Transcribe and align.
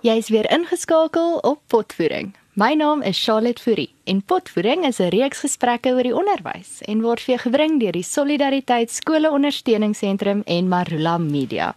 Jy 0.00 0.14
is 0.16 0.30
weer 0.32 0.46
ingeskakel 0.48 1.34
op 1.44 1.58
Potvoering. 1.68 2.30
My 2.56 2.72
naam 2.72 3.02
is 3.04 3.18
Charlotte 3.20 3.60
Fourie 3.60 3.90
en 4.08 4.22
Potvoering 4.24 4.86
is 4.88 4.98
'n 4.98 5.12
reeks 5.12 5.40
gesprekke 5.44 5.92
oor 5.92 6.02
die 6.02 6.16
onderwys 6.16 6.80
en 6.88 7.02
word 7.02 7.20
vir 7.20 7.34
jou 7.34 7.42
gebring 7.50 7.80
deur 7.80 7.92
die 7.92 8.02
Solidariteit 8.02 8.90
Skole 8.90 9.30
Ondersteuningsentrum 9.30 10.42
en 10.46 10.68
Marula 10.68 11.18
Media. 11.18 11.74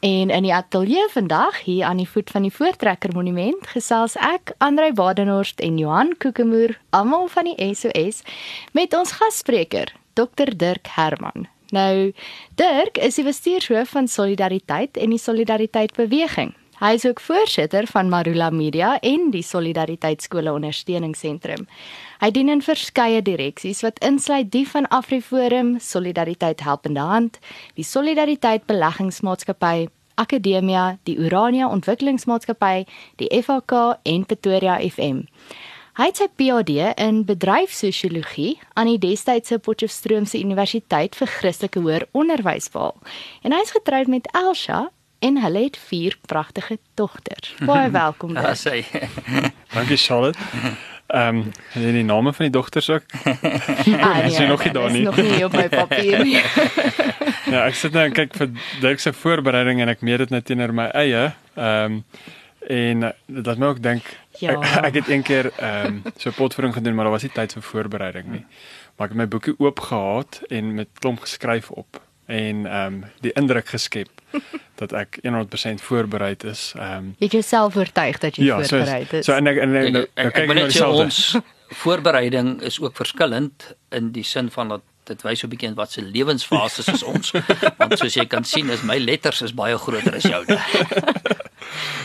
En 0.00 0.30
in 0.30 0.42
die 0.42 0.54
ateljee 0.54 1.08
vandag 1.10 1.64
hier 1.64 1.84
aan 1.84 1.96
die 1.96 2.08
voet 2.08 2.30
van 2.30 2.42
die 2.42 2.52
Voortrekker 2.52 3.10
Monument 3.12 3.66
gesels 3.66 4.16
ek, 4.16 4.52
Andrei 4.58 4.92
Badenhorst 4.92 5.60
en 5.60 5.78
Johan 5.78 6.14
Kokemoer, 6.18 6.78
almal 6.90 7.26
van 7.28 7.44
die 7.44 7.74
SOS, 7.74 8.22
met 8.72 8.94
ons 8.94 9.12
gasspreker, 9.12 9.92
Dr 10.12 10.56
Dirk 10.56 10.86
Herman. 10.86 11.48
Nou, 11.70 12.12
Dirk 12.54 12.98
is 12.98 13.14
die 13.14 13.24
bestuurshoof 13.24 13.88
van 13.88 14.08
Solidariteit 14.08 14.96
en 14.96 15.10
die 15.10 15.18
Solidariteit 15.18 15.92
Beweging. 15.94 16.54
Hy 16.82 16.96
is 16.98 17.04
ook 17.06 17.20
voorsitter 17.20 17.86
van 17.86 18.08
Marula 18.08 18.50
Media 18.50 18.96
en 19.00 19.28
die 19.30 19.42
Solidariteit 19.46 20.22
Skole 20.22 20.50
Ondersteuningsentrum. 20.50 21.68
Hy 22.18 22.30
dien 22.34 22.48
in 22.50 22.62
verskeie 22.62 23.20
direksies 23.22 23.84
wat 23.86 24.00
insluit 24.02 24.48
die 24.50 24.64
van 24.66 24.88
AfriForum, 24.90 25.76
Solidariteit 25.78 26.64
Helpende 26.66 27.04
Hand, 27.06 27.38
die 27.78 27.86
Solidariteit 27.86 28.66
Beleggingsmaatskappy, 28.66 29.86
Akademia, 30.18 30.96
die 31.06 31.14
Urania 31.22 31.68
Ontwikkelingsmaatskappy, 31.70 32.82
die 33.22 33.28
FHK 33.30 34.00
en 34.02 34.26
Pretoria 34.26 34.80
FM. 34.82 35.20
Hy 36.00 36.08
het 36.08 36.18
sy 36.18 36.26
PhD 36.34 36.88
in 36.96 37.20
bedryfssosiologie 37.28 38.56
aan 38.74 38.90
die 38.90 38.98
destydse 38.98 39.60
Potchefstroomse 39.62 40.42
Universiteit 40.42 41.14
vir 41.14 41.30
Christelike 41.30 41.84
Hoër 41.84 42.08
Onderwys 42.10 42.66
behaal. 42.74 42.98
En 43.46 43.54
hy 43.54 43.62
is 43.62 43.74
getroud 43.76 44.10
met 44.10 44.26
Elsha 44.34 44.88
en 45.22 45.38
hulle 45.42 45.62
het 45.68 45.76
vier 45.88 46.16
pragtige 46.26 46.78
dogters. 46.98 47.54
Baie 47.66 47.90
welkom. 48.02 48.34
Ja, 48.36 48.54
sê. 48.58 48.82
Dankie 49.76 49.96
Charlotte. 49.96 50.38
Ehm 51.12 51.36
um, 51.36 51.52
en 51.76 51.92
die 51.92 52.04
name 52.08 52.32
van 52.32 52.46
die 52.46 52.52
dogters 52.54 52.88
ook. 52.90 53.04
Ah, 54.00 54.24
Is 54.26 54.36
jy 54.38 54.46
nog 54.48 54.62
nie 54.64 54.72
daar 54.72 54.90
nie? 54.90 55.00
Is 55.02 55.04
nog 55.04 55.16
nie 55.16 55.44
op 55.44 55.52
my 55.52 55.68
papier 55.68 56.22
nie. 56.24 56.38
ja, 57.52 57.64
ek 57.66 57.74
sit 57.76 57.92
nou 57.92 58.04
en 58.08 58.14
kyk 58.16 58.36
vir 58.38 58.48
Dirk 58.80 59.00
se 59.02 59.12
voorbereiding 59.12 59.82
en 59.84 59.90
ek 59.92 60.00
meet 60.06 60.22
dit 60.24 60.30
net 60.32 60.46
teenoor 60.48 60.72
my 60.74 60.86
eie. 60.96 61.26
Ehm 61.54 61.98
um, 61.98 62.04
en 62.72 63.02
uh, 63.02 63.08
dat 63.42 63.58
my 63.58 63.66
ook 63.72 63.80
dink 63.82 64.06
Ja. 64.38 64.52
ek, 64.54 64.84
ek 64.86 64.94
het 65.00 65.08
een 65.10 65.22
keer 65.26 65.50
ehm 65.58 65.86
um, 65.98 66.12
so 66.16 66.30
potvoering 66.36 66.74
gedoen, 66.74 66.94
maar 66.94 67.04
daar 67.10 67.16
was 67.18 67.26
nie 67.26 67.32
tyd 67.34 67.52
vir 67.58 67.62
voorbereiding 67.62 68.30
nie. 68.32 68.44
Maar 68.96 69.10
ek 69.10 69.12
het 69.12 69.20
my 69.20 69.28
boekie 69.28 69.54
oop 69.58 69.80
gehad 69.90 70.40
en 70.48 70.74
met 70.78 70.88
klomp 71.02 71.20
geskryf 71.26 71.70
op 71.70 72.00
en 72.32 72.66
ehm 72.66 72.94
um, 72.94 73.04
die 73.24 73.32
indruk 73.38 73.68
geskep 73.74 74.08
dat 74.80 74.92
ek 74.96 75.18
100% 75.26 75.82
voorbereid 75.84 76.44
is. 76.48 76.72
Ehm 76.76 76.96
um, 76.96 77.14
Het 77.20 77.32
jouself 77.38 77.76
oortuig 77.76 78.18
dat 78.22 78.36
jy 78.36 78.44
ja, 78.48 78.62
so 78.62 78.76
voorberei 78.76 79.06
is? 79.10 79.26
so 79.28 79.36
en 79.36 79.46
ek 79.50 79.60
en, 79.64 79.74
en, 79.76 79.84
Ek, 79.86 79.92
nou, 79.92 80.02
ek, 80.02 80.14
nou 80.14 80.26
ek, 80.26 80.32
kyk 80.32 80.36
ek 80.36 80.42
ek 80.42 80.48
wil 80.48 80.56
na 80.56 80.62
net 80.62 80.70
sê 80.70 80.78
dieselfde. 80.78 81.04
ons 81.04 81.36
voorbereiding 81.82 82.48
is 82.68 82.80
ook 82.80 82.96
verskillend 82.96 83.68
in 83.90 84.10
die 84.16 84.24
sin 84.24 84.50
van 84.52 84.68
dat 84.76 84.82
dit 85.04 85.22
wys 85.22 85.40
so 85.40 85.46
'n 85.46 85.50
bietjie 85.50 85.68
in 85.68 85.74
wat 85.74 85.90
se 85.92 86.02
lewensfases 86.02 86.88
is 86.88 87.02
ons. 87.02 87.32
Want 87.78 87.98
soos 87.98 88.14
jy 88.14 88.26
kan 88.26 88.44
sien 88.44 88.70
is 88.70 88.82
my 88.82 88.98
letters 88.98 89.42
is 89.42 89.54
baie 89.54 89.78
groter 89.78 90.14
as 90.14 90.22
joune. 90.22 90.58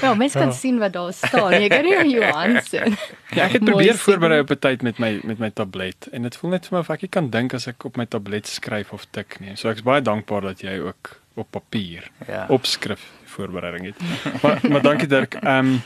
Ja, 0.02 0.14
mens 0.14 0.34
kan 0.34 0.54
sien 0.54 0.78
wat 0.80 0.94
daar 0.94 1.14
staan. 1.14 1.52
Jy 1.62 1.68
kan 1.68 1.84
nie 1.84 2.12
Johan 2.14 2.62
sien. 2.64 2.96
Ja, 3.34 3.48
ek 3.48 3.58
het 3.58 3.64
probeer 3.66 3.98
voorberei 3.98 4.40
op 4.40 4.52
'n 4.54 4.60
tyd 4.60 4.82
met 4.82 5.00
my 5.00 5.20
met 5.24 5.40
my 5.40 5.50
tablet 5.50 6.08
en 6.12 6.22
dit 6.22 6.38
voel 6.38 6.50
net 6.52 6.68
vir 6.68 6.78
my 6.78 6.80
of 6.80 6.90
ek 6.90 7.10
kan 7.12 7.30
dink 7.30 7.54
as 7.54 7.68
ek 7.68 7.86
op 7.86 7.98
my 7.98 8.06
tablet 8.06 8.48
skryf 8.48 8.94
of 8.94 9.06
tik 9.12 9.40
nie. 9.40 9.56
So 9.56 9.70
ek 9.70 9.82
is 9.82 9.84
baie 9.84 10.02
dankbaar 10.02 10.42
dat 10.42 10.62
jy 10.62 10.80
ook 10.80 11.20
op 11.36 11.52
papier 11.52 12.10
Ja. 12.28 12.46
opskrif 12.50 13.02
voorbereiding 13.26 13.86
het. 13.86 13.98
maar 14.44 14.60
maar 14.70 14.82
dankie 14.82 15.08
Dirk. 15.08 15.34
Ehm 15.34 15.66
um, 15.66 15.82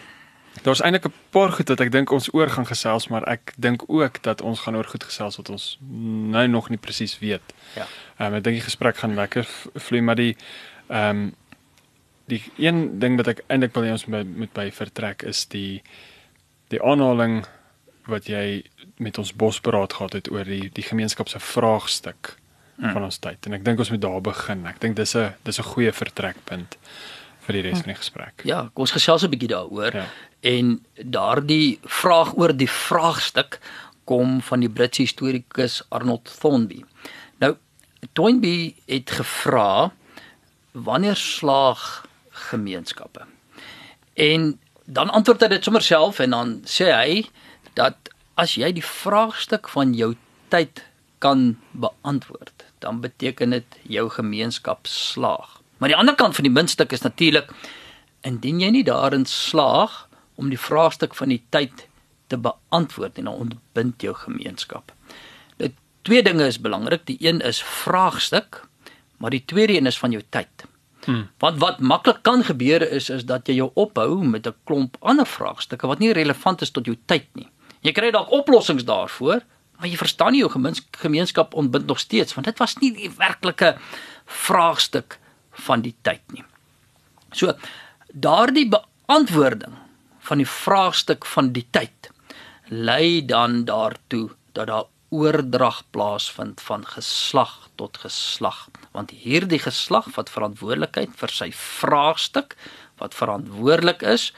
daar's 0.64 0.82
eintlik 0.82 1.06
'n 1.06 1.14
paar 1.30 1.52
goed 1.52 1.68
wat 1.70 1.80
ek 1.80 1.92
dink 1.92 2.12
ons 2.12 2.34
oor 2.34 2.50
gaan 2.50 2.68
gesels, 2.68 3.08
maar 3.08 3.24
ek 3.28 3.54
dink 3.58 3.84
ook 3.88 4.22
dat 4.24 4.42
ons 4.42 4.60
gaan 4.60 4.76
oor 4.76 4.86
goed 4.86 5.04
gesels 5.04 5.38
wat 5.38 5.50
ons 5.50 5.78
nou 6.32 6.48
nog 6.48 6.70
nie 6.70 6.78
presies 6.78 7.20
weet. 7.20 7.54
Ja. 7.76 7.88
Ehm 8.18 8.28
um, 8.28 8.34
ek 8.34 8.44
dink 8.44 8.56
die 8.56 8.70
gesprek 8.70 8.98
gaan 8.98 9.16
lekker 9.16 9.48
vloei, 9.76 10.02
maar 10.02 10.16
die 10.16 10.36
ehm 10.88 11.10
um, 11.10 11.36
die 12.26 12.44
een 12.58 13.00
ding 13.00 13.18
wat 13.18 13.28
ek 13.28 13.44
eintlik 13.48 13.74
wil 13.74 13.84
hê 13.84 13.92
ons 13.92 14.06
moet 14.06 14.38
moet 14.38 14.54
by 14.54 14.72
vertrek 14.72 15.24
is 15.24 15.46
die 15.46 15.82
die 16.72 16.82
aanhaling 16.84 17.46
wat 18.10 18.28
jy 18.30 18.64
met 18.98 19.18
ons 19.18 19.34
bosberaad 19.34 19.94
gehad 19.94 20.14
het 20.14 20.32
oor 20.32 20.48
die 20.48 20.70
die 20.74 20.86
gemeenskap 20.86 21.30
se 21.30 21.40
vraagstuk 21.40 22.36
mm. 22.78 22.94
van 22.94 23.04
ons 23.04 23.20
tyd. 23.20 23.46
En 23.46 23.58
ek 23.58 23.66
dink 23.66 23.80
ons 23.80 23.92
moet 23.94 24.02
daar 24.02 24.22
begin. 24.22 24.66
Ek 24.66 24.80
dink 24.82 24.96
dis 24.96 25.16
'n 25.16 25.34
dis 25.44 25.60
'n 25.60 25.72
goeie 25.74 25.92
vertrekpunt 25.92 26.78
vir 27.46 27.54
die 27.54 27.62
res 27.62 27.80
van 27.82 27.94
die 27.94 28.02
gesprek. 28.02 28.44
Ja, 28.46 28.70
kom 28.74 28.86
ons 28.88 28.98
gesels 28.98 29.24
'n 29.24 29.30
bietjie 29.30 29.54
daaroor. 29.54 29.96
Ja. 29.96 30.06
En 30.42 30.86
daardie 30.96 31.80
vraag 31.86 32.34
oor 32.38 32.54
die 32.58 32.70
vraagstuk 32.70 33.60
kom 34.10 34.40
van 34.42 34.64
die 34.66 34.70
Britse 34.70 35.06
historikus 35.06 35.82
Arnold 35.90 36.34
Toynbee. 36.40 36.86
Nou, 37.38 37.56
Toynbee 38.18 38.76
het 38.86 39.12
gevra 39.12 39.92
wanneer 40.72 41.16
slaag 41.16 42.08
gemeenskappe? 42.30 43.28
En 44.14 44.60
dan 44.86 45.10
antwoord 45.10 45.46
hy 45.46 45.54
dit 45.54 45.64
sommer 45.64 45.86
self 45.86 46.20
en 46.20 46.34
dan 46.34 46.56
sê 46.66 46.90
hy 46.90 47.22
dat 47.78 48.10
as 48.42 48.58
jy 48.58 48.72
die 48.74 48.86
vraagstuk 48.86 49.70
van 49.70 49.94
jou 49.94 50.16
tyd 50.50 50.82
kan 51.22 51.60
beantwoord, 51.78 52.66
dan 52.82 53.02
beteken 53.02 53.54
dit 53.54 53.82
jou 53.86 54.10
gemeenskap 54.10 54.90
slaag. 54.90 55.60
Maar 55.78 55.94
die 55.94 55.98
ander 55.98 56.18
kant 56.18 56.36
van 56.36 56.48
die 56.48 56.54
muntstuk 56.54 56.94
is 56.98 57.06
natuurlik 57.06 57.52
indien 58.26 58.60
jy 58.62 58.72
nie 58.74 58.86
daarin 58.86 59.28
slaag 59.30 60.08
om 60.42 60.50
die 60.50 60.60
vraagstuk 60.60 61.14
van 61.18 61.30
die 61.34 61.44
tyd 61.54 61.86
te 62.32 62.40
beantwoord 62.40 63.20
en 63.22 63.30
dan 63.30 63.46
ontbind 63.46 64.02
jou 64.02 64.16
gemeenskap. 64.18 64.94
Nou 65.62 65.70
twee 66.08 66.24
dinge 66.26 66.48
is 66.50 66.60
belangrik. 66.62 67.06
Die 67.06 67.20
een 67.22 67.42
is 67.46 67.62
vraagstuk, 67.62 68.64
maar 69.22 69.34
die 69.36 69.44
tweede 69.46 69.78
een 69.78 69.90
is 69.92 70.00
van 70.02 70.16
jou 70.16 70.24
tyd. 70.34 70.66
Hmm. 71.06 71.28
Want 71.42 71.60
wat 71.62 71.80
maklik 71.80 72.22
kan 72.26 72.44
gebeur 72.46 72.84
is 72.86 73.10
is 73.10 73.26
dat 73.30 73.50
jy 73.50 73.58
jou 73.62 73.72
ophou 73.74 74.22
met 74.26 74.48
'n 74.48 74.56
klomp 74.64 74.98
ander 75.00 75.26
vraagstukke 75.26 75.88
wat 75.88 76.00
nie 76.00 76.14
relevant 76.14 76.62
is 76.62 76.72
tot 76.72 76.86
jou 76.86 76.98
tyd 77.06 77.28
nie. 77.34 77.50
Jy 77.82 77.92
kry 77.92 78.12
dalk 78.12 78.32
oplossings 78.32 78.86
daarvoor, 78.86 79.42
maar 79.78 79.90
jy 79.90 79.98
verstaan 79.98 80.32
nie 80.32 80.40
jou 80.40 80.52
gemeens- 80.52 80.86
gemeenskap 80.92 81.54
ontbind 81.54 81.86
nog 81.88 82.00
steeds 82.00 82.34
want 82.34 82.46
dit 82.46 82.58
was 82.58 82.78
nie 82.78 82.94
die 82.94 83.12
werklike 83.18 83.78
vraagstuk 84.26 85.20
van 85.52 85.82
die 85.82 85.96
tyd 86.02 86.22
nie. 86.32 86.44
So 87.32 87.54
daardie 88.14 88.70
beantwoording 88.70 89.74
van 90.28 90.42
die 90.42 90.50
vraagstuk 90.50 91.26
van 91.26 91.52
die 91.56 91.68
tyd 91.72 92.12
lei 92.70 93.26
dan 93.26 93.66
daartoe 93.66 94.30
dat 94.56 94.68
daar 94.68 94.90
oordrag 95.12 95.82
plaasvind 95.92 96.62
van 96.64 96.86
geslag 96.88 97.58
tot 97.76 97.98
geslag 98.04 98.70
want 98.96 99.12
hierdie 99.12 99.60
geslag 99.60 100.08
wat 100.16 100.32
verantwoordelikheid 100.32 101.12
vir 101.20 101.34
sy 101.36 101.50
vraagstuk 101.56 102.56
wat 103.02 103.18
verantwoordelik 103.18 104.06
is 104.08 104.32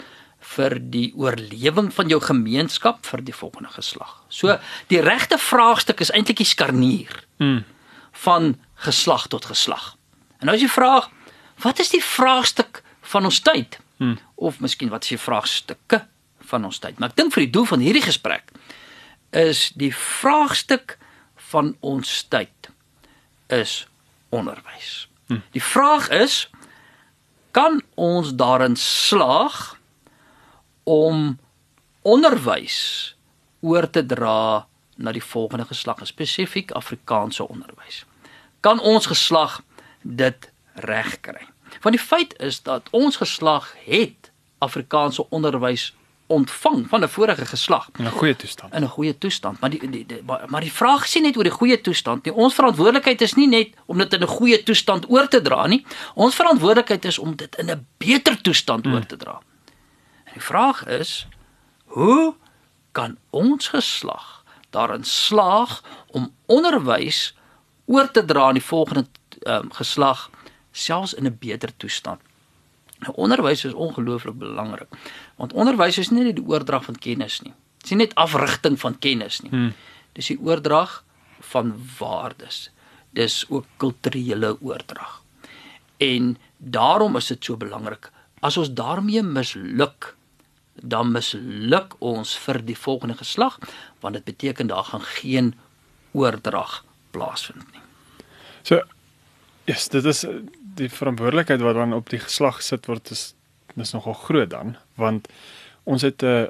vir 0.53 0.75
die 0.91 1.11
oorlewing 1.15 1.91
van 1.95 2.09
jou 2.11 2.19
gemeenskap 2.21 3.05
vir 3.07 3.21
die 3.23 3.35
volgende 3.35 3.69
geslag. 3.71 4.17
So 4.29 4.57
die 4.91 4.99
regte 5.01 5.37
vraagstuk 5.39 6.01
is 6.03 6.11
eintlik 6.11 6.41
die 6.43 6.49
skarnier 6.49 7.21
Mm. 7.39 7.63
van 8.23 8.59
geslag 8.75 9.27
tot 9.27 9.45
geslag. 9.45 9.95
En 10.39 10.45
nou 10.45 10.55
is 10.55 10.61
die 10.61 10.71
vraag, 10.71 11.09
wat 11.63 11.79
is 11.79 11.89
die 11.89 12.03
vraagstuk 12.03 12.83
van 13.01 13.25
ons 13.25 13.39
tyd? 13.41 13.79
Hmm. 13.97 14.17
Of 14.35 14.59
miskien 14.59 14.89
wat 14.89 15.03
is 15.03 15.13
die 15.15 15.21
vraagstukke 15.21 16.03
van 16.49 16.65
ons 16.65 16.79
tyd? 16.79 16.99
Maar 16.99 17.13
ek 17.13 17.19
dink 17.19 17.33
vir 17.35 17.45
die 17.45 17.53
doel 17.53 17.67
van 17.69 17.83
hierdie 17.83 18.05
gesprek 18.05 18.51
is 19.33 19.71
die 19.79 19.93
vraagstuk 19.95 20.97
van 21.49 21.73
ons 21.81 22.23
tyd 22.29 22.69
is 23.53 23.83
onderwys. 24.33 25.07
Hmm. 25.29 25.41
Die 25.53 25.63
vraag 25.63 26.09
is 26.13 26.49
kan 27.53 27.81
ons 27.95 28.33
daarin 28.37 28.75
slaag 28.79 29.75
om 30.83 31.39
onderwys 32.01 33.15
oor 33.61 33.89
te 33.89 34.05
dra 34.05 34.65
na 34.95 35.13
die 35.13 35.23
volgende 35.23 35.65
geslag, 35.65 36.01
spesifiek 36.07 36.73
Afrikaanse 36.77 37.47
onderwys. 37.47 38.03
Kan 38.61 38.79
ons 38.79 39.05
geslag 39.09 39.61
dit 40.01 40.49
regkry? 40.73 41.47
Want 41.83 41.95
die 41.95 42.05
feit 42.05 42.33
is 42.39 42.61
dat 42.63 42.87
ons 42.91 43.15
geslag 43.19 43.73
het 43.85 44.31
Afrikaanse 44.63 45.29
onderwys 45.29 45.91
ontvang 46.27 46.85
van 46.89 47.03
'n 47.03 47.09
vorige 47.09 47.45
geslag 47.45 47.89
In 47.97 48.05
'n 48.05 48.11
goeie 48.11 48.35
toestand. 48.35 48.73
in 48.73 48.83
'n 48.83 48.87
goeie 48.87 49.17
toestand. 49.17 49.59
Maar 49.59 49.69
die, 49.69 49.89
die, 49.89 50.05
die 50.05 50.21
maar 50.25 50.43
maar 50.47 50.61
die 50.61 50.71
vraag 50.71 51.13
nie 51.13 51.21
net 51.21 51.37
oor 51.37 51.43
die 51.43 51.51
goeie 51.51 51.81
toestand 51.81 52.25
nie. 52.25 52.33
Ons 52.33 52.53
verantwoordelikheid 52.53 53.21
is 53.21 53.33
nie 53.33 53.47
net 53.47 53.69
om 53.85 53.97
dit 53.97 54.13
in 54.13 54.21
'n 54.21 54.27
goeie 54.27 54.63
toestand 54.63 55.09
oor 55.09 55.27
te 55.27 55.41
dra 55.41 55.67
nie. 55.67 55.85
Ons 56.13 56.35
verantwoordelikheid 56.35 57.05
is 57.05 57.19
om 57.19 57.35
dit 57.35 57.55
in 57.55 57.69
'n 57.69 57.87
beter 57.97 58.41
toestand 58.41 58.87
oor 58.87 59.05
te 59.05 59.17
dra. 59.17 59.41
En 60.23 60.33
die 60.33 60.41
vraag 60.41 60.85
is 60.85 61.27
hoe 61.85 62.35
kan 62.91 63.17
ons 63.29 63.67
geslag 63.67 64.43
daarin 64.69 65.03
slaag 65.03 65.83
om 66.07 66.33
onderwys 66.45 67.35
oor 67.85 68.11
te 68.11 68.25
dra 68.25 68.47
aan 68.47 68.53
die 68.53 68.63
volgende 68.63 69.05
um, 69.43 69.73
geslag 69.73 70.29
selfs 70.73 71.13
in 71.13 71.25
'n 71.25 71.37
beter 71.39 71.71
toestand. 71.77 72.21
Nou 73.03 73.13
onderwys 73.15 73.65
is 73.65 73.73
ongelooflik 73.73 74.37
belangrik. 74.37 74.87
Want 75.35 75.53
onderwys 75.53 75.97
is 75.97 76.09
nie 76.09 76.23
net 76.23 76.37
die 76.39 76.45
oordrag 76.47 76.85
van 76.87 76.95
kennis 76.95 77.41
nie. 77.43 77.53
Dit 77.77 77.83
is 77.83 77.89
nie 77.95 78.05
net 78.05 78.15
afrigting 78.15 78.79
van 78.79 78.99
kennis 78.99 79.41
nie. 79.43 79.51
Hmm. 79.51 79.73
Dis 80.13 80.31
die 80.31 80.39
oordrag 80.39 81.03
van 81.39 81.73
waardes. 81.99 82.69
Dis 83.11 83.43
ook 83.49 83.65
kulturele 83.77 84.55
oordrag. 84.61 85.21
En 85.97 86.37
daarom 86.57 87.15
is 87.15 87.27
dit 87.27 87.43
so 87.43 87.57
belangrik. 87.57 88.11
As 88.39 88.57
ons 88.57 88.73
daarmee 88.73 89.23
misluk, 89.23 90.15
dan 90.73 91.11
misluk 91.11 91.95
ons 91.99 92.33
vir 92.45 92.59
die 92.65 92.77
volgende 92.77 93.17
geslag, 93.19 93.59
want 94.01 94.17
dit 94.17 94.23
beteken 94.23 94.67
daar 94.67 94.83
gaan 94.83 95.05
geen 95.19 95.53
oordrag 96.11 96.81
plaasvind 97.11 97.71
nie. 97.71 97.81
So 98.63 98.75
ja, 98.75 98.85
yes, 99.65 99.87
dit 99.87 100.05
is 100.05 100.25
die 100.75 100.89
verantwoordelikheid 100.89 101.61
wat 101.61 101.75
dan 101.75 101.93
op 101.93 102.09
die 102.09 102.19
geslag 102.19 102.61
gesit 102.61 102.85
word 102.85 103.11
is 103.11 103.33
is 103.75 103.91
nogal 103.91 104.13
groot 104.13 104.49
dan, 104.49 104.75
want 105.01 105.27
ons 105.83 106.01
het 106.01 106.23
'n 106.23 106.49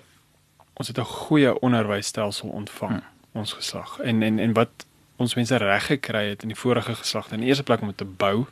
ons 0.74 0.88
het 0.88 0.98
'n 0.98 1.06
goeie 1.06 1.60
onderwysstelsel 1.60 2.50
ontvang, 2.50 2.92
hmm. 2.92 3.04
ons 3.32 3.54
geslag. 3.54 4.00
En 4.00 4.22
en 4.22 4.40
en 4.40 4.54
wat 4.54 4.86
ons 5.16 5.36
mense 5.36 5.56
reg 5.56 5.86
gekry 5.86 6.30
het 6.30 6.42
in 6.42 6.48
die 6.48 6.58
vorige 6.58 6.96
geslagte 6.96 7.34
in 7.34 7.40
die 7.40 7.48
eerste 7.48 7.64
plek 7.64 7.82
om 7.82 7.88
dit 7.88 7.98
te 7.98 8.06
bou 8.06 8.46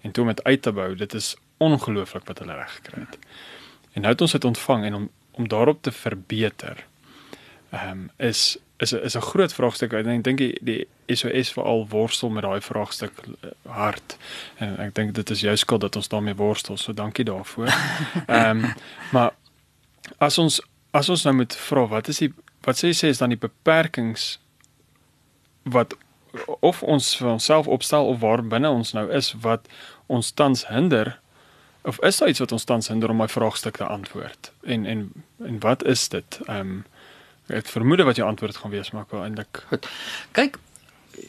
en 0.00 0.10
toe 0.10 0.22
om 0.22 0.28
dit 0.28 0.44
uit 0.44 0.62
te 0.62 0.72
bou, 0.72 0.94
dit 0.94 1.14
is 1.14 1.36
ongelooflik 1.56 2.26
wat 2.26 2.38
hulle 2.38 2.54
reg 2.54 2.74
gekry 2.74 3.00
het. 3.00 3.18
En 3.92 4.00
nou 4.00 4.12
het 4.12 4.20
ons 4.20 4.32
dit 4.32 4.44
ontvang 4.44 4.84
en 4.84 4.94
om 4.94 5.10
om 5.30 5.48
daarop 5.48 5.82
te 5.82 5.92
verbeter. 5.92 6.86
Ehm 7.70 7.90
um, 7.90 8.10
is 8.16 8.58
is 8.76 8.92
'n 8.92 9.04
is 9.04 9.16
'n 9.16 9.20
groot 9.20 9.52
vraagstuk. 9.52 9.92
Ek 9.92 10.24
dink 10.24 10.38
die, 10.38 10.58
die 10.62 10.86
SOS 11.06 11.52
veral 11.52 11.86
worstel 11.88 12.28
met 12.28 12.42
daai 12.42 12.60
vraagstuk 12.60 13.12
uh, 13.26 13.50
hard. 13.62 14.16
En 14.58 14.78
ek 14.78 14.94
dink 14.94 15.14
dit 15.14 15.30
is 15.30 15.40
jou 15.40 15.56
skuld 15.56 15.80
dat 15.80 15.96
ons 15.96 16.08
daarmee 16.08 16.34
worstel. 16.34 16.76
So 16.76 16.94
dankie 16.94 17.24
daarvoor. 17.24 17.66
Ehm 18.26 18.64
um, 18.64 18.74
maar 19.10 19.32
as 20.18 20.38
ons 20.38 20.60
as 20.90 21.08
ons 21.08 21.22
nou 21.24 21.34
moet 21.34 21.56
vra 21.56 21.86
wat 21.86 22.08
is 22.08 22.18
die 22.18 22.32
wat 22.64 22.84
sê 22.84 22.90
sê 22.94 23.08
is 23.08 23.18
dan 23.18 23.28
die 23.28 23.38
beperkings 23.38 24.38
wat 25.62 25.96
of 26.60 26.82
ons 26.82 27.16
vir 27.16 27.28
onsself 27.28 27.66
opstel 27.66 28.06
of 28.06 28.20
waar 28.20 28.42
binne 28.42 28.70
ons 28.70 28.92
nou 28.92 29.12
is 29.12 29.32
wat 29.32 29.68
ons 30.06 30.32
tans 30.32 30.66
hinder 30.68 31.18
of 31.84 32.00
is 32.00 32.16
daar 32.16 32.28
iets 32.28 32.40
wat 32.40 32.52
ons 32.52 32.64
tans 32.64 32.88
hinder 32.88 33.10
om 33.10 33.16
my 33.16 33.28
vraagstuk 33.28 33.76
te 33.76 33.86
antwoord? 33.86 34.52
En 34.62 34.86
en 34.86 35.12
en 35.44 35.58
wat 35.60 35.84
is 35.84 36.08
dit? 36.08 36.40
Ehm 36.46 36.60
um, 36.60 36.84
ek 37.46 37.68
vermoed 37.68 38.04
wat 38.04 38.16
jou 38.16 38.28
antwoord 38.28 38.56
gaan 38.56 38.72
wees, 38.72 38.90
maar 38.90 39.02
ek 39.06 39.10
wil 39.10 39.24
eintlik 39.24 39.64
goed. 39.68 39.88
Kyk, 40.36 40.58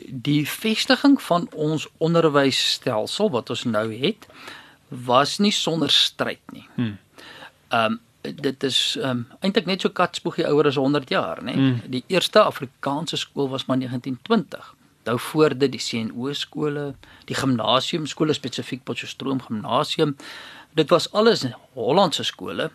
die 0.09 0.44
vestiging 0.50 1.17
van 1.21 1.50
ons 1.53 1.88
onderwysstelsel 1.97 3.29
wat 3.33 3.50
ons 3.53 3.65
nou 3.69 3.88
het, 3.94 4.27
was 4.88 5.38
nie 5.44 5.53
sonder 5.53 5.91
stryd 5.91 6.41
nie. 6.51 6.67
Hmm. 6.75 6.97
Ehm 7.69 7.97
um, 7.97 8.01
dit 8.25 8.63
is 8.63 8.95
ehm 8.97 9.09
um, 9.09 9.27
eintlik 9.45 9.67
net 9.69 9.83
so 9.83 9.94
katspoegie 9.94 10.47
ouer 10.50 10.65
as 10.65 10.79
100 10.81 11.09
jaar, 11.13 11.44
nê. 11.45 11.53
Hmm. 11.53 11.81
Die 11.85 12.03
eerste 12.07 12.41
Afrikaanse 12.41 13.17
skool 13.21 13.51
was 13.51 13.67
maar 13.67 13.77
1920 13.77 14.73
nou 15.06 15.19
voor 15.19 15.57
dit 15.57 15.71
die 15.71 15.81
CNO 15.81 16.33
skole, 16.33 16.94
die 17.29 17.38
gimnasium 17.38 18.06
skole 18.09 18.33
spesifiek 18.33 18.83
Potchefstroom 18.83 19.41
gimnasium. 19.41 20.15
Dit 20.73 20.89
was 20.89 21.12
alles 21.12 21.45
Hollandse 21.73 22.23
skole. 22.23 22.71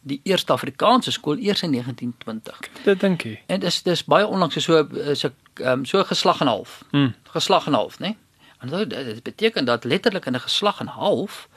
Die 0.00 0.20
eerste 0.22 0.52
Afrikaanse 0.52 1.10
skool 1.10 1.36
eers 1.36 1.62
in 1.62 1.70
1920. 1.70 2.58
Dit 2.84 3.00
dink 3.00 3.24
ek. 3.24 3.42
En 3.46 3.60
dis 3.60 3.82
dis 3.82 4.04
baie 4.04 4.26
onlangs 4.26 4.62
so 4.62 4.88
so 5.14 5.30
um, 5.64 5.84
so 5.84 6.04
geslag 6.04 6.40
en 6.40 6.46
half. 6.46 6.84
Hmm. 6.90 7.14
Geslag 7.34 7.66
en 7.66 7.74
half, 7.74 7.98
né? 7.98 8.14
En 8.58 8.68
dit, 8.68 8.90
dit 8.90 9.22
beteken 9.22 9.64
dat 9.64 9.84
letterlik 9.84 10.26
in 10.26 10.34
'n 10.34 10.40
geslag 10.40 10.80
en 10.80 10.86
half 10.86 11.48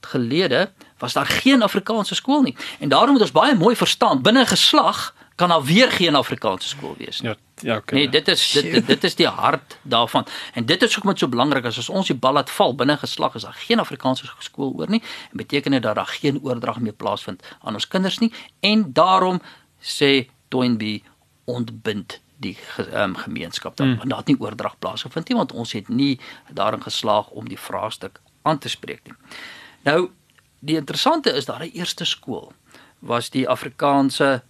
gelede 0.00 0.72
was 0.98 1.12
daar 1.12 1.26
geen 1.26 1.62
Afrikaanse 1.62 2.14
skool 2.14 2.42
nie. 2.42 2.56
En 2.78 2.88
daarom 2.88 3.10
moet 3.10 3.20
ons 3.20 3.32
baie 3.32 3.54
mooi 3.54 3.76
verstaan, 3.76 4.22
binne 4.22 4.46
geslag 4.46 5.14
kan 5.40 5.48
daar 5.48 5.64
weer 5.64 5.92
geen 5.92 6.14
Afrikaanse 6.14 6.68
skool 6.68 6.94
wees 6.98 7.20
nie. 7.20 7.30
Ja, 7.30 7.36
ja, 7.54 7.76
okay. 7.76 7.98
Nee, 7.98 8.08
dit 8.08 8.28
is 8.28 8.50
dit, 8.50 8.72
dit 8.72 8.86
dit 8.86 9.04
is 9.04 9.14
die 9.14 9.26
hart 9.26 9.78
daarvan. 9.82 10.26
En 10.52 10.66
dit 10.66 10.82
is 10.82 10.94
hoekom 10.94 11.10
dit 11.10 11.18
so 11.18 11.28
belangrik 11.28 11.64
is 11.64 11.78
as 11.78 11.88
ons 11.88 12.10
die 12.12 12.16
bal 12.16 12.36
laat 12.36 12.50
val 12.50 12.74
binne 12.74 12.96
geslag 13.00 13.34
is 13.34 13.46
daar 13.48 13.56
geen 13.56 13.80
Afrikaanse 13.80 14.28
skool 14.38 14.74
oor 14.76 14.90
nie 14.92 15.00
en 15.30 15.40
beteken 15.40 15.72
dit 15.72 15.82
dat 15.82 15.96
daar 15.96 16.12
geen 16.20 16.40
oordrag 16.42 16.80
meer 16.80 16.92
plaasvind 16.92 17.46
aan 17.60 17.78
ons 17.80 17.88
kinders 17.88 18.18
nie 18.20 18.32
en 18.60 18.84
daarom 18.92 19.40
sê 19.80 20.28
Toynbee 20.48 21.00
ontbind 21.44 22.18
die 22.36 22.56
um, 22.92 23.16
gemeenskap 23.16 23.76
dan 23.76 23.94
mm. 23.94 24.12
daar 24.12 24.18
het 24.18 24.32
nie 24.34 24.40
oordrag 24.40 24.76
plaasgevind 24.78 25.28
nie 25.28 25.38
want 25.40 25.52
ons 25.52 25.72
het 25.72 25.88
nie 25.88 26.18
daarin 26.52 26.82
geslaag 26.82 27.32
om 27.32 27.48
die 27.48 27.58
vraagstuk 27.58 28.20
aan 28.42 28.58
te 28.58 28.68
spreek 28.68 29.08
nie. 29.08 29.16
Nou 29.88 30.10
die 30.60 30.76
interessante 30.76 31.32
is 31.32 31.48
daar 31.48 31.64
'n 31.64 31.72
eerste 31.72 32.04
skool 32.04 32.52
was 32.98 33.30
die 33.30 33.48
Afrikaanse 33.48 34.42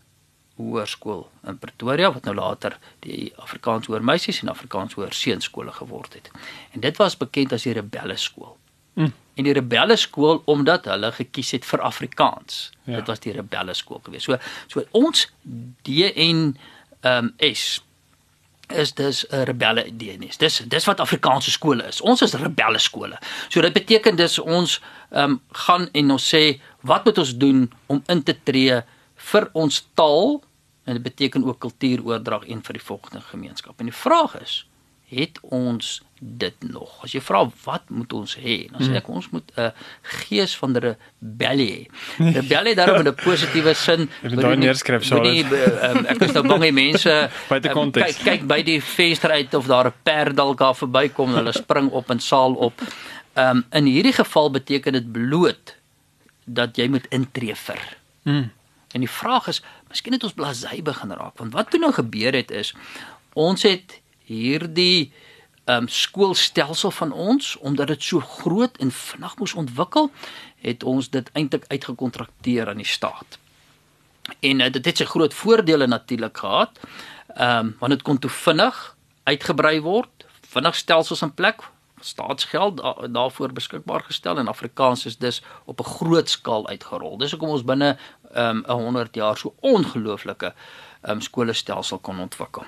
hoërskool 0.61 1.25
in 1.49 1.59
Pretoria 1.59 2.13
wat 2.13 2.29
nou 2.29 2.35
later 2.37 2.77
die 3.05 3.33
Afrikaans 3.37 3.89
hoër 3.91 4.05
meisies 4.05 4.43
en 4.43 4.53
Afrikaans 4.53 4.95
hoër 4.99 5.17
seuns 5.17 5.49
skole 5.51 5.73
geword 5.73 6.15
het. 6.19 6.31
En 6.75 6.81
dit 6.85 6.97
was 7.01 7.17
bekend 7.17 7.53
as 7.57 7.67
die 7.69 7.77
rebelle 7.77 8.17
skool. 8.17 8.57
Mm. 8.95 9.13
En 9.35 9.47
die 9.47 9.55
rebelle 9.57 9.97
skool 9.97 10.43
omdat 10.51 10.89
hulle 10.91 11.13
gekies 11.17 11.55
het 11.57 11.69
vir 11.69 11.85
Afrikaans. 11.87 12.71
Ja. 12.85 12.99
Dit 13.01 13.07
was 13.13 13.23
die 13.25 13.33
rebelle 13.37 13.75
skool 13.75 14.03
geweest. 14.05 14.29
So 14.29 14.41
so 14.69 14.85
ons 14.91 15.29
DN 15.87 16.51
ehm 17.01 17.31
um, 17.31 17.33
S 17.39 17.81
is 18.71 18.93
dis 18.95 19.25
'n 19.29 19.45
rebelle 19.45 19.85
DNS. 19.97 20.37
Dis 20.37 20.63
dis 20.69 20.85
wat 20.85 21.01
Afrikaanse 21.01 21.51
skole 21.51 21.87
is. 21.87 22.01
Ons 22.01 22.23
is 22.23 22.33
rebelle 22.33 22.79
skole. 22.79 23.19
So 23.49 23.61
dit 23.61 23.73
beteken 23.73 24.17
dis 24.17 24.39
ons 24.39 24.81
ehm 25.11 25.31
um, 25.31 25.41
gaan 25.53 25.89
en 25.93 26.11
ons 26.11 26.35
sê 26.35 26.61
wat 26.81 27.05
moet 27.05 27.19
ons 27.19 27.37
doen 27.37 27.73
om 27.87 28.03
in 28.07 28.23
te 28.23 28.37
tree 28.43 28.83
vir 29.15 29.49
ons 29.53 29.89
taal 29.95 30.43
en 30.91 30.99
dit 30.99 31.07
beteken 31.07 31.45
ook 31.47 31.61
kultuuroordrag 31.63 32.49
en 32.51 32.63
vir 32.67 32.79
die 32.79 32.83
volgende 32.83 33.21
gemeenskap. 33.21 33.79
En 33.79 33.87
die 33.87 33.95
vraag 33.95 34.35
is, 34.41 34.55
het 35.11 35.39
ons 35.43 36.03
dit 36.21 36.67
nog? 36.71 36.91
As 37.03 37.15
jy 37.15 37.21
vra 37.25 37.41
wat 37.65 37.89
moet 37.91 38.13
ons 38.15 38.35
hê? 38.39 38.57
Dan 38.71 38.85
sê 38.85 38.99
ek 38.99 39.09
ons 39.11 39.27
moet 39.33 39.53
'n 39.57 39.73
gees 40.27 40.55
van 40.61 40.77
rebellie 40.77 41.71
hê. 41.73 41.83
Rebellie 42.37 42.75
daarom 42.75 43.01
in 43.01 43.09
'n 43.09 43.15
positiewe 43.15 43.75
sin. 43.75 44.11
Ek 44.23 44.35
moet 44.35 44.43
daai 44.43 44.57
neerskryf 44.57 45.05
sou. 45.05 45.19
Um, 45.19 46.07
ek 46.07 46.21
is 46.21 46.33
nou 46.33 46.47
bang 46.47 46.63
die 46.63 46.73
mense. 46.73 47.11
Um, 47.51 47.93
kyk 47.93 48.19
kyk 48.25 48.47
by 48.47 48.63
die 48.63 48.81
venster 48.83 49.31
uit 49.31 49.55
of 49.55 49.67
daar 49.67 49.87
'n 49.89 49.95
perd 50.03 50.37
dalk 50.37 50.59
daar 50.59 50.75
verbykom 50.75 51.31
en 51.31 51.37
hulle 51.43 51.53
spring 51.53 51.91
op 51.91 52.11
en 52.11 52.21
saal 52.21 52.55
op. 52.55 52.75
Ehm 53.35 53.57
um, 53.57 53.65
in 53.73 53.85
hierdie 53.85 54.15
geval 54.15 54.51
beteken 54.51 54.93
dit 54.93 55.13
bloot 55.13 55.75
dat 56.45 56.77
jy 56.77 56.89
moet 56.89 57.07
intree 57.11 57.55
vir. 57.55 57.81
Mm. 58.23 58.51
En 58.93 59.01
die 59.01 59.11
vraag 59.11 59.47
is, 59.49 59.63
miskien 59.91 60.15
het 60.17 60.25
ons 60.27 60.37
blasey 60.37 60.83
begin 60.87 61.13
raak, 61.19 61.39
want 61.39 61.53
wat 61.57 61.71
toe 61.71 61.81
nou 61.81 61.93
gebeur 61.93 62.37
het 62.37 62.51
is 62.51 62.75
ons 63.39 63.63
het 63.63 64.01
hierdie 64.31 65.13
um, 65.71 65.89
skoolstelsel 65.89 66.91
van 66.91 67.13
ons 67.13 67.57
omdat 67.57 67.93
dit 67.95 68.03
so 68.03 68.21
groot 68.21 68.77
en 68.83 68.91
vinnig 68.91 69.37
moes 69.39 69.55
ontwikkel, 69.55 70.11
het 70.67 70.85
ons 70.85 71.11
dit 71.11 71.31
eintlik 71.33 71.67
uitgekontrakteer 71.69 72.69
aan 72.69 72.83
die 72.83 72.89
staat. 72.89 73.39
En 74.41 74.61
uh, 74.61 74.71
dit 74.73 74.85
het 74.85 75.03
sy 75.03 75.09
groot 75.09 75.35
voordele 75.35 75.87
natuurlik 75.87 76.39
gehad. 76.39 76.81
Ehm 77.35 77.67
um, 77.67 77.77
want 77.79 77.93
dit 77.93 78.03
kon 78.03 78.19
toe 78.19 78.31
vinnig 78.31 78.79
uitgebrei 79.25 79.81
word, 79.81 80.27
vinnig 80.51 80.77
stelsels 80.77 81.23
in 81.23 81.35
plek 81.35 81.63
staatsgeld 82.01 82.77
da 82.77 82.95
daarvoor 83.09 83.53
beskikbaar 83.53 84.03
gestel 84.09 84.39
en 84.39 84.49
Afrikaans 84.49 85.07
is 85.07 85.19
dus 85.19 85.43
op 85.65 85.81
'n 85.81 85.91
groot 85.91 86.31
skaal 86.31 86.69
uitgerol. 86.69 87.19
Dis 87.19 87.31
hoekom 87.31 87.49
ons 87.49 87.65
binne 87.65 87.99
um, 88.37 88.65
'n 88.67 88.83
100 88.83 89.15
jaar 89.15 89.37
so 89.37 89.55
ongelooflike 89.61 90.55
um, 91.09 91.21
skolestelsel 91.21 91.99
kon 91.99 92.21
ontwikkel. 92.21 92.65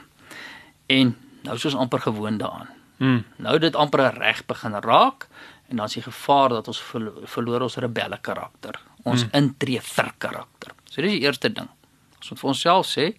En 0.87 1.16
nou 1.42 1.57
is 1.57 1.64
ons 1.64 1.75
amper 1.75 2.00
gewoond 2.00 2.38
daaraan. 2.38 2.69
Hmm. 2.97 3.25
Nou 3.37 3.59
dit 3.59 3.76
amper 3.76 4.14
reg 4.14 4.47
begin 4.47 4.75
raak 4.81 5.28
en 5.69 5.76
dan 5.76 5.87
is 5.87 5.92
die 5.92 6.02
gevaar 6.02 6.49
dat 6.49 6.69
ons 6.69 6.83
verloor 7.25 7.61
ons 7.61 7.76
rebelle 7.76 8.19
karakter, 8.21 8.81
ons 9.02 9.23
hmm. 9.23 9.31
intree 9.33 9.81
vir 9.81 10.12
karakter. 10.19 10.75
So 10.85 11.02
dis 11.02 11.11
die 11.11 11.25
eerste 11.25 11.52
ding. 11.52 11.69
Ons 12.19 12.31
moet 12.31 12.40
vir 12.40 12.49
onsself 12.49 12.87
sê 12.87 13.12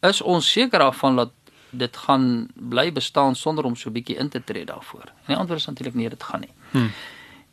is 0.00 0.22
ons 0.22 0.52
seker 0.52 0.78
daarvan 0.78 1.16
dat 1.16 1.32
dit 1.70 1.96
gaan 1.96 2.48
bly 2.54 2.92
bestaan 2.92 3.34
sonder 3.36 3.64
om 3.64 3.76
so 3.76 3.88
'n 3.88 3.92
bietjie 3.92 4.16
in 4.16 4.28
te 4.28 4.44
tree 4.44 4.64
daarvoor. 4.64 5.06
En 5.06 5.26
die 5.26 5.36
antwoord 5.36 5.60
is 5.60 5.66
natuurlik 5.66 5.94
nee, 5.94 6.08
dit 6.08 6.22
gaan 6.22 6.40
nie. 6.40 6.52
Hmm. 6.70 6.90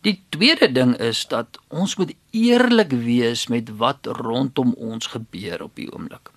Die 0.06 0.20
tweede 0.30 0.70
ding 0.72 0.94
is 1.02 1.24
dat 1.32 1.60
ons 1.74 1.96
moet 1.98 2.14
eerlik 2.32 2.94
wees 2.94 3.48
met 3.50 3.72
wat 3.82 4.06
rondom 4.22 4.74
ons 4.78 5.10
gebeur 5.16 5.66
op 5.66 5.76
die 5.76 5.90
oomblik. 5.92 6.30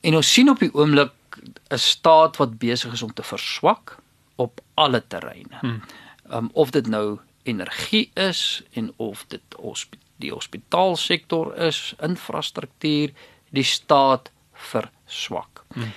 En 0.00 0.18
ons 0.18 0.32
sien 0.32 0.50
op 0.50 0.58
die 0.58 0.72
oomblik 0.74 1.14
'n 1.70 1.78
staat 1.78 2.36
wat 2.36 2.58
besig 2.58 2.92
is 2.92 3.02
om 3.02 3.12
te 3.14 3.22
verswak 3.22 3.96
op 4.36 4.60
alle 4.74 5.02
terreine. 5.06 5.58
Hmm. 5.60 5.82
Um, 6.32 6.50
of 6.52 6.70
dit 6.70 6.86
nou 6.86 7.18
energie 7.42 8.10
is 8.14 8.62
en 8.72 8.92
of 8.96 9.24
dit 9.28 9.42
hospitaal 9.56 10.08
die 10.20 10.32
hospitaalsektor 10.34 11.54
is, 11.56 11.94
infrastruktuur, 12.04 13.12
die 13.50 13.66
staat 13.66 14.30
verswak. 14.52 15.64
Hmm. 15.74 15.92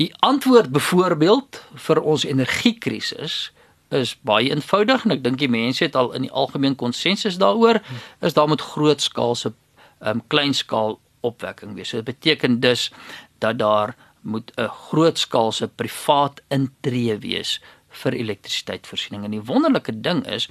Die 0.00 0.10
antwoord 0.26 0.72
byvoorbeeld 0.74 1.60
vir 1.86 2.00
ons 2.02 2.26
energiekrisis 2.26 3.52
is 3.90 4.14
baie 4.26 4.50
eenvoudig 4.50 5.04
en 5.04 5.10
ek 5.16 5.24
dink 5.24 5.38
die 5.38 5.50
mense 5.50 5.84
het 5.84 5.96
al 5.98 6.12
in 6.16 6.26
die 6.26 6.32
algemeen 6.32 6.76
konsensus 6.78 7.38
daaroor 7.38 7.80
is 8.20 8.36
daar 8.36 8.48
moet 8.48 8.62
grootskaalse 8.62 9.52
um, 10.00 10.22
kleinskaal 10.28 10.98
opwekking 11.26 11.74
wees. 11.74 11.90
So 11.90 12.00
dit 12.00 12.14
beteken 12.14 12.60
dus 12.60 12.90
dat 13.38 13.58
daar 13.58 13.96
moet 14.20 14.52
'n 14.56 14.68
grootskaalse 14.68 15.68
privaat 15.68 16.40
intree 16.48 17.18
wees 17.18 17.60
vir 17.88 18.12
elektrisiteitvoorsiening. 18.12 19.24
En 19.24 19.30
die 19.30 19.42
wonderlike 19.42 20.00
ding 20.00 20.26
is 20.26 20.48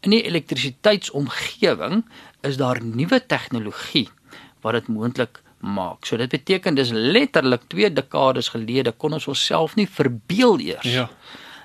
in 0.00 0.10
die 0.10 0.22
elektrisiteitsomgewing 0.22 2.04
is 2.40 2.56
daar 2.56 2.82
nuwe 2.82 3.26
tegnologie 3.26 4.08
wat 4.60 4.72
dit 4.72 4.88
moontlik 4.88 5.40
maak. 5.62 6.06
So 6.06 6.16
dit 6.16 6.30
beteken 6.30 6.74
dis 6.74 6.90
letterlik 6.90 7.68
2 7.68 7.92
dekades 7.92 8.48
gelede 8.48 8.92
kon 8.92 9.12
ons 9.12 9.26
onsself 9.26 9.76
nie 9.78 9.88
verbeel 9.88 10.58
eers 10.60 10.86
Ja. 10.86 11.10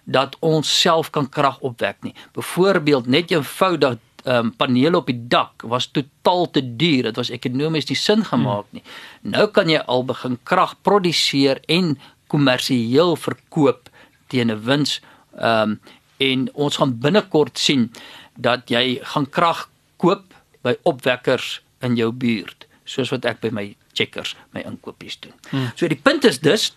Dat 0.08 0.36
ons 0.40 0.68
self 0.82 1.12
kan 1.12 1.28
krag 1.30 1.60
opwek 1.60 2.00
nie. 2.02 2.14
Byvoorbeeld 2.36 3.08
net 3.12 3.32
eenvoudig 3.32 3.98
um, 4.24 4.54
panele 4.56 4.98
op 4.98 5.10
die 5.12 5.20
dak 5.28 5.66
was 5.68 5.90
totaal 5.92 6.48
te 6.52 6.64
duur. 6.64 7.10
Dit 7.10 7.20
was 7.20 7.32
ekonomies 7.34 7.90
nie 7.92 8.00
sin 8.00 8.24
gemaak 8.26 8.72
nie. 8.76 8.84
Nou 9.22 9.48
kan 9.52 9.70
jy 9.72 9.82
al 9.84 10.06
begin 10.08 10.40
krag 10.48 10.78
produseer 10.88 11.60
en 11.68 11.98
kommersieel 12.32 13.16
verkoop 13.20 13.92
teen 14.32 14.52
'n 14.52 14.64
wins. 14.64 15.02
Ehm 15.36 15.78
um, 15.78 15.80
en 16.18 16.48
ons 16.54 16.78
gaan 16.78 16.98
binnekort 17.00 17.60
sien 17.60 17.92
dat 18.36 18.70
jy 18.70 19.00
gaan 19.04 19.30
krag 19.30 19.70
koop 20.02 20.34
by 20.62 20.74
opwekkers 20.82 21.62
in 21.86 21.96
jou 21.96 22.12
buurt, 22.12 22.66
soos 22.84 23.12
wat 23.14 23.26
ek 23.26 23.40
by 23.40 23.52
my 23.54 23.76
checkers 23.94 24.36
my 24.52 24.64
inkopies 24.66 25.20
doen. 25.20 25.34
Hmm. 25.50 25.70
So 25.76 25.88
die 25.88 26.00
punt 26.02 26.26
is 26.26 26.40
dus 26.40 26.74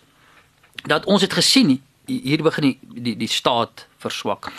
dat 0.85 1.05
ons 1.05 1.21
het 1.21 1.33
gesien 1.33 1.81
hier 2.05 2.43
begin 2.43 2.63
die 2.63 2.79
die, 2.81 3.15
die 3.17 3.29
staat 3.29 3.87
verswak. 3.97 4.51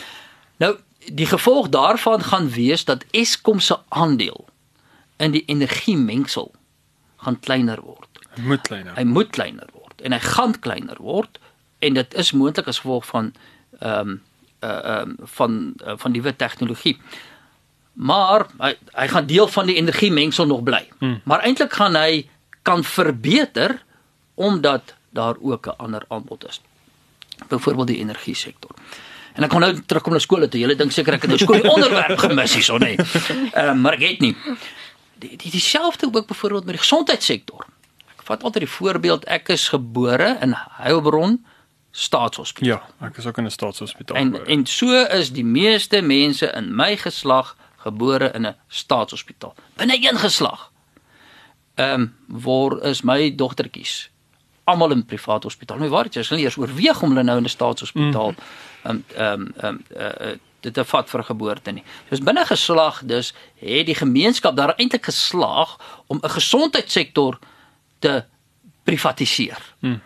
Nou 0.57 0.77
die 1.07 1.27
gevolg 1.27 1.69
daarvan 1.69 2.23
gaan 2.23 2.51
wees 2.51 2.85
dat 2.85 3.05
Eskom 3.11 3.61
se 3.61 3.79
aandeel 3.89 4.45
in 5.17 5.35
die 5.35 5.43
energiemengsel 5.47 6.53
gaan 7.17 7.41
kleiner 7.41 7.81
word. 7.83 8.09
Moet 8.41 8.61
kleiner. 8.61 8.95
Hy 8.97 9.05
moet 9.05 9.31
kleiner 9.31 9.67
word 9.73 10.03
en 10.03 10.15
hy 10.15 10.19
gaan 10.19 10.59
kleiner 10.59 10.99
word 11.03 11.39
en 11.83 11.99
dit 11.99 12.15
is 12.15 12.33
moontlik 12.33 12.71
as 12.71 12.83
gevolg 12.83 13.07
van 13.11 13.33
ehm 13.81 14.15
um, 14.15 14.21
uh 14.63 14.71
ehm 14.71 15.09
um, 15.09 15.17
van 15.37 15.75
uh, 15.87 15.95
van 15.97 16.13
nuwe 16.13 16.37
tegnologie. 16.37 16.97
Maar 17.93 18.47
hy 18.59 18.75
hy 18.95 19.07
gaan 19.09 19.27
deel 19.27 19.49
van 19.49 19.67
die 19.67 19.77
energiemengsel 19.77 20.47
nog 20.47 20.63
bly. 20.63 20.89
Hmm. 20.99 21.21
Maar 21.25 21.41
eintlik 21.41 21.73
gaan 21.73 21.97
hy 21.99 22.29
kan 22.63 22.85
verbeter 22.85 23.83
omdat 24.35 24.95
daar 25.11 25.37
ook 25.41 25.67
'n 25.67 25.77
ander 25.77 26.05
aanbod 26.09 26.47
is. 26.49 26.61
Byvoorbeeld 27.49 27.87
die 27.87 27.99
energie 27.99 28.35
sektor. 28.35 28.71
En 29.33 29.47
ek 29.47 29.53
gaan 29.55 29.65
nou 29.65 29.73
terugkom 29.89 30.13
na 30.13 30.21
skole 30.21 30.49
toe. 30.49 30.61
Julle 30.61 30.77
dink 30.77 30.93
seker 30.93 31.17
ek 31.17 31.25
het 31.25 31.33
nou 31.33 31.41
skool 31.41 31.63
die 31.65 31.71
onderwerp 31.71 32.21
gemis 32.21 32.57
hierso, 32.59 32.79
nê. 32.83 32.95
Ehm 32.97 33.57
uh, 33.63 33.77
maar 33.81 33.97
ek 33.97 34.05
het 34.05 34.21
nie. 34.25 34.35
Die 35.23 35.37
die 35.41 35.53
dieselfde 35.55 36.11
ook 36.13 36.27
byvoorbeeld 36.29 36.69
met 36.69 36.77
die 36.77 36.83
gesondheidssektor. 36.85 37.65
Ek 38.13 38.27
vat 38.29 38.45
altyd 38.45 38.67
die 38.67 38.75
voorbeeld 38.75 39.25
ek 39.25 39.55
is 39.55 39.69
gebore 39.73 40.37
in 40.45 40.55
Heilbron 40.83 41.41
staatshospitaal. 41.93 42.69
Ja, 42.69 43.09
ek 43.09 43.21
is 43.21 43.27
ook 43.27 43.41
in 43.41 43.49
'n 43.49 43.51
staatshospitaal. 43.51 44.17
En 44.17 44.33
gebore. 44.33 44.51
en 44.51 44.67
so 44.67 45.05
is 45.21 45.33
die 45.33 45.45
meeste 45.45 46.01
mense 46.01 46.47
in 46.53 46.75
my 46.77 46.97
geslag 46.97 47.57
gebore 47.85 48.33
in 48.35 48.47
'n 48.47 48.57
staatshospitaal. 48.69 49.55
Binne 49.77 49.97
een 49.97 50.19
geslag. 50.19 50.71
Ehm 51.75 52.01
um, 52.01 52.15
waar 52.27 52.83
is 52.85 53.03
my 53.03 53.35
dogtertjies 53.35 54.12
almal 54.65 54.91
in 54.91 55.05
privaat 55.05 55.43
hospitaal. 55.43 55.79
Nou 55.79 55.91
waar 55.91 56.05
het 56.05 56.15
jy 56.15 56.25
hulle 56.29 56.43
eers 56.43 56.57
oorweeg 56.57 57.03
om 57.03 57.09
hulle 57.09 57.23
nou 57.23 57.37
in 57.37 57.45
'n 57.45 57.49
staatshospitaal 57.49 58.35
ehm 58.83 58.99
ehm 59.17 59.47
ehm 59.57 59.77
eh, 59.97 60.39
dit 60.61 60.75
te 60.75 60.85
vat 60.85 61.11
vir 61.11 61.25
geboorte 61.25 61.73
nie. 61.73 61.83
Dis 62.09 62.23
binne 62.23 62.45
geslag 62.47 63.03
dus 63.05 63.35
het 63.59 63.87
die 63.87 63.95
gemeenskap 63.95 64.57
daar 64.57 64.75
eintlik 64.77 65.05
geslaag 65.05 65.77
om 66.07 66.19
'n 66.23 66.31
gesondheidssektor 66.31 67.39
te 67.99 68.25
privatiseer. 68.83 69.75
Hmm. 69.81 70.01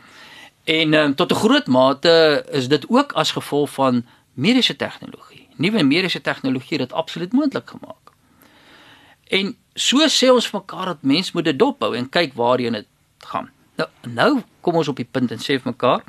En 0.64 0.94
um, 0.94 1.14
tot 1.14 1.32
'n 1.32 1.34
groot 1.34 1.66
mate 1.66 2.46
is 2.50 2.68
dit 2.68 2.84
ook 2.88 3.12
as 3.12 3.30
gevolg 3.30 3.70
van 3.70 4.06
mediese 4.32 4.76
tegnologie. 4.76 5.48
Nuwe 5.56 5.82
mediese 5.82 6.20
tegnologie 6.20 6.78
het 6.78 6.88
dit 6.88 6.92
absoluut 6.92 7.32
moontlik 7.32 7.70
gemaak. 7.70 8.12
En 9.28 9.56
so 9.74 10.08
sê 10.08 10.30
ons 10.30 10.50
mekaar 10.50 10.84
dat 10.84 11.02
mens 11.02 11.32
moet 11.32 11.44
dit 11.44 11.58
dophou 11.58 11.96
en 11.96 12.08
kyk 12.08 12.34
waarheen 12.34 12.72
dit 12.72 12.86
gaan. 13.18 13.50
Nou 13.76 13.88
nou 14.16 14.32
kom 14.64 14.80
ons 14.80 14.88
op 14.88 14.98
die 14.98 15.08
punt 15.08 15.32
en 15.34 15.42
sê 15.42 15.58
vir 15.60 15.72
mekaar, 15.72 16.02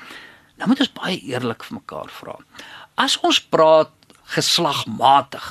nou 0.58 0.70
moet 0.72 0.82
ons 0.86 0.94
baie 0.98 1.20
eerlik 1.30 1.66
vir 1.68 1.80
mekaar 1.80 2.12
vra. 2.14 2.38
As 2.98 3.18
ons 3.26 3.40
praat 3.54 3.94
geslagmatig. 4.34 5.46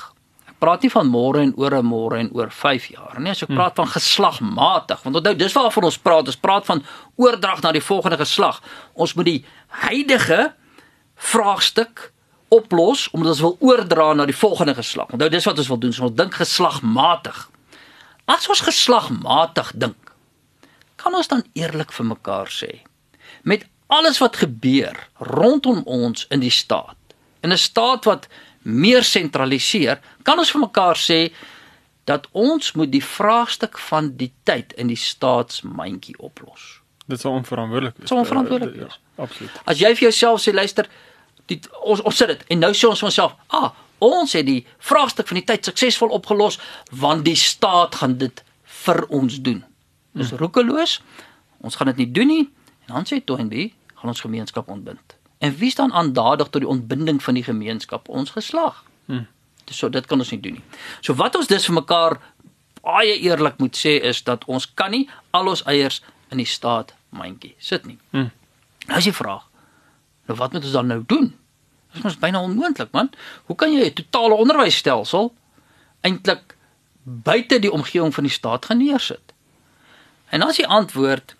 Ek 0.47 0.57
praat 0.61 0.85
nie 0.85 0.91
van 0.93 1.09
môre 1.09 1.43
en 1.45 1.53
oor 1.57 1.75
'n 1.77 1.87
môre 1.87 2.19
en 2.19 2.31
oor 2.33 2.51
5 2.51 2.89
jaar 2.93 3.21
nie. 3.21 3.31
As 3.31 3.43
ek 3.43 3.55
praat 3.55 3.77
van 3.77 3.89
geslagmatig, 3.89 5.03
want 5.03 5.17
onthou 5.17 5.35
dis 5.35 5.53
waarvan 5.53 5.85
ons 5.85 5.99
praat. 5.99 6.27
Ons 6.27 6.37
praat 6.37 6.67
van 6.67 6.83
oordrag 7.17 7.63
na 7.63 7.73
die 7.73 7.83
volgende 7.83 8.17
geslag. 8.17 8.63
Ons 8.95 9.15
moet 9.15 9.25
die 9.25 9.45
huidige 9.69 10.55
vraagstuk 11.17 12.13
oplos 12.49 13.09
omdat 13.11 13.31
ons 13.31 13.41
wil 13.41 13.57
oordra 13.61 14.13
na 14.15 14.27
die 14.27 14.37
volgende 14.37 14.75
geslag. 14.75 15.11
Onthou 15.11 15.29
dis 15.29 15.45
wat 15.45 15.59
ons 15.59 15.69
wil 15.69 15.79
doen. 15.79 15.93
So 15.93 16.03
ons 16.03 16.17
dink 16.17 16.35
geslagmatig. 16.35 17.51
As 18.27 18.49
ons 18.49 18.61
geslagmatig 18.61 19.73
dink, 19.75 19.97
kan 21.07 21.15
ons 21.15 21.31
dan 21.31 21.45
eerlik 21.55 21.93
vir 21.95 22.07
mekaar 22.11 22.51
sê 22.51 22.73
met 23.47 23.63
alles 23.95 24.19
wat 24.19 24.41
gebeur 24.43 24.97
rondom 25.23 25.85
ons 25.87 26.25
in 26.35 26.43
die 26.43 26.51
staat. 26.51 26.99
In 27.47 27.53
'n 27.53 27.59
staat 27.59 28.05
wat 28.05 28.27
meer 28.63 29.05
sentraliseer, 29.05 30.01
kan 30.23 30.39
ons 30.39 30.51
vir 30.51 30.61
mekaar 30.61 30.97
sê 30.97 31.33
dat 32.05 32.27
ons 32.33 32.73
moet 32.73 32.91
die 32.91 33.05
vraagstuk 33.05 33.79
van 33.79 34.17
die 34.17 34.33
tyd 34.43 34.73
in 34.73 34.87
die 34.87 34.97
staatsmandjie 34.97 36.19
oplos. 36.19 36.81
Dit 37.07 37.21
sou 37.21 37.33
onverantwoordelik 37.35 37.97
wees. 37.97 38.09
Sou 38.09 38.19
onverantwoordelik 38.19 38.75
Ja, 38.75 38.81
wees. 38.83 39.01
Absoluut. 39.17 39.51
As 39.65 39.79
jy 39.79 39.95
vir 39.95 40.09
jouself 40.09 40.41
sê 40.41 40.53
luister, 40.53 40.89
die, 41.47 41.61
ons 41.85 42.01
ons 42.01 42.17
sit 42.17 42.29
dit 42.29 42.45
en 42.49 42.59
nou 42.59 42.73
sê 42.73 42.89
ons 42.89 42.99
vir 42.99 43.07
onsself, 43.07 43.33
ah, 43.47 43.71
ons 43.99 44.33
het 44.33 44.47
die 44.47 44.67
vraagstuk 44.79 45.29
van 45.29 45.39
die 45.39 45.47
tyd 45.47 45.65
suksesvol 45.65 46.09
opgelos 46.09 46.59
want 46.91 47.25
die 47.25 47.37
staat 47.37 47.95
gaan 47.95 48.19
dit 48.19 48.45
vir 48.65 49.07
ons 49.09 49.41
doen. 49.41 49.65
Dis 50.17 50.33
roekeloos. 50.33 51.01
Ons 51.65 51.77
gaan 51.77 51.93
dit 51.93 52.05
nie 52.05 52.11
doen 52.11 52.31
nie 52.33 52.45
en 52.87 52.95
dan 52.95 53.07
sê 53.09 53.19
Toynbee, 53.25 53.73
gaan 53.95 54.13
ons 54.13 54.21
gemeenskap 54.23 54.69
ontbind. 54.71 55.17
En 55.39 55.57
wie 55.57 55.71
staan 55.71 55.93
aandadig 55.93 56.49
tot 56.49 56.63
die 56.63 56.71
ontbinding 56.71 57.23
van 57.23 57.35
die 57.35 57.43
gemeenskap? 57.43 58.09
Ons 58.09 58.31
geslag. 58.31 58.85
Hmm. 59.05 59.27
Dis 59.65 59.79
so 59.79 59.91
dit 59.91 60.07
kan 60.07 60.19
ons 60.23 60.31
nie 60.31 60.41
doen 60.41 60.59
nie. 60.61 60.65
So 61.01 61.17
wat 61.19 61.37
ons 61.37 61.51
dus 61.51 61.67
vir 61.67 61.75
mekaar 61.81 62.19
baie 62.87 63.17
eerlik 63.19 63.59
moet 63.59 63.77
sê 63.77 63.97
is 63.99 64.23
dat 64.25 64.45
ons 64.47 64.69
kan 64.79 64.95
nie 64.95 65.09
al 65.35 65.51
ons 65.51 65.65
eiers 65.67 66.01
in 66.31 66.39
die 66.39 66.49
staat 66.49 66.95
mandjie 67.11 67.55
sit 67.59 67.87
nie. 67.87 67.99
Hmm. 68.15 68.31
Nou 68.87 68.99
is 69.03 69.11
die 69.11 69.17
vraag. 69.17 69.49
Nou 70.31 70.39
wat 70.39 70.55
moet 70.55 70.65
ons 70.65 70.77
dan 70.79 70.91
nou 70.91 71.03
doen? 71.07 71.33
Dit 71.91 71.99
is 72.01 72.05
mos 72.05 72.19
byna 72.23 72.43
onmoontlik, 72.43 72.93
man. 72.93 73.11
Hoe 73.51 73.57
kan 73.57 73.73
jy 73.73 73.91
'n 73.91 73.93
totale 73.93 74.35
onderwysstelsel 74.35 75.35
eintlik 76.01 76.57
buite 77.03 77.59
die 77.59 77.73
omgewing 77.73 78.15
van 78.15 78.25
die 78.25 78.33
staat 78.33 78.65
gaan 78.65 78.79
neersit? 78.79 79.35
En 80.31 80.43
as 80.43 80.57
die 80.57 80.67
antwoord 80.67 81.37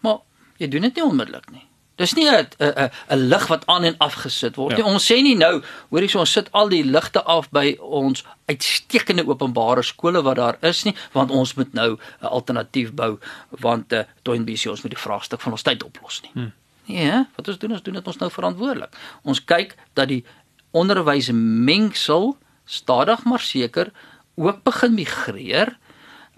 maar 0.00 0.18
jy 0.56 0.68
doen 0.68 0.82
dit 0.82 0.94
nie 0.94 1.04
onmiddellik 1.04 1.50
nie. 1.50 1.66
Dis 1.96 2.14
nie 2.14 2.26
'n 2.28 2.46
'n 2.58 2.90
'n 3.10 3.28
lig 3.28 3.46
wat 3.46 3.66
aan 3.66 3.84
en 3.84 3.94
af 3.98 4.14
gesit 4.14 4.56
word 4.56 4.76
Ja. 4.76 4.84
nie. 4.84 4.92
Ons 4.92 5.06
sê 5.12 5.22
nie 5.22 5.36
nou, 5.36 5.62
hoorie 5.90 6.08
so 6.08 6.18
ons 6.18 6.32
sit 6.32 6.52
al 6.52 6.68
die 6.68 6.82
ligte 6.84 7.22
af 7.22 7.50
by 7.50 7.76
ons 7.80 8.24
uitstekende 8.46 9.26
openbare 9.26 9.82
skole 9.82 10.22
wat 10.22 10.36
daar 10.36 10.56
is 10.60 10.84
nie, 10.84 10.94
want 11.12 11.30
ons 11.30 11.54
moet 11.54 11.72
nou 11.72 11.96
'n 12.22 12.26
alternatief 12.26 12.92
bou 12.92 13.18
want 13.50 13.92
uh, 13.92 14.02
Toynbee 14.22 14.56
sê 14.56 14.70
ons 14.70 14.82
moet 14.82 14.90
die 14.92 15.02
vraagstuk 15.02 15.40
van 15.40 15.52
ons 15.52 15.62
tyd 15.62 15.84
oplos 15.84 16.20
nie. 16.22 16.30
Hmm. 16.32 16.52
Nee, 16.86 17.04
hè? 17.10 17.22
wat 17.36 17.48
ons 17.48 17.58
doen 17.58 17.72
ons 17.72 17.82
doen 17.82 17.94
dit 17.94 18.06
ons 18.06 18.18
nou 18.18 18.30
verantwoordelik. 18.30 18.92
Ons 19.22 19.44
kyk 19.44 19.76
dat 19.94 20.08
die 20.08 20.24
onderwysmengsel 20.72 22.36
stadig 22.64 23.24
maar 23.24 23.40
seker 23.40 23.92
ook 24.34 24.62
begin 24.64 24.94
migreer 24.94 25.76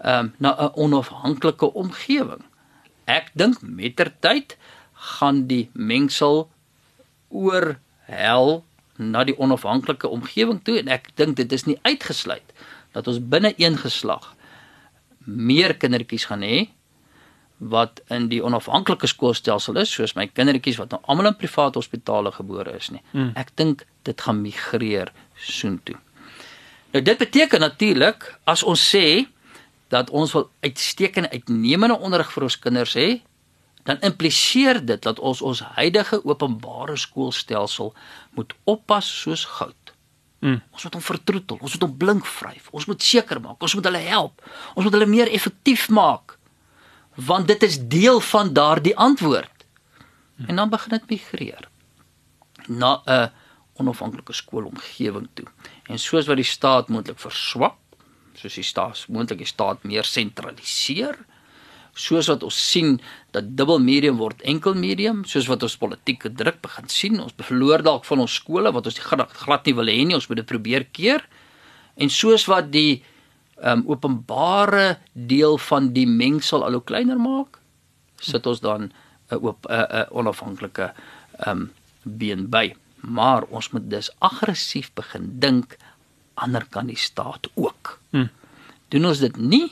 um, 0.03 0.33
na 0.37 0.55
'n 0.55 0.71
onafhanklike 0.75 1.73
omgewing. 1.73 2.43
Ek 3.05 3.31
dink 3.33 3.61
mettertyd 3.61 4.57
gaan 4.93 5.47
die 5.47 5.69
mengsel 5.73 6.49
oorhel 7.29 8.65
na 8.95 9.23
die 9.23 9.37
onafhanklike 9.37 10.07
omgewing 10.07 10.63
toe 10.63 10.79
en 10.79 10.87
ek 10.87 11.09
dink 11.15 11.35
dit 11.35 11.51
is 11.51 11.65
nie 11.65 11.79
uitgesluit 11.81 12.53
dat 12.91 13.07
ons 13.07 13.21
binne 13.21 13.53
een 13.57 13.77
geslag 13.77 14.33
meer 15.25 15.75
kindertjies 15.77 16.25
gaan 16.31 16.41
hê 16.41 16.69
wat 17.57 18.01
in 18.13 18.27
die 18.29 18.41
onafhanklike 18.45 19.07
skoolstelsel 19.09 19.79
is 19.81 19.93
soos 19.93 20.13
my 20.17 20.27
kindertjies 20.27 20.77
wat 20.81 20.93
nou 20.93 21.01
almal 21.09 21.31
in 21.31 21.37
private 21.37 21.79
hospitale 21.79 22.31
gebore 22.31 22.75
is 22.77 22.91
nie. 22.93 23.01
Mm. 23.13 23.31
Ek 23.35 23.49
dink 23.57 23.85
dit 24.05 24.21
gaan 24.21 24.41
migreer 24.41 25.11
soontoe. 25.35 25.97
Nou 26.93 27.01
dit 27.03 27.17
beteken 27.17 27.59
natuurlik 27.59 28.29
as 28.45 28.63
ons 28.63 28.81
sê 28.81 29.25
dat 29.87 30.09
ons 30.09 30.31
wil 30.31 30.49
uitstekende 30.59 31.29
uitnemende 31.29 31.97
onderrig 31.99 32.31
vir 32.31 32.43
ons 32.43 32.59
kinders 32.59 32.95
hê, 32.97 33.21
dan 33.87 33.99
impliseer 34.03 34.81
dit 34.85 35.01
dat 35.01 35.19
ons 35.19 35.41
ons 35.41 35.63
huidige 35.79 36.19
openbare 36.27 36.97
skoolstelsel 36.99 37.93
moet 38.35 38.53
oppas 38.63 39.07
soos 39.21 39.45
goud. 39.57 39.93
Mm. 40.43 40.59
Ons 40.75 40.83
moet 40.83 40.97
hom 40.99 41.05
vertroetel, 41.05 41.59
ons 41.61 41.73
moet 41.77 41.85
hom 41.87 41.93
blink 41.97 42.27
vryf. 42.27 42.67
Ons 42.75 42.85
moet 42.89 43.03
seker 43.03 43.39
maak, 43.41 43.61
ons 43.63 43.77
moet 43.79 43.87
hulle 43.89 44.03
help. 44.09 44.43
Ons 44.75 44.85
moet 44.85 44.97
hulle 44.97 45.09
meer 45.09 45.31
effektief 45.33 45.87
maak. 45.89 46.35
Want 47.15 47.47
dit 47.47 47.63
is 47.63 47.79
deel 47.89 48.19
van 48.19 48.51
daardie 48.53 48.93
antwoord. 48.97 49.65
En 50.45 50.59
dan 50.59 50.69
begin 50.69 50.97
dit 50.97 51.09
migreer 51.09 51.69
na 52.67 53.01
'n 53.05 53.31
onafhanklike 53.79 54.33
skoolomgewing 54.33 55.27
toe. 55.33 55.47
En 55.87 55.99
soos 55.99 56.27
wat 56.27 56.35
die 56.35 56.45
staat 56.45 56.89
moontlik 56.89 57.19
verswak, 57.19 57.75
soos 58.37 58.55
die 58.59 58.65
staat 58.65 59.05
moontlik 59.09 59.41
die 59.43 59.49
staat 59.49 59.83
meer 59.83 60.07
sentraliseer, 60.07 61.17
soos 61.97 62.29
wat 62.29 62.43
ons 62.45 62.57
sien 62.71 62.99
dat 63.33 63.49
dubbel 63.57 63.81
medium 63.81 64.19
word 64.21 64.43
enkel 64.45 64.77
medium, 64.77 65.23
soos 65.25 65.49
wat 65.49 65.63
ons 65.65 65.77
politieke 65.81 66.29
druk 66.29 66.61
begin 66.61 66.89
sien, 66.93 67.19
ons 67.23 67.33
verloor 67.41 67.81
dalk 67.85 68.05
van 68.05 68.21
ons 68.21 68.37
skole 68.37 68.71
wat 68.73 68.89
ons 68.89 68.99
glad, 69.01 69.65
nie 69.65 69.75
wil 69.77 69.89
hê 69.89 70.03
nie, 70.05 70.17
ons 70.17 70.29
moet 70.29 70.43
dit 70.43 70.49
probeer 70.49 70.85
keer. 70.93 71.25
En 71.97 72.11
soos 72.13 72.45
wat 72.45 72.69
die 72.69 73.01
um, 73.57 73.83
openbare 73.89 74.99
deel 75.13 75.57
van 75.69 75.89
die 75.95 76.05
mengsel 76.05 76.65
al 76.65 76.77
hoe 76.77 76.85
kleiner 76.85 77.17
maak, 77.17 77.57
sit 78.21 78.45
ons 78.45 78.61
dan 78.61 78.91
'n 79.31 79.41
oop 79.41 79.65
'n 79.69 79.73
'n 79.73 80.07
onafhanklike 80.11 80.93
um 81.47 81.71
been 82.03 82.49
by. 82.49 82.75
Maar 83.01 83.43
ons 83.49 83.69
moet 83.71 83.89
dus 83.89 84.09
aggressief 84.19 84.93
begin 84.93 85.39
dink 85.39 85.77
ander 86.43 86.65
kan 86.69 86.87
die 86.87 86.97
staat 86.97 87.49
ook. 87.53 87.97
Hmm. 88.13 88.29
Doen 88.93 89.09
ons 89.09 89.19
dit 89.19 89.37
nie, 89.37 89.67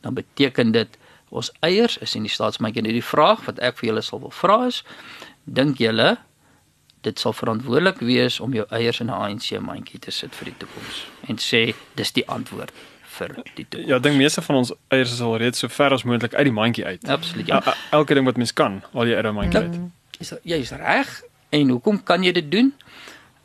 dan 0.00 0.14
beteken 0.14 0.72
dit 0.72 0.98
ons 1.28 1.50
eiers 1.60 1.98
is 2.04 2.14
in 2.16 2.24
die 2.24 2.32
staatsmandjie. 2.32 2.82
Nou 2.86 2.94
die 2.96 3.04
vraag 3.04 3.44
wat 3.48 3.60
ek 3.64 3.80
vir 3.80 3.90
julle 3.90 4.04
sal 4.04 4.22
wil 4.22 4.32
vra 4.32 4.62
is, 4.70 4.82
dink 5.44 5.82
julle 5.82 6.16
dit 7.06 7.20
sal 7.20 7.34
verantwoordelik 7.36 8.00
wees 8.02 8.40
om 8.40 8.54
jou 8.56 8.64
eiers 8.74 9.00
in 9.00 9.06
'n 9.06 9.14
ANC 9.14 9.58
mandjie 9.60 10.00
te 10.00 10.10
sit 10.10 10.34
vir 10.34 10.50
die 10.50 10.56
toekoms 10.58 11.06
en 11.28 11.36
sê 11.36 11.74
dis 11.94 12.12
die 12.12 12.26
antwoord 12.28 12.72
vir 13.18 13.34
die 13.54 13.66
toekoms. 13.68 13.88
Ja, 13.88 13.96
ek 13.96 14.02
dink 14.02 14.16
meeste 14.16 14.42
van 14.42 14.56
ons 14.56 14.72
eiers 14.88 15.12
is 15.12 15.20
al 15.20 15.36
reeds 15.36 15.58
so 15.58 15.68
ver 15.68 15.92
as 15.92 16.02
moontlik 16.02 16.34
uit 16.34 16.44
die 16.44 16.52
mandjie 16.52 16.84
uit. 16.84 17.08
absoluut. 17.08 17.46
Ja. 17.46 17.62
Ja. 17.64 17.74
Elke 17.90 18.14
ding 18.14 18.26
wat 18.26 18.36
mens 18.36 18.52
kan, 18.52 18.82
al 18.92 19.06
jy 19.06 19.14
uit 19.14 19.24
die 19.24 19.32
mandjie 19.32 19.60
uit. 19.60 19.78
Is 20.18 20.32
jy's 20.42 20.70
reg. 20.70 21.22
En 21.48 21.68
hoekom 21.68 22.02
kan 22.02 22.22
jy 22.22 22.32
dit 22.32 22.50
doen? 22.50 22.74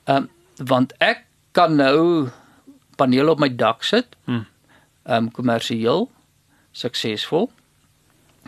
Ehm 0.04 0.16
um, 0.18 0.30
want 0.58 0.94
ek 0.98 1.26
kan 1.52 1.76
nou 1.76 2.30
panele 2.96 3.30
op 3.32 3.40
my 3.40 3.56
dak 3.56 3.84
sit. 3.84 4.16
Hmm. 4.24 4.46
Ehm 5.04 5.24
um, 5.24 5.32
kommersieel 5.32 6.12
suksesvol 6.72 7.52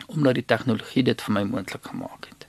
omdat 0.06 0.34
die 0.34 0.44
tegnologie 0.44 1.02
dit 1.02 1.22
vir 1.22 1.32
my 1.32 1.42
moontlik 1.42 1.86
gemaak 1.86 2.26
het. 2.28 2.46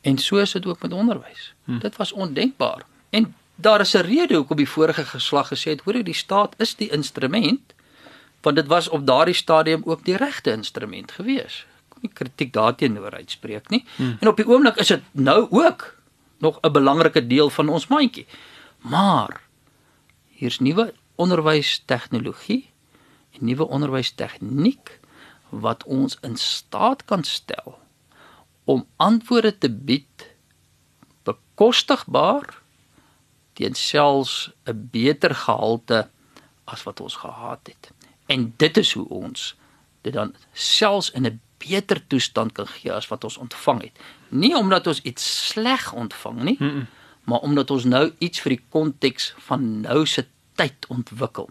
En 0.00 0.18
so 0.18 0.36
is 0.36 0.52
dit 0.52 0.66
ook 0.66 0.82
met 0.82 0.92
onderwys. 0.92 1.54
Hmm. 1.64 1.78
Dit 1.78 1.96
was 1.96 2.12
ondenkbaar. 2.12 2.82
En 3.10 3.34
daar 3.54 3.80
is 3.80 3.94
'n 3.94 4.04
rede 4.04 4.34
hoekom 4.34 4.56
die 4.56 4.68
vorige 4.68 5.04
geslag 5.04 5.48
gesê 5.48 5.70
het, 5.70 5.80
hoor 5.80 6.02
die 6.02 6.14
staat 6.14 6.54
is 6.58 6.74
die 6.74 6.90
instrument 6.90 7.74
want 8.40 8.56
dit 8.56 8.66
was 8.66 8.88
op 8.88 9.06
daardie 9.06 9.34
stadium 9.34 9.82
ook 9.84 10.04
die 10.04 10.16
regte 10.16 10.50
instrument 10.50 11.12
gewees. 11.12 11.66
Kan 11.88 11.98
nie 12.00 12.12
kritiek 12.12 12.52
daarteenoor 12.52 13.10
uitspreek 13.10 13.68
nie. 13.68 13.84
Hmm. 13.96 14.16
En 14.20 14.28
op 14.28 14.36
die 14.36 14.46
oomblik 14.46 14.76
is 14.76 14.86
dit 14.86 15.02
nou 15.12 15.46
ook 15.50 15.96
nog 16.38 16.58
'n 16.62 16.72
belangrike 16.72 17.26
deel 17.26 17.50
van 17.50 17.68
ons 17.68 17.86
mandjie. 17.86 18.26
Maar 18.78 19.40
hier's 20.28 20.58
nuwe 20.58 20.94
onderwystegnologie 21.16 22.70
en 23.32 23.44
nuwe 23.44 23.66
onderwystegniek 23.66 25.00
wat 25.48 25.84
ons 25.84 26.18
in 26.20 26.36
staat 26.36 27.04
kan 27.04 27.24
stel 27.24 27.78
om 28.64 28.86
antwoorde 28.96 29.58
te 29.58 29.70
bied 29.70 30.26
bekostigbaar 31.22 32.62
teen 33.52 33.74
selfs 33.74 34.50
'n 34.64 34.88
beter 34.90 35.34
gehalte 35.34 36.08
as 36.64 36.82
wat 36.82 37.00
ons 37.00 37.14
gehad 37.14 37.60
het. 37.62 37.90
En 38.26 38.54
dit 38.56 38.76
is 38.76 38.92
hoe 38.92 39.08
ons 39.08 39.56
dit 40.00 40.12
dan 40.12 40.34
selfs 40.52 41.10
in 41.10 41.26
'n 41.26 41.40
beter 41.58 42.06
toestand 42.06 42.52
kan 42.52 42.66
gee 42.66 42.92
as 42.92 43.08
wat 43.08 43.24
ons 43.24 43.36
ontvang 43.36 43.82
het. 43.82 44.00
Nie 44.28 44.56
omdat 44.56 44.86
ons 44.86 45.00
iets 45.02 45.46
sleg 45.46 45.92
ontvang 45.92 46.42
nie, 46.42 46.56
Mm 46.58 46.68
-mm. 46.68 46.86
maar 47.24 47.38
omdat 47.38 47.70
ons 47.70 47.84
nou 47.84 48.12
iets 48.18 48.40
vir 48.40 48.50
die 48.50 48.64
konteks 48.68 49.34
van 49.38 49.80
nou 49.80 50.06
se 50.06 50.26
tyd 50.56 50.86
ontwikkel. 50.88 51.48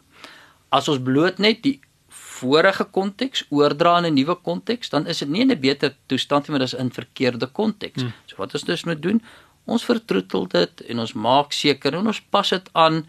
As 0.69 0.87
ons 0.91 1.01
bloot 1.03 1.37
net 1.39 1.61
die 1.63 1.79
vorige 2.09 2.83
konteks 2.91 3.45
oordra 3.49 3.97
in 3.99 4.05
'n 4.05 4.13
nuwe 4.13 4.35
konteks, 4.35 4.89
dan 4.89 5.07
is 5.07 5.19
dit 5.19 5.29
nie 5.29 5.41
in 5.41 5.51
'n 5.51 5.59
beter 5.59 5.95
toestand 6.07 6.47
nie, 6.47 6.51
maar 6.57 6.65
dis 6.67 6.73
in 6.73 6.91
verkeerde 6.91 7.47
konteks. 7.47 8.01
Hmm. 8.01 8.13
So 8.25 8.35
wat 8.37 8.53
ons 8.53 8.63
dus 8.63 8.83
moet 8.83 9.01
doen, 9.01 9.21
ons 9.65 9.85
vertroetel 9.85 10.47
dit 10.47 10.81
en 10.81 10.99
ons 10.99 11.13
maak 11.13 11.51
seker 11.53 11.93
en 11.93 12.07
ons 12.07 12.21
pas 12.29 12.49
dit 12.49 12.69
aan 12.73 13.05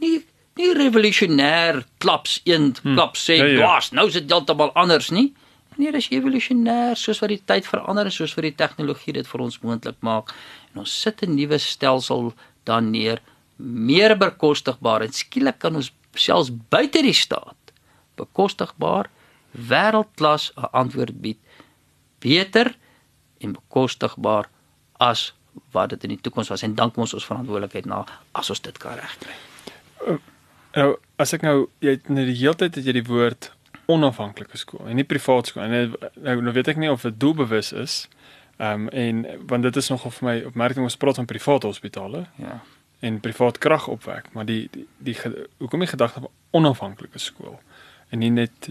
nie 0.00 0.24
nie 0.56 0.74
revolusionêr 0.74 1.84
klaps 1.98 2.40
een 2.44 2.74
Hmm. 2.82 2.94
klap 2.94 3.16
sê, 3.16 3.36
Ja, 3.36 3.44
ja, 3.44 3.52
ja. 3.52 3.58
ja. 3.58 3.80
nou 3.92 4.06
is 4.06 4.12
dit 4.12 4.30
heeltemal 4.30 4.72
anders 4.74 5.10
nie. 5.10 5.32
Nee, 5.76 5.92
dis 5.92 6.08
evolusionêr 6.10 6.96
soos 6.96 7.18
wat 7.20 7.28
die 7.28 7.42
tyd 7.44 7.66
verander 7.66 8.04
en 8.04 8.12
soos 8.12 8.34
wat 8.34 8.42
die 8.42 8.54
tegnologie 8.54 9.12
dit 9.12 9.26
vir 9.26 9.40
ons 9.40 9.58
moontlik 9.62 9.96
maak. 10.00 10.34
En 10.74 10.80
ons 10.80 11.00
sit 11.00 11.22
'n 11.22 11.34
nuwe 11.34 11.58
stelsel 11.58 12.34
dan 12.64 12.90
neer, 12.90 13.20
meer 13.60 14.16
bekostigbaar 14.18 15.04
en 15.04 15.12
skielik 15.12 15.58
kan 15.58 15.76
ons 15.76 15.92
selfs 16.18 16.50
buite 16.72 17.02
die 17.02 17.16
staat 17.16 17.74
bekostigbaar 18.20 19.10
wêreldklas 19.52 20.52
'n 20.56 20.70
antwoord 20.72 21.20
bied 21.20 21.38
beter 22.18 22.74
en 23.40 23.52
bekostigbaar 23.52 24.48
as 24.98 25.32
wat 25.72 25.90
dit 25.90 26.04
in 26.04 26.14
die 26.14 26.20
toekoms 26.20 26.48
was 26.48 26.62
en 26.62 26.74
dan 26.74 26.90
kom 26.90 27.02
ons 27.02 27.14
ons 27.14 27.26
verantwoordelikheid 27.26 27.86
na 27.86 28.04
as 28.32 28.50
ons 28.50 28.60
dit 28.60 28.78
kan 28.78 28.94
regkry. 28.94 29.34
Nou, 30.74 30.96
as 31.16 31.32
ek 31.32 31.42
nou 31.42 31.68
jy 31.82 31.96
het 31.96 32.08
nou 32.08 32.24
die 32.24 32.36
hele 32.36 32.54
tyd 32.54 32.74
het 32.74 32.86
jy 32.86 32.92
die 32.92 33.06
woord 33.08 33.50
onafhanklike 33.90 34.58
skool 34.60 34.86
en 34.86 34.96
nie 34.96 35.04
privaat 35.04 35.50
skool. 35.50 35.62
En 35.62 35.70
nou, 35.70 36.10
nou 36.14 36.36
nou 36.42 36.54
weet 36.54 36.68
ek 36.68 36.76
nie 36.76 36.90
of 36.90 37.02
dit 37.02 37.20
doelbewus 37.20 37.72
is. 37.72 38.08
Ehm 38.60 38.86
um, 38.86 38.88
en 38.88 39.24
want 39.48 39.62
dit 39.62 39.76
is 39.76 39.88
nogal 39.88 40.10
vir 40.10 40.28
my 40.28 40.36
opmerking 40.52 40.84
ons 40.84 40.96
praat 40.96 41.16
van 41.16 41.26
private 41.26 41.66
hospitale 41.66 42.26
Ja. 42.36 42.60
En 43.00 43.20
privaat 43.20 43.58
kragopwek, 43.58 44.32
maar 44.32 44.44
die 44.44 44.68
die, 44.72 44.86
die 44.98 45.16
hoekom 45.58 45.80
die 45.80 45.88
gedagte 45.88 46.20
van 46.20 46.30
onafhanklike 46.50 47.18
skool 47.18 47.60
en 48.10 48.18
nie 48.18 48.30
net 48.30 48.70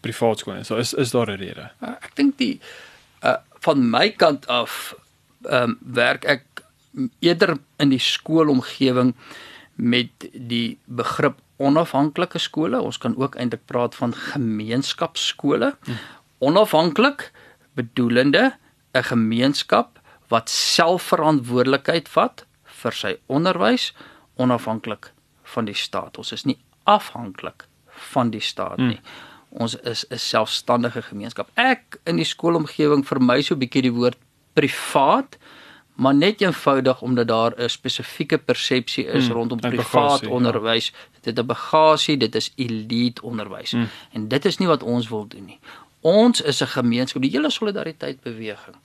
privaat 0.00 0.40
skool 0.40 0.56
nie. 0.56 0.64
So 0.64 0.80
is 0.80 0.94
is 0.94 1.10
daar 1.10 1.30
'n 1.30 1.40
rede. 1.40 1.70
Uh, 1.82 1.96
Ek 2.00 2.16
dink 2.16 2.38
die 2.38 2.60
uh 3.22 3.36
van 3.60 3.90
my 3.90 4.10
kant 4.10 4.46
af 4.46 4.94
ehm 5.44 5.62
um, 5.62 5.78
werk 5.80 6.24
ek 6.24 6.44
eerder 7.20 7.58
in 7.76 7.88
die 7.88 8.00
skoolomgewing 8.00 9.14
met 9.74 10.28
die 10.32 10.78
begrip 10.84 11.38
onafhanklike 11.56 12.38
skole. 12.38 12.80
Ons 12.80 12.98
kan 12.98 13.16
ook 13.16 13.36
eintlik 13.36 13.64
praat 13.64 13.94
van 13.94 14.14
gemeenskapsskole. 14.14 15.74
Hmm. 15.84 15.98
Onafhanklik 16.38 17.32
bedoelende 17.74 18.56
'n 18.92 19.02
gemeenskap 19.02 20.00
wat 20.28 20.50
selfverantwoordelikheid 20.50 22.08
vat 22.08 22.46
vir 22.82 22.96
sy 22.96 23.16
onderwys 23.26 23.92
onafhanklik 24.40 25.12
van 25.54 25.64
die 25.68 25.74
staat. 25.74 26.18
Ons 26.18 26.32
is 26.32 26.46
nie 26.48 26.58
afhanklik 26.84 27.66
van 28.12 28.30
die 28.30 28.40
staat 28.40 28.78
nie. 28.78 29.00
Hmm. 29.00 29.62
Ons 29.64 29.74
is 29.74 30.04
'n 30.10 30.18
selfstandige 30.18 31.02
gemeenskap. 31.02 31.48
Ek 31.56 32.00
in 32.06 32.16
die 32.16 32.24
skoolomgewing 32.24 33.04
vir 33.06 33.20
my 33.20 33.42
so 33.42 33.54
'n 33.54 33.58
bietjie 33.58 33.82
die 33.82 33.92
woord 33.92 34.18
privaat 34.54 35.36
maar 36.00 36.14
net 36.14 36.40
eenvoudig 36.40 37.02
omdat 37.02 37.28
daar 37.28 37.52
'n 37.56 37.68
spesifieke 37.68 38.38
persepsie 38.38 39.04
is 39.04 39.26
Hmm, 39.26 39.32
rondom 39.34 39.60
privaat 39.60 39.92
bagasie, 39.92 40.28
ja. 40.28 40.34
onderwys. 40.34 40.92
Dit 41.20 41.36
is 41.36 41.42
'n 41.42 41.46
bagasie, 41.46 42.16
dit 42.16 42.34
is 42.34 42.52
elite 42.56 43.22
onderwys. 43.22 43.70
Hmm. 43.70 43.88
En 44.12 44.28
dit 44.28 44.44
is 44.44 44.56
nie 44.56 44.68
wat 44.68 44.82
ons 44.82 45.08
wil 45.08 45.26
doen 45.26 45.44
nie. 45.44 45.58
Ons 46.00 46.40
is 46.40 46.60
'n 46.62 46.66
gemeenskap. 46.66 47.22
Die 47.22 47.30
hele 47.30 47.50
solidariteit 47.50 48.20
beweging 48.20 48.76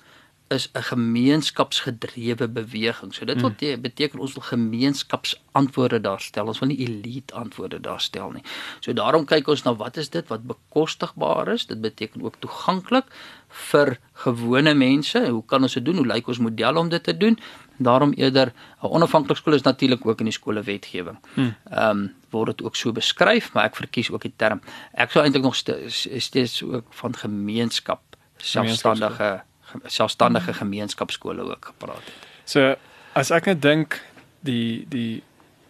is 0.48 0.70
'n 0.74 0.82
gemeenskapsgedrewe 0.82 2.48
beweging. 2.48 3.14
So 3.14 3.26
dit 3.26 3.42
wil 3.42 3.50
Hmm. 3.50 3.58
te, 3.58 3.78
beteken 3.82 4.20
ons 4.20 4.34
wil 4.34 4.44
gemeenskapsantwoorde 4.44 6.02
daar 6.02 6.22
stel. 6.22 6.46
Ons 6.46 6.60
wil 6.60 6.68
nie 6.68 6.78
elite 6.88 7.34
antwoorde 7.34 7.80
daar 7.82 8.02
stel 8.02 8.32
nie. 8.32 8.44
So 8.80 8.94
daarom 8.94 9.26
kyk 9.26 9.48
ons 9.48 9.64
na 9.64 9.76
wat 9.76 9.98
is 9.98 10.10
dit 10.10 10.28
wat 10.28 10.42
bekostigbaar 10.44 11.48
is? 11.48 11.66
Dit 11.66 11.82
beteken 11.82 12.22
ook 12.22 12.36
toeganklik 12.40 13.06
vir 13.48 13.98
gewone 14.14 14.74
mense. 14.74 15.30
Hoe 15.30 15.46
kan 15.46 15.62
ons 15.62 15.74
dit 15.74 15.86
doen? 15.86 15.96
Hoe 15.96 16.06
lyk 16.06 16.28
ons 16.28 16.40
model 16.40 16.76
om 16.76 16.90
dit 16.90 17.04
te 17.04 17.18
doen? 17.18 17.40
Daarom 17.78 18.14
eerder 18.14 18.54
'n 18.84 18.88
onafhanklike 18.88 19.40
skool 19.40 19.54
is 19.54 19.62
natuurlik 19.62 20.06
ook 20.06 20.20
in 20.20 20.26
die 20.26 20.34
skolewetgewing. 20.34 21.18
Ehm 21.36 21.90
um, 21.90 22.14
word 22.30 22.58
dit 22.58 22.66
ook 22.66 22.76
so 22.76 22.92
beskryf, 22.92 23.54
maar 23.54 23.64
ek 23.64 23.76
verkies 23.76 24.12
ook 24.12 24.22
die 24.22 24.34
term. 24.36 24.62
Ek 24.94 25.12
sou 25.12 25.24
eintlik 25.24 25.44
nog 25.44 25.56
steeds, 25.56 26.08
steeds 26.18 26.64
ook 26.64 26.86
van 26.90 27.16
gemeenskap, 27.16 28.02
selfstandige 28.38 29.44
selfstandige 29.86 30.54
gemeenskapskole 30.54 31.42
ook 31.42 31.66
gepraat 31.66 32.04
het. 32.06 32.28
So 32.46 32.76
as 33.14 33.32
ek 33.32 33.46
net 33.46 33.62
dink 33.62 34.02
die 34.46 34.86
die 34.90 35.24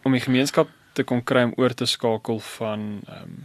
om 0.03 0.11
die 0.11 0.21
gemeenskap 0.21 0.69
te 0.93 1.03
kon 1.03 1.23
kry 1.23 1.43
om 1.43 1.53
oor 1.57 1.73
te 1.73 1.85
skakel 1.85 2.39
van 2.39 2.87
ehm 3.07 3.21
um, 3.23 3.43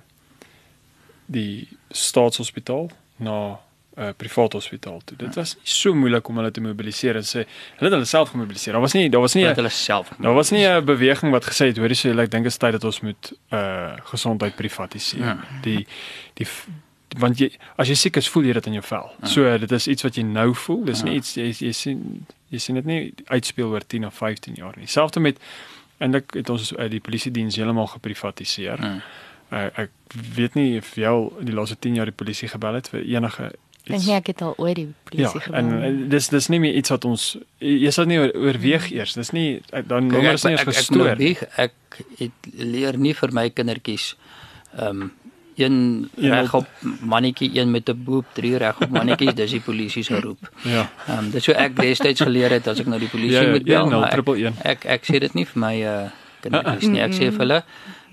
die 1.31 1.69
staatshospitaal 1.95 2.91
na 3.17 3.37
'n 3.51 3.59
'n 4.01 4.15
privaat 4.17 4.53
hospitaal 4.53 5.01
toe. 5.05 5.17
Dit 5.17 5.35
was 5.35 5.55
nie 5.55 5.69
so 5.69 5.95
moeilik 5.95 6.29
om 6.29 6.37
hulle 6.37 6.51
te 6.51 6.61
mobiliseer 6.61 7.17
en 7.21 7.27
sê 7.27 7.43
hulle 7.43 7.89
het 7.89 7.97
hulle 7.97 8.09
self 8.09 8.31
gemobiliseer. 8.31 8.73
Daar 8.73 8.81
was 8.81 8.93
nie 8.93 9.11
daar 9.11 9.21
was 9.21 9.35
nie 9.35 9.45
hulle 9.47 9.69
self. 9.69 10.13
daar 10.19 10.35
was 10.35 10.51
nie 10.51 10.67
'n 10.67 10.85
beweging 10.85 11.33
wat 11.33 11.45
gesê 11.45 11.67
het 11.67 11.77
hoorie 11.77 11.97
sê 11.97 12.19
ek 12.19 12.31
dink 12.31 12.45
dit 12.45 12.53
is 12.53 12.57
tyd 12.57 12.73
dat 12.73 12.85
ons 12.85 13.01
moet 13.01 13.33
uh 13.53 13.97
gesondheid 14.13 14.55
privatiseer. 14.57 15.21
Ja. 15.21 15.39
Die 15.63 15.87
die 16.35 16.47
want 17.19 17.39
jy 17.41 17.51
as 17.77 17.89
jy 17.89 17.95
siek 17.95 18.17
is, 18.17 18.29
voel 18.29 18.45
jy 18.45 18.53
dit 18.53 18.67
in 18.67 18.73
jou 18.79 18.83
vel. 18.87 19.11
So 19.27 19.59
dit 19.59 19.73
is 19.73 19.87
iets 19.89 20.03
wat 20.03 20.15
jy 20.17 20.23
nou 20.23 20.55
voel. 20.55 20.85
Dis 20.85 21.03
nie 21.03 21.17
iets 21.19 21.35
jy 21.37 21.49
jy 21.59 21.73
sien 21.73 22.27
jy 22.51 22.59
sien 22.59 22.75
dit 22.75 22.85
nie 22.87 23.15
uitspeel 23.27 23.67
oor 23.71 23.81
10 23.87 24.07
of 24.07 24.15
15 24.15 24.55
jaar 24.59 24.75
nie. 24.79 24.87
Selfs 24.87 25.19
met 25.19 25.39
eintlik 26.01 26.35
het 26.35 26.51
ons 26.51 26.73
uh, 26.73 26.89
die 26.91 27.01
polisie 27.01 27.31
diens 27.33 27.57
heeltemal 27.57 27.87
geprivatiseer. 27.87 28.79
Hmm. 28.79 29.01
Uh, 29.51 29.67
ek 29.87 29.91
weet 30.37 30.55
nie 30.55 30.79
of 30.79 30.95
jy 30.97 31.07
al 31.11 31.33
die 31.43 31.53
laaste 31.55 31.77
10 31.79 31.95
jaar 31.99 32.07
die 32.07 32.15
polisie 32.17 32.49
gebel 32.49 32.75
het 32.79 32.89
vir 32.89 33.03
enige 33.03 33.51
Dink 33.91 34.05
nie 34.07 34.13
ek 34.15 34.27
het 34.31 34.43
al 34.45 34.53
ooit 34.61 34.77
die 34.77 34.85
Ja, 34.87 34.95
polisie 35.09 35.41
gebel. 35.41 35.59
en 35.59 35.69
nie. 35.81 35.91
uh, 36.05 36.09
dis 36.13 36.29
dis 36.29 36.49
nie 36.53 36.59
meer 36.61 36.75
iets 36.79 36.91
wat 36.93 37.05
ons 37.09 37.37
jy 37.59 37.91
sal 37.91 38.05
nie 38.07 38.19
oor- 38.21 38.35
oorweeg 38.37 38.91
eers. 38.93 39.15
Dis 39.15 39.33
nie 39.33 39.63
dan 39.73 40.07
nommer 40.07 40.33
is 40.37 40.45
nie 40.45 40.53
eens 40.53 40.61
ek, 40.61 40.69
ek, 40.69 40.75
gestoor. 40.77 41.09
ek, 41.09 41.19
nie. 41.19 41.33
ek, 41.57 41.73
ek 41.97 42.05
het 42.19 42.51
leer 42.61 42.99
nie 42.99 43.15
vir 43.15 43.33
my 43.33 43.49
kindertjies 43.51 44.15
ehm 44.79 45.03
um, 45.03 45.11
een 45.61 46.09
Een 46.17 46.31
regop 46.35 46.67
mannetjie, 47.01 47.51
een 47.61 47.71
met 47.71 47.89
'n 47.89 48.05
boep, 48.05 48.27
drie 48.35 48.57
regop 48.57 48.89
mannetjies, 48.91 49.35
dis 49.35 49.51
die 49.51 49.61
polisie 49.61 50.03
se 50.03 50.21
roep. 50.21 50.39
Ja. 50.63 50.89
Ehm 51.09 51.19
um, 51.19 51.31
dis 51.31 51.45
so 51.45 51.53
ek 51.53 51.77
destyds 51.77 52.21
geleer 52.29 52.51
het 52.51 52.67
as 52.69 52.81
ek 52.81 52.87
nou 52.87 52.99
die 53.01 53.09
polisie 53.09 53.37
Ja, 53.37 53.43
ja, 53.43 53.51
moet 53.51 53.65
bel, 53.65 53.83
10 53.89 53.91
maar 54.01 54.09
ek, 54.13 54.25
111. 54.27 54.55
ek 54.65 54.85
ek 54.85 55.05
sê 55.05 55.19
dit 55.19 55.35
nie 55.35 55.47
vir 55.47 55.61
my 55.61 55.75
uh 55.83 56.09
kindertjies 56.41 56.89
nie. 56.91 57.01
Ek 57.01 57.13
sê 57.13 57.31
vir 57.31 57.39
hulle 57.39 57.63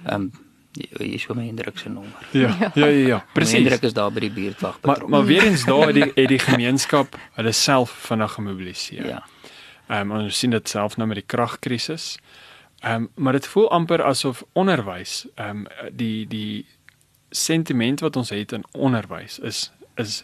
ehm 0.06 0.14
um, 0.22 0.32
hier 0.78 1.14
is 1.16 1.28
my 1.34 1.46
Hendrik 1.46 1.78
se 1.80 1.90
nommer. 1.90 2.12
Ja, 2.32 2.56
ja, 2.60 2.72
ja, 2.76 2.86
ja, 2.86 3.18
Presies. 3.18 3.34
presies. 3.34 3.54
Hendrik 3.54 3.84
is 3.84 3.94
daar 3.94 4.12
by 4.12 4.20
die 4.20 4.30
buurtwag 4.32 4.78
Maar 4.82 4.94
betrokke. 4.94 5.10
maar 5.12 5.26
weer 5.26 5.44
eens 5.44 5.66
daar 5.66 5.88
het 5.88 5.96
die 5.96 6.12
het 6.22 6.28
die 6.28 6.40
gemeenskap 6.40 7.16
hulle 7.34 7.52
self 7.52 7.90
vinnig 7.90 8.32
gemobiliseer. 8.32 9.06
Ja. 9.08 9.24
Ehm 9.88 10.12
um, 10.12 10.18
ons 10.20 10.40
sien 10.40 10.50
dit 10.52 10.70
self 10.70 10.98
nou 10.98 11.08
met 11.08 11.16
die 11.18 11.26
kragkrisis. 11.26 12.18
Ehm 12.84 12.94
um, 12.94 13.10
maar 13.16 13.34
dit 13.34 13.48
voel 13.48 13.72
amper 13.72 14.04
asof 14.04 14.44
onderwys 14.54 15.26
ehm 15.36 15.50
um, 15.50 15.68
die 15.92 16.28
die 16.28 16.66
sentiment 17.30 18.00
wat 18.00 18.16
ons 18.16 18.30
het 18.30 18.52
in 18.52 18.66
onderwys 18.72 19.40
is 19.40 19.72
is 19.96 20.24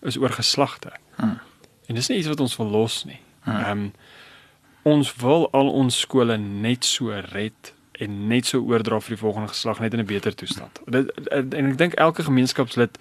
is 0.00 0.16
oor 0.16 0.30
geslagte. 0.30 0.92
Hmm. 1.16 1.38
En 1.86 1.94
dis 1.94 2.08
nie 2.08 2.18
iets 2.18 2.28
wat 2.28 2.40
ons 2.40 2.56
wil 2.56 2.66
los 2.66 3.04
nie. 3.04 3.20
Hmm. 3.40 3.56
Ehm 3.56 3.70
um, 3.70 3.92
ons 4.82 5.14
wil 5.16 5.50
al 5.52 5.68
ons 5.68 5.98
skole 6.00 6.36
net 6.38 6.84
so 6.84 7.10
red 7.32 7.74
en 7.92 8.26
net 8.26 8.46
so 8.46 8.62
oordra 8.62 9.00
vir 9.00 9.16
die 9.16 9.20
volgende 9.20 9.48
geslag 9.48 9.80
net 9.80 9.92
in 9.92 10.00
'n 10.00 10.06
beter 10.06 10.34
toestand. 10.34 10.80
Dit 10.86 11.28
en 11.28 11.70
ek 11.70 11.78
dink 11.78 11.94
elke 11.94 12.22
gemeenskapslid 12.22 12.98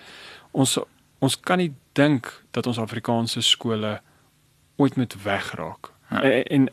ons 0.51 0.80
ons 1.19 1.39
kan 1.39 1.58
nie 1.58 1.73
dink 1.93 2.43
dat 2.51 2.67
ons 2.67 2.80
Afrikaanse 2.80 3.41
skole 3.41 4.01
ooit 4.75 4.95
moet 4.95 5.15
wegraak. 5.23 5.91
Ja. 6.10 6.21
En, 6.21 6.43
en 6.43 6.69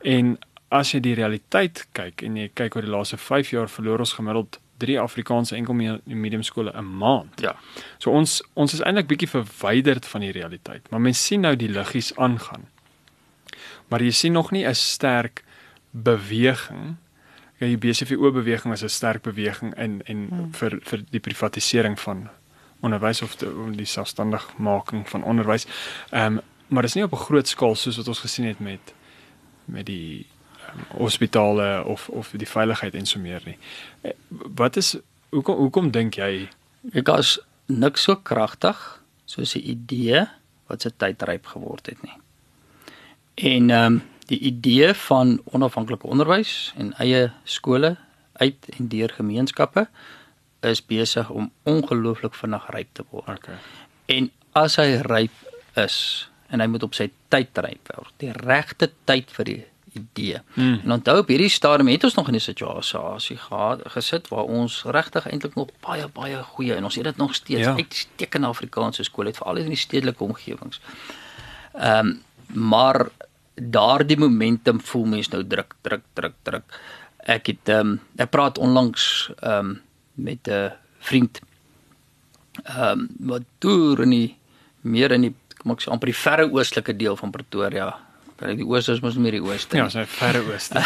en 0.00 0.38
as 0.68 0.92
jy 0.92 1.00
die 1.00 1.14
realiteit 1.14 1.86
kyk 1.92 2.22
en 2.22 2.36
jy 2.36 2.50
kyk 2.54 2.76
oor 2.76 2.82
die 2.82 2.90
laaste 2.90 3.16
5 3.16 3.50
jaar 3.50 3.68
verloor 3.68 3.98
ons 3.98 4.12
gemiddeld 4.12 4.60
3 4.78 4.98
Afrikaanse 5.00 5.56
enkel 5.56 5.74
me- 5.74 6.00
medium 6.04 6.42
skole 6.42 6.72
'n 6.74 6.96
maand. 6.98 7.40
Ja. 7.40 7.56
So 7.98 8.10
ons 8.10 8.42
ons 8.54 8.72
is 8.72 8.80
eintlik 8.80 9.06
bietjie 9.06 9.28
verwyderd 9.28 10.06
van 10.06 10.20
die 10.20 10.32
realiteit, 10.32 10.90
maar 10.90 11.00
mens 11.00 11.24
sien 11.26 11.40
nou 11.40 11.56
die 11.56 11.68
liggies 11.68 12.16
aangaan. 12.16 12.68
Maar 13.88 14.02
jy 14.02 14.10
sien 14.10 14.32
nog 14.32 14.50
nie 14.50 14.66
'n 14.66 14.74
sterk 14.74 15.44
beweging. 15.90 16.96
Ja, 17.58 17.66
die 17.66 17.78
BCVO 17.78 18.32
beweging 18.32 18.74
is 18.74 18.82
'n 18.82 18.88
sterk 18.88 19.22
beweging 19.22 19.74
in 19.78 20.02
en 20.04 20.26
Hmm. 20.30 20.52
vir 20.54 20.78
vir 20.82 21.02
die 21.10 21.20
privatisering 21.20 21.98
van 22.00 22.28
onderwys 22.82 23.22
of 23.22 23.36
die, 23.36 23.48
die 23.76 23.84
selfstandigmaking 23.86 25.08
van 25.08 25.22
onderwys. 25.24 25.66
Ehm 26.10 26.26
um, 26.36 26.40
maar 26.68 26.82
dit 26.82 26.90
is 26.90 26.94
nie 26.96 27.04
op 27.04 27.12
'n 27.12 27.16
groot 27.24 27.48
skaal 27.48 27.74
soos 27.74 27.96
wat 27.96 28.08
ons 28.08 28.18
gesien 28.20 28.46
het 28.46 28.58
met 28.60 28.94
met 29.64 29.86
die 29.86 30.26
hospitale 30.98 31.84
of 31.84 32.08
of 32.08 32.32
die 32.36 32.48
veiligheid 32.48 32.94
en 32.94 33.06
so 33.06 33.18
meer 33.18 33.42
nie. 33.44 33.58
Eh, 34.02 34.12
Wat 34.28 34.76
is 34.76 34.96
hoekom 35.30 35.56
hoekom 35.56 35.90
dink 35.90 36.16
jy 36.16 36.48
Ek 36.94 37.08
as 37.10 37.38
niks 37.66 38.04
so 38.06 38.14
kragtig 38.16 38.78
soos 39.26 39.56
'n 39.56 39.64
idee 39.64 40.26
wat 40.68 40.82
se 40.82 40.90
tyd 40.90 41.22
ryp 41.22 41.46
geword 41.46 41.86
het 41.86 42.02
nie. 42.02 42.18
En 43.34 43.70
ehm 43.70 43.92
um, 43.92 44.02
die 44.26 44.38
idee 44.38 44.94
van 44.94 45.40
onafhanklike 45.44 46.06
onderwys 46.06 46.72
en 46.76 46.94
eie 46.98 47.32
skole 47.44 47.96
uit 48.32 48.66
en 48.78 48.88
deur 48.88 49.08
gemeenskappe 49.08 49.86
is 50.60 50.86
besig 50.86 51.30
om 51.30 51.52
ongelooflik 51.62 52.34
vinnig 52.34 52.70
ryp 52.70 52.88
te 52.92 53.04
word. 53.10 53.38
Okay. 53.38 53.54
En 54.06 54.30
as 54.52 54.76
hy 54.76 54.98
ryp 55.06 55.32
is 55.74 56.28
en 56.48 56.60
hy 56.60 56.66
moet 56.66 56.82
op 56.82 56.94
sy 56.94 57.10
tyd 57.28 57.58
ryp 57.58 57.92
word, 57.94 58.12
die 58.18 58.32
regte 58.32 58.90
tyd 59.04 59.30
vir 59.30 59.44
die 59.44 59.64
idee. 59.96 60.40
Mm. 60.54 60.80
En 60.84 60.92
onthou 60.92 61.18
op 61.18 61.28
hierdie 61.32 61.48
stadium 61.52 61.88
het 61.88 62.04
ons 62.04 62.14
nog 62.14 62.28
in 62.28 62.34
'n 62.34 62.40
situasie 62.40 63.36
gehad 63.36 63.80
gesit 63.96 64.28
waar 64.28 64.44
ons 64.44 64.82
regtig 64.86 65.26
eintlik 65.30 65.54
nog 65.54 65.68
baie 65.80 66.08
baie 66.08 66.42
goeie 66.42 66.74
en 66.74 66.84
ons 66.84 66.94
het 66.94 67.04
dit 67.04 67.16
nog 67.16 67.34
steeds 67.34 67.66
Ja. 67.66 67.74
uitstekende 67.74 68.46
Afrikaanse 68.46 69.02
skole 69.02 69.28
het 69.28 69.36
veral 69.36 69.56
in 69.56 69.68
die 69.68 69.76
stedelike 69.76 70.24
omgewings. 70.24 70.80
Ehm 71.74 72.06
um, 72.06 72.22
maar 72.46 73.08
daardie 73.54 74.18
momentum 74.18 74.80
voel 74.80 75.04
mens 75.04 75.28
nou 75.28 75.46
druk 75.46 75.74
druk 75.80 76.02
druk 76.12 76.34
druk. 76.42 76.80
Ek 77.18 77.46
het 77.46 77.68
ehm 77.68 77.78
um, 77.78 78.00
ek 78.16 78.30
praat 78.30 78.58
onlangs 78.58 79.30
ehm 79.40 79.58
um, 79.58 79.80
met 80.14 80.48
'n 80.48 80.72
vriend 80.98 81.40
ehm 82.64 82.82
um, 82.88 83.08
wat 83.18 83.42
toer 83.58 84.02
in 84.02 84.10
die 84.10 84.36
meer 84.80 85.10
in 85.12 85.20
die 85.20 85.34
kom 85.58 85.72
ek 85.72 85.82
sê 85.82 85.90
amper 85.90 86.06
die 86.06 86.20
verre 86.20 86.46
oostelike 86.52 86.96
deel 86.96 87.16
van 87.16 87.30
Pretoria. 87.30 88.05
Want 88.38 88.56
die 88.60 88.66
ooste 88.66 88.92
is 88.92 89.00
mos 89.00 89.16
meer 89.16 89.32
die 89.38 89.42
ooste 89.42 89.76
Ja, 89.76 89.88
so 89.88 90.04
verre 90.04 90.42
ooste. 90.52 90.82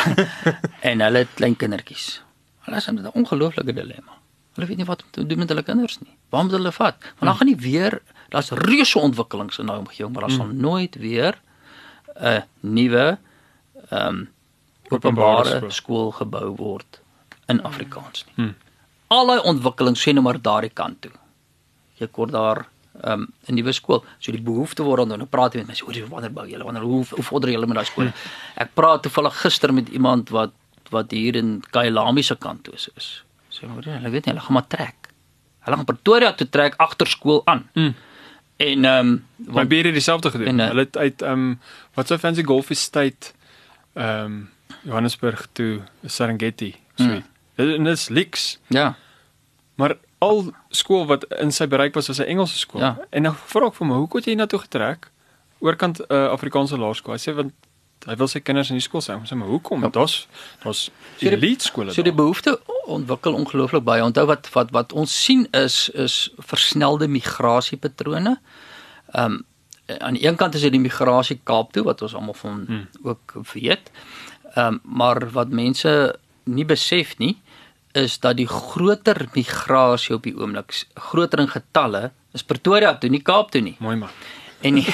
en 0.91 1.01
hulle 1.01 1.19
het 1.25 1.29
klein 1.35 1.57
kindertjies. 1.57 2.23
Hulle 2.67 2.77
is 2.77 2.87
in 2.89 2.99
'n 3.01 3.11
ongelooflike 3.15 3.73
dilemma. 3.75 4.19
Hulle 4.55 4.67
weet 4.67 4.77
nie 4.77 4.87
wat 4.87 5.03
om 5.03 5.09
te 5.11 5.27
doen 5.27 5.39
met 5.39 5.49
hulle 5.49 5.63
kinders 5.63 5.99
nie. 6.01 6.15
Waar 6.31 6.43
moet 6.45 6.53
hulle 6.53 6.73
vat? 6.73 6.97
Want 7.19 7.27
dan 7.31 7.37
gaan 7.37 7.47
nie 7.47 7.57
weer, 7.57 8.01
daar's 8.29 8.51
reuse 8.51 8.99
ontwikkelings 8.99 9.59
in 9.59 9.67
daai 9.67 9.79
omgewing, 9.79 10.13
maar 10.15 10.23
daar 10.29 10.37
sal 10.37 10.47
nooit 10.47 10.95
weer 10.95 11.35
'n 12.21 12.43
nuwe 12.61 13.19
ehm 13.91 14.07
um, 14.09 14.29
Openbare 14.91 15.39
openbare 15.55 15.71
skool. 15.71 16.11
gebou 16.11 16.57
word 16.57 17.01
in 17.47 17.63
Afrikaans 17.63 18.25
nie. 18.27 18.35
Hmm. 18.35 18.55
Al 19.09 19.27
daai 19.27 19.41
ontwikkelings 19.43 20.03
sê 20.03 20.13
nou 20.13 20.23
maar 20.23 20.41
daardie 20.43 20.71
kant 20.75 21.01
toe. 21.03 21.13
Jy 21.99 22.07
kort 22.07 22.31
daar 22.33 22.67
um, 23.05 23.27
'n 23.49 23.55
nuwe 23.55 23.73
skool. 23.73 24.05
So 24.19 24.33
die 24.33 24.43
behoefte 24.43 24.83
word 24.83 25.09
dan 25.09 25.19
nou 25.19 25.29
praat 25.29 25.53
jy 25.55 25.59
met 25.59 25.67
mense 25.67 25.85
oor 25.87 25.93
die 25.93 26.05
wanneer 26.05 26.33
bou 26.33 26.47
julle 26.49 26.65
wanneer 26.65 26.83
hoe 26.83 27.05
hoe 27.11 27.25
vorder 27.25 27.51
julle 27.51 27.67
met 27.67 27.77
daai 27.77 27.87
skool. 27.87 28.13
Ek 28.57 28.75
praat 28.75 29.03
toevallig 29.03 29.41
gister 29.41 29.73
met 29.75 29.89
iemand 29.89 30.29
wat 30.31 30.53
wat 30.91 31.11
hier 31.11 31.37
in 31.37 31.63
Kailami 31.71 32.23
se 32.23 32.35
kant 32.37 32.65
toe 32.65 32.75
is. 32.75 32.89
is. 32.97 33.25
Sê 33.49 33.67
maar 33.67 33.85
hulle 33.85 34.11
weet 34.11 34.27
nie, 34.27 34.35
hulle 34.35 34.45
gaan 34.45 34.53
maar 34.53 34.67
trek. 34.67 35.11
Hulle 35.61 35.77
gaan 35.77 35.85
Pretoria 35.85 36.33
toe 36.33 36.49
trek 36.49 36.75
agter 36.77 37.07
skool 37.07 37.43
aan. 37.45 37.69
Mm. 37.75 37.95
En 38.57 38.85
ehm 38.85 39.07
um, 39.07 39.27
Maar 39.37 39.67
baie 39.67 39.83
het 39.83 39.93
dieselfde 39.93 40.31
gedoen. 40.31 40.47
En, 40.47 40.61
eh, 40.61 40.67
Hulle 40.67 40.81
het 40.81 40.97
uit 40.97 41.23
ehm 41.23 41.33
um, 41.33 41.61
wat 41.95 42.07
so 42.07 42.19
fancy 42.19 42.43
golf 42.43 42.71
estate 42.71 43.33
ehm 43.93 44.25
um, 44.25 44.51
Johannesburg 44.83 45.49
toe 45.53 45.81
Serengeti. 46.05 46.75
So. 46.95 47.05
Mm. 47.05 47.23
Dit 47.55 47.87
is 47.87 48.09
leaks. 48.09 48.59
ja, 48.69 48.97
Maar 49.75 49.97
al 50.21 50.53
skool 50.69 51.07
wat 51.09 51.25
in 51.41 51.53
sy 51.53 51.67
bereik 51.67 51.95
was 51.97 52.09
was 52.09 52.21
'n 52.21 52.29
Engelse 52.29 52.59
skool. 52.59 52.81
Ja. 52.81 52.99
En 53.11 53.23
nou 53.23 53.35
vra 53.47 53.67
ek 53.67 53.75
vir 53.75 53.87
my, 53.87 53.95
hoekom 53.95 54.19
het 54.21 54.27
jy 54.27 54.35
hiernatoe 54.35 54.61
getrek? 54.61 55.11
Oorkant 55.59 55.99
'n 55.99 56.05
uh, 56.13 56.29
Afrikaanse 56.29 56.79
laerskool. 56.79 57.15
Hy 57.15 57.21
sê 57.21 57.35
want 57.35 57.53
hy 58.09 58.17
wil 58.17 58.29
sy 58.29 58.41
kinders 58.41 58.71
in 58.71 58.77
die 58.77 58.85
skool 58.85 59.01
sê 59.01 59.35
maar 59.37 59.49
hoekom? 59.49 59.83
Ja. 59.83 59.89
Daar's 59.89 60.29
daar's 60.63 60.91
elite 61.19 61.65
skole 61.65 61.93
So 61.93 62.03
die 62.03 62.13
behoefte 62.13 62.61
ontwikkel 62.87 63.35
ongelooflik 63.35 63.85
baie. 63.85 64.05
Onthou 64.05 64.27
wat 64.27 64.49
wat 64.53 64.71
wat 64.71 64.93
ons 64.93 65.25
sien 65.25 65.47
is 65.53 65.89
is 65.89 66.31
versnelde 66.39 67.09
migrasiepatrone. 67.09 68.41
Ehm 69.13 69.25
um, 69.33 69.45
aan 69.99 70.15
die 70.15 70.27
een 70.27 70.37
kant 70.37 70.55
is 70.55 70.61
dit 70.61 70.73
die 70.73 70.81
migrasie 70.81 71.41
Kaap 71.43 71.73
toe 71.73 71.83
wat 71.83 72.03
ons 72.03 72.15
almal 72.15 72.35
van 72.35 72.65
Hmm. 72.67 72.89
ook 73.03 73.35
weet. 73.53 73.91
Ehm 74.55 74.67
um, 74.67 74.81
maar 74.85 75.31
wat 75.31 75.49
mense 75.49 76.17
nie 76.45 76.65
besef 76.65 77.19
nie 77.19 77.41
is 77.93 78.19
dat 78.19 78.37
die 78.37 78.49
groter 78.49 79.29
migrasie 79.35 80.15
op 80.15 80.23
die 80.23 80.37
oomblik 80.37 80.75
groter 80.95 81.43
in 81.43 81.49
getalle 81.49 82.11
is 82.33 82.45
Pretoria 82.47 82.95
toe, 82.99 83.11
nie 83.11 83.23
Kaap 83.23 83.51
toe 83.51 83.61
nie. 83.61 83.77
Mooi 83.83 83.97
man. 83.97 84.11
En 84.61 84.77
die, 84.77 84.87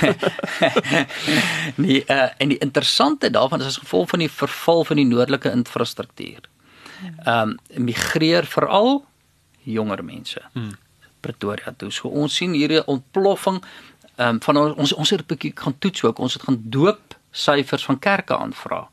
die 1.86 1.98
uh, 2.06 2.28
en 2.38 2.52
die 2.54 2.58
interessante 2.62 3.30
daarvan 3.30 3.60
is 3.60 3.66
as 3.66 3.82
gevolg 3.82 4.08
van 4.14 4.22
die 4.22 4.30
verval 4.30 4.84
van 4.84 5.00
die 5.00 5.08
noordelike 5.08 5.50
infrastruktuur. 5.50 6.48
Ehm 7.24 7.56
um, 7.56 7.84
migreer 7.84 8.46
veral 8.46 9.04
jonger 9.62 10.04
mense. 10.04 10.40
Hmm. 10.52 10.72
Pretoria 11.20 11.74
toe. 11.76 11.90
So 11.90 12.08
ons 12.08 12.34
sien 12.34 12.52
hier 12.52 12.72
'n 12.80 12.86
ontploffing 12.86 13.62
ehm 14.16 14.28
um, 14.28 14.42
van 14.42 14.56
ons 14.56 14.76
ons 14.76 14.92
ons 14.92 15.10
het 15.10 15.20
'n 15.20 15.26
bietjie 15.26 15.52
gaan 15.54 15.78
toets 15.78 16.04
ook. 16.04 16.18
Ons 16.18 16.32
het 16.32 16.42
gaan 16.42 16.62
doop 16.62 17.16
syfers 17.30 17.84
van 17.84 17.98
kerke 17.98 18.36
aanvra. 18.36 18.88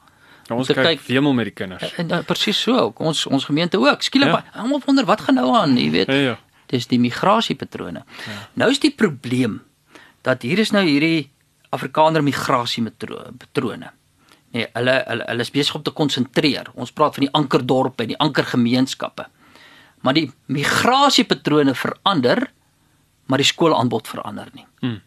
Ja, 0.49 0.55
ons 0.55 0.67
kyk 0.67 0.75
kyk- 0.83 1.05
wemel 1.07 1.33
met 1.33 1.45
die 1.45 1.53
kinders. 1.55 1.93
En 1.97 2.11
uh, 2.11 2.19
presies 2.27 2.61
so 2.61 2.75
ook. 2.77 2.99
Ons 2.99 3.25
ons 3.25 3.45
gemeente 3.45 3.79
ook. 3.79 4.01
Skielik 4.03 4.27
Ja. 4.29 4.43
ja. 4.53 4.59
almal 4.61 4.81
wonder 4.85 5.05
wat 5.05 5.21
gaan 5.21 5.35
nou 5.35 5.55
aan, 5.55 5.77
jy 5.77 5.89
weet. 5.91 6.07
Ja 6.07 6.13
ja. 6.13 6.39
dis 6.73 6.87
die 6.87 6.99
migrasiepatrone. 6.99 8.03
Ja. 8.25 8.37
Nou 8.53 8.71
is 8.71 8.79
die 8.79 8.91
probleem 8.91 9.61
dat 10.21 10.41
hier 10.41 10.59
is 10.59 10.71
nou 10.71 10.83
hierdie 10.85 11.29
Afrikaner 11.69 12.23
migrasiepatrone. 12.23 13.91
Nee, 14.53 14.67
hulle 14.73 15.03
hulle 15.07 15.23
hulle 15.27 15.41
is 15.41 15.51
besig 15.51 15.75
om 15.75 15.83
te 15.83 15.91
konsentreer. 15.91 16.69
Ons 16.75 16.91
praat 16.91 17.15
van 17.17 17.25
die 17.25 17.33
ankerdorpe 17.33 18.03
en 18.03 18.11
die 18.13 18.17
ankergemeenskappe. 18.21 19.25
Maar 20.03 20.13
die 20.13 20.31
migrasiepatrone 20.47 21.73
verander, 21.75 22.43
maar 23.25 23.37
die 23.41 23.47
skoolaanbod 23.47 24.07
verander 24.07 24.49
nie. 24.53 24.65
Hmm. 24.81 24.99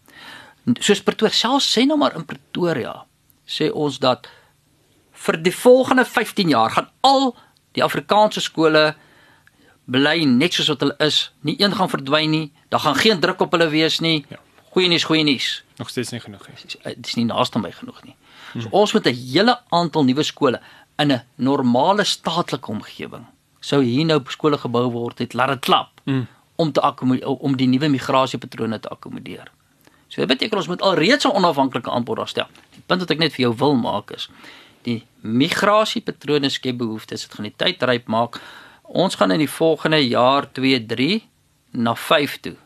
Soos 0.83 1.03
Pretoria 1.03 1.35
self 1.35 1.63
sê 1.63 1.85
nou 1.87 1.99
maar 2.01 2.17
in 2.19 2.25
Pretoria 2.27 3.05
sê 3.47 3.69
ons 3.71 3.99
dat 4.03 4.27
vir 5.17 5.43
die 5.43 5.55
volgende 5.55 6.05
15 6.05 6.49
jaar 6.53 6.71
gaan 6.71 6.89
al 7.01 7.37
die 7.77 7.85
Afrikaanse 7.85 8.41
skole 8.41 8.95
bly 9.87 10.25
net 10.27 10.57
soos 10.57 10.71
wat 10.73 10.83
hulle 10.83 10.97
is. 11.05 11.31
Nie 11.47 11.57
een 11.61 11.75
gaan 11.77 11.91
verdwyn 11.91 12.31
nie. 12.31 12.47
Daar 12.69 12.83
gaan 12.85 12.99
geen 12.99 13.21
druk 13.21 13.41
op 13.41 13.55
hulle 13.55 13.69
wees 13.73 14.01
nie. 14.03 14.25
Ja. 14.29 14.41
Goeie 14.75 14.89
nuus, 14.93 15.07
goeie 15.09 15.25
nuus. 15.25 15.63
Nog 15.79 15.89
steeds 15.89 16.11
nie 16.13 16.21
genoeg 16.21 16.49
nie. 16.49 16.57
Dit 16.83 17.07
is 17.07 17.17
nie 17.17 17.25
naaste 17.29 17.61
by 17.63 17.71
genoeg 17.73 18.03
nie. 18.05 18.17
So 18.57 18.69
ons 18.71 18.93
moet 18.93 19.07
'n 19.07 19.15
hele 19.15 19.59
aantal 19.69 20.05
nuwe 20.05 20.23
skole 20.23 20.61
in 20.99 21.13
'n 21.13 21.23
normale 21.35 22.05
staatlike 22.05 22.71
omgewing. 22.71 23.27
Sou 23.61 23.83
hier 23.83 24.05
nou 24.05 24.21
skole 24.29 24.59
gebou 24.59 24.91
word 24.91 25.19
het, 25.19 25.35
laat 25.35 25.49
dit 25.49 25.61
klap 25.61 26.01
mm. 26.05 26.27
om 26.57 26.73
te 26.73 26.81
om 27.25 27.57
die 27.57 27.67
nuwe 27.67 27.89
migrasiepatrone 27.89 28.81
te 28.81 28.89
akkommodeer. 28.89 29.51
So 30.09 30.21
dit 30.21 30.29
beteken 30.29 30.57
ons 30.57 30.67
moet 30.67 30.83
alreeds 30.83 31.25
'n 31.25 31.35
onafhanklike 31.35 31.91
aanbod 31.91 32.17
daar 32.17 32.29
stel. 32.29 32.47
Die 32.71 32.83
punt 32.87 33.01
wat 33.01 33.11
ek 33.11 33.19
net 33.19 33.33
vir 33.33 33.41
jou 33.41 33.55
wil 33.57 33.75
maak 33.75 34.11
is 34.11 34.31
die 34.87 35.01
migrasiepatrone 35.27 36.51
skep 36.53 36.79
behoeftes. 36.79 37.27
Dit 37.27 37.35
gaan 37.35 37.49
die 37.51 37.57
tyd 37.57 37.83
ryp 37.83 38.07
maak. 38.13 38.39
Ons 38.87 39.19
gaan 39.19 39.35
in 39.35 39.43
die 39.43 39.51
volgende 39.51 40.01
jaar 40.07 40.47
2, 40.53 40.87
3 40.87 41.25
na 41.83 41.95
5 41.99 42.41
toe 42.41 42.57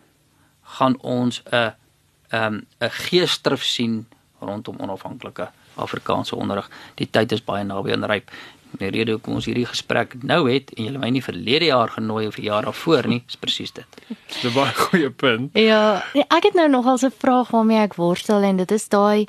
gaan 0.76 0.94
ons 1.00 1.42
'n 1.42 1.56
'n 1.56 2.36
um, 2.36 2.66
'n 2.80 2.90
geesdrif 2.90 3.64
sien 3.64 4.06
rondom 4.38 4.76
onafhanklike 4.78 5.50
Afrikaanse 5.74 6.36
onderrig. 6.36 6.70
Die 6.94 7.10
tyd 7.10 7.32
is 7.32 7.44
baie 7.44 7.64
naby 7.64 7.92
aan 7.92 8.04
ryp. 8.04 8.30
Die 8.78 8.90
rede 8.90 9.12
hoekom 9.12 9.34
ons 9.34 9.44
hierdie 9.44 9.66
gesprek 9.66 10.14
nou 10.22 10.50
het 10.50 10.70
en 10.76 10.84
julle 10.84 10.98
my 10.98 11.08
nie 11.10 11.22
verlede 11.22 11.64
jaar 11.64 11.88
genooi 11.88 12.26
of 12.26 12.36
die 12.38 12.46
jaar 12.46 12.62
daarvoor 12.62 13.08
nie, 13.08 13.22
is 13.28 13.36
presies 13.36 13.72
dit. 13.72 13.86
Dis 14.28 14.44
'n 14.44 14.54
baie 14.54 14.74
goeie 14.74 15.10
punt. 15.10 15.50
Ja, 15.52 16.04
ek 16.14 16.42
het 16.42 16.54
nou 16.54 16.68
nog 16.68 16.86
al 16.86 16.98
'n 17.02 17.10
vraag 17.18 17.50
waarmee 17.50 17.78
ek 17.78 17.94
worstel 17.94 18.42
en 18.42 18.56
dit 18.56 18.70
is 18.70 18.88
daai 18.88 19.26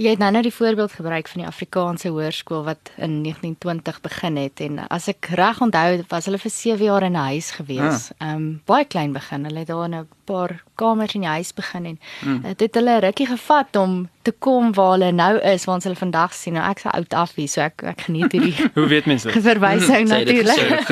jy 0.00 0.14
het 0.14 0.18
nou 0.18 0.30
net 0.34 0.46
die 0.46 0.54
voorbeeld 0.54 0.92
gebruik 0.98 1.28
van 1.30 1.42
die 1.42 1.48
Afrikaanse 1.48 2.10
hoërskool 2.10 2.64
wat 2.66 2.90
in 2.96 3.20
1920 3.22 4.00
begin 4.02 4.38
het 4.40 4.60
en 4.64 4.80
as 4.88 5.06
ek 5.12 5.30
reg 5.38 5.60
onthou 5.62 6.00
was 6.10 6.26
hulle 6.26 6.40
vir 6.42 6.50
7 6.50 6.84
jaar 6.84 7.06
in 7.06 7.12
'n 7.12 7.28
huis 7.30 7.50
gewees. 7.50 8.10
Ah. 8.18 8.26
Ehm 8.26 8.36
um, 8.36 8.62
baie 8.66 8.84
klein 8.84 9.12
begin. 9.12 9.44
Hulle 9.44 9.58
het 9.58 9.68
daar 9.68 9.88
'n 9.88 10.08
paar 10.24 10.62
kamers 10.74 11.14
in 11.14 11.20
die 11.20 11.28
huis 11.28 11.54
begin 11.54 11.86
en 11.86 11.98
hmm. 12.20 12.42
dit 12.42 12.60
het 12.60 12.74
hulle 12.74 12.98
rukkie 12.98 13.26
gevat 13.26 13.76
om 13.76 14.08
te 14.22 14.32
kom 14.32 14.72
waar 14.72 14.90
hulle 14.90 15.12
nou 15.12 15.38
is 15.38 15.64
waar 15.64 15.74
ons 15.74 15.84
hulle 15.84 15.96
vandag 15.96 16.34
sien. 16.34 16.52
Nou 16.52 16.70
ek's 16.70 16.84
oud 16.84 17.14
af 17.14 17.34
hier, 17.34 17.48
so 17.48 17.60
ek 17.60 17.82
ek 17.82 18.00
geniet 18.00 18.32
hierdie 18.32 18.56
Hoe 18.74 18.86
weet 18.86 19.06
mense? 19.06 19.30
Verwysing 19.30 20.08
natuurlik. 20.08 20.88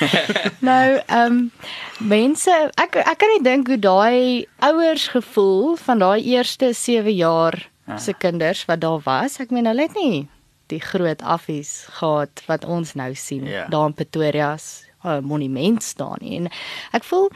nou 0.70 1.00
ehm 1.06 1.32
um, 1.32 1.50
mense 1.98 2.70
ek 2.74 2.96
ek 2.96 3.18
kan 3.18 3.28
nie 3.28 3.42
dink 3.42 3.66
hoe 3.66 3.78
daai 3.78 4.46
ouers 4.58 5.08
gevoel 5.08 5.76
van 5.76 5.98
daai 5.98 6.22
eerste 6.22 6.72
7 6.74 7.14
jaar 7.14 7.69
Ah. 7.90 7.98
se 7.98 8.12
kinders 8.12 8.64
wat 8.64 8.80
daar 8.80 9.00
was. 9.04 9.40
Ek 9.40 9.50
meen 9.50 9.66
hulle 9.66 9.88
het 9.88 9.94
nie 9.94 10.28
die 10.70 10.80
groot 10.80 11.22
affies 11.22 11.86
gehad 11.98 12.42
wat 12.46 12.64
ons 12.64 12.94
nou 12.94 13.10
sien 13.18 13.44
yeah. 13.44 13.64
Ja. 13.64 13.66
daar 13.72 13.90
in 13.90 13.94
Pretoria 13.98 14.56
se 14.56 14.86
uh, 15.04 15.18
monument 15.18 15.82
staan 15.82 16.18
nie. 16.20 16.36
En 16.38 16.50
ek 16.96 17.04
voel 17.04 17.30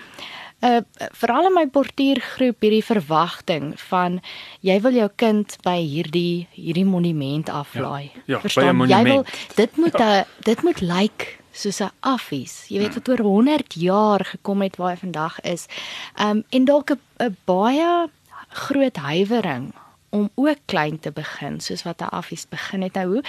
uh 0.64 0.80
veral 1.12 1.48
in 1.50 1.52
my 1.52 1.64
portuïergroep 1.68 2.62
hierdie 2.64 2.84
verwagting 2.84 3.72
van 3.90 4.20
jy 4.64 4.78
wil 4.80 4.96
jou 4.96 5.08
kind 5.20 5.56
by 5.66 5.76
hierdie 5.82 6.46
hierdie 6.54 6.86
monument 6.88 7.50
aflaai. 7.52 8.12
Ja, 8.14 8.22
ja 8.36 8.40
Verstaan? 8.40 8.76
Monument. 8.76 8.94
Jy 8.94 9.12
wil 9.12 9.56
dit 9.58 9.80
moet 9.82 9.98
ja. 9.98 10.10
uh, 10.20 10.44
dit 10.46 10.62
moet 10.62 10.80
lyk 10.80 11.00
like, 11.00 11.26
soos 11.52 11.82
'n 11.82 11.90
affies. 12.00 12.64
Jy 12.68 12.78
weet 12.78 12.96
wat 12.98 13.08
oor 13.08 13.22
100 13.22 13.74
jaar 13.78 14.24
gekom 14.24 14.62
het 14.62 14.76
waar 14.76 14.94
hy 14.94 15.00
vandag 15.04 15.40
is. 15.40 15.66
Um 16.18 16.44
en 16.50 16.64
dalk 16.64 16.96
'n 16.96 17.36
baie 17.44 18.08
groot 18.48 18.96
huiwering 18.96 19.74
om 20.14 20.30
ook 20.34 20.58
klein 20.70 21.00
te 21.00 21.10
begin 21.10 21.60
soos 21.60 21.82
wat 21.82 22.00
'n 22.00 22.14
affies 22.14 22.46
begin 22.48 22.82
het. 22.82 22.94
Nou 22.94 23.06
hoe 23.06 23.22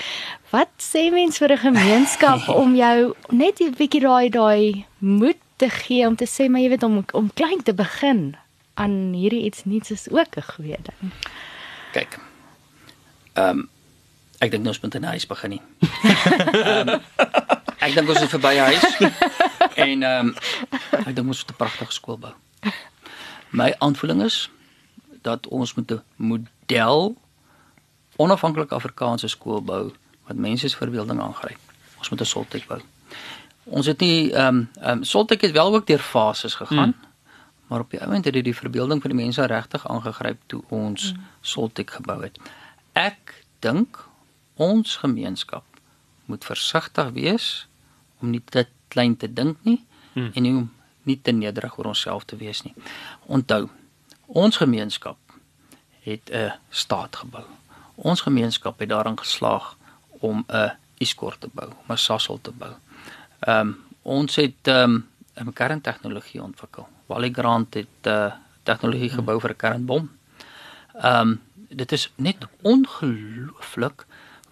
wat 0.50 0.70
sê 0.78 1.10
mens 1.12 1.38
vir 1.38 1.52
'n 1.52 1.58
gemeenskap 1.58 2.48
om 2.64 2.76
jou 2.76 3.16
net 3.30 3.60
'n 3.60 3.74
bietjie 3.78 4.02
daai 4.02 4.30
daai 4.30 4.86
moed 4.98 5.42
te 5.56 5.70
gee 5.70 6.08
om 6.08 6.16
te 6.16 6.28
sê 6.28 6.50
maar 6.50 6.62
jy 6.62 6.70
weet 6.70 6.84
om 6.84 7.06
om 7.12 7.34
klein 7.34 7.64
te 7.64 7.74
begin 7.74 8.36
aan 8.74 9.14
hierdie 9.14 9.44
iets 9.44 9.64
niets 9.66 9.92
is 9.92 10.10
ook 10.10 10.38
'n 10.38 10.42
goeie 10.54 10.78
ding. 10.88 11.12
Kyk. 11.92 12.20
Ehm 13.34 13.50
um, 13.50 13.70
ek 14.40 14.52
dink 14.52 14.68
ons 14.68 14.80
moet 14.80 14.96
in 14.96 15.04
huis 15.04 15.28
begin 15.28 15.50
nie. 15.50 15.62
Um, 16.54 16.90
ek 17.86 17.94
dink 17.96 18.10
ons 18.10 18.22
is 18.22 18.30
verby 18.30 18.56
huis. 18.58 18.86
En 19.76 20.04
ehm 20.04 20.28
um, 20.28 20.36
ek 21.06 21.16
dink 21.16 21.28
ons 21.28 21.44
moet 21.46 21.52
'n 21.52 21.58
pragtige 21.58 21.92
skool 21.92 22.18
bou. 22.18 22.34
My 23.50 23.74
aanvoeling 23.78 24.24
is 24.24 24.50
dat 25.26 25.48
ons 25.48 25.74
moet 25.74 25.92
'n 25.92 26.02
model 26.16 27.16
onafhanklike 28.16 28.76
Afrikaanse 28.76 29.28
skool 29.28 29.62
bou 29.62 29.94
wat 30.28 30.38
mense 30.38 30.70
se 30.70 30.78
verbeelding 30.78 31.22
aangryp. 31.22 31.60
Ons 31.98 32.10
moet 32.10 32.22
'n 32.22 32.26
Soltek 32.26 32.68
bou. 32.68 32.82
Ons 33.64 33.86
het 33.86 34.00
nie 34.00 34.32
ehm 34.32 34.48
um, 34.48 34.70
ehm 34.82 34.98
um, 34.98 35.04
Soltek 35.04 35.42
het 35.42 35.52
wel 35.52 35.76
ook 35.76 35.88
deur 35.88 36.00
fases 36.00 36.54
gegaan. 36.54 36.94
Hmm. 36.98 37.14
Maar 37.68 37.80
op 37.80 37.92
die 37.92 38.00
oomblik 38.00 38.24
het 38.24 38.34
dit 38.34 38.44
die 38.44 38.56
verbeelding 38.56 39.02
van 39.02 39.12
die 39.12 39.24
mense 39.24 39.46
regtig 39.46 39.88
aangegryp 39.88 40.38
toe 40.46 40.62
ons 40.70 41.12
hmm. 41.12 41.24
Soltek 41.42 41.92
gebou 41.92 42.22
het. 42.24 42.40
Ek 42.92 43.44
dink 43.60 44.08
ons 44.54 44.96
gemeenskap 44.96 45.64
moet 46.26 46.46
versigtig 46.46 47.10
wees 47.10 47.68
om 48.22 48.30
nie 48.30 48.42
te 48.46 48.68
klein 48.88 49.18
te 49.18 49.34
dink 49.34 49.58
nie 49.62 49.86
hmm. 50.14 50.32
en 50.34 50.42
nie 50.42 50.56
om 50.56 50.72
nie 51.04 51.22
te 51.22 51.32
nederig 51.32 51.78
oor 51.78 51.86
onsself 51.86 52.24
te 52.26 52.38
wees 52.38 52.62
nie. 52.62 52.74
Onthou, 53.26 53.70
Ons 54.26 54.58
gemeenskap 54.58 55.18
het 56.02 56.30
'n 56.32 56.54
staat 56.70 57.16
gebou. 57.16 57.46
Ons 57.96 58.22
gemeenskap 58.22 58.80
het 58.80 58.90
daarin 58.90 59.18
geslaag 59.20 59.78
om 60.10 60.46
'n 60.48 60.72
Iskort 60.98 61.42
te 61.42 61.50
bou, 61.54 61.70
om 61.70 61.96
'n 61.96 61.98
Sasol 61.98 62.40
te 62.42 62.52
bou. 62.52 62.74
Ehm 63.40 63.60
um, 63.60 63.84
ons 64.02 64.36
het 64.36 64.68
ehm 64.68 64.94
um, 64.94 65.48
'n 65.48 65.54
kerntegnologie 65.54 66.44
ontwikkel. 66.44 66.88
Wally 67.06 67.32
Grant 67.32 67.74
het 67.74 67.88
'n 68.02 68.10
uh, 68.10 68.34
tegnologie 68.64 69.10
hmm. 69.10 69.18
gebou 69.18 69.40
vir 69.40 69.50
'n 69.50 69.56
kernbom. 69.56 70.12
Ehm 70.94 71.28
um, 71.28 71.42
dit 71.70 71.92
is 71.92 72.12
net 72.16 72.48
ongelooflik 72.62 74.06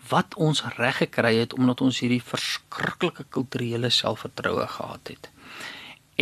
wat 0.09 0.35
ons 0.35 0.63
reg 0.75 0.97
gekry 0.97 1.37
het 1.37 1.53
omdat 1.53 1.81
ons 1.81 1.99
hierdie 1.99 2.23
verskriklike 2.23 3.25
kulturele 3.29 3.89
selfvertroue 3.89 4.67
gehad 4.67 5.07
het. 5.07 5.29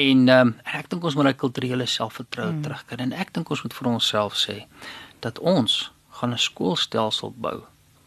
En 0.02 0.28
um, 0.34 0.54
ek 0.66 0.90
dink 0.92 1.04
ons 1.08 1.18
moet 1.18 1.30
daai 1.30 1.42
kulturele 1.44 1.86
selfvertroue 1.86 2.56
mm. 2.56 2.62
terugkry 2.66 3.00
en 3.06 3.18
ek 3.24 3.34
dink 3.36 3.50
ons 3.54 3.64
moet 3.66 3.76
vir 3.78 3.90
onsself 3.92 4.38
sê 4.40 4.58
dat 5.26 5.40
ons 5.40 5.92
gaan 6.20 6.34
'n 6.34 6.46
skoolstelsel 6.48 7.34
bou 7.46 7.58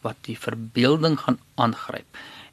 wat 0.05 0.17
die 0.27 0.37
verbeelding 0.37 1.19
gaan 1.19 1.39
aangryp 1.55 2.07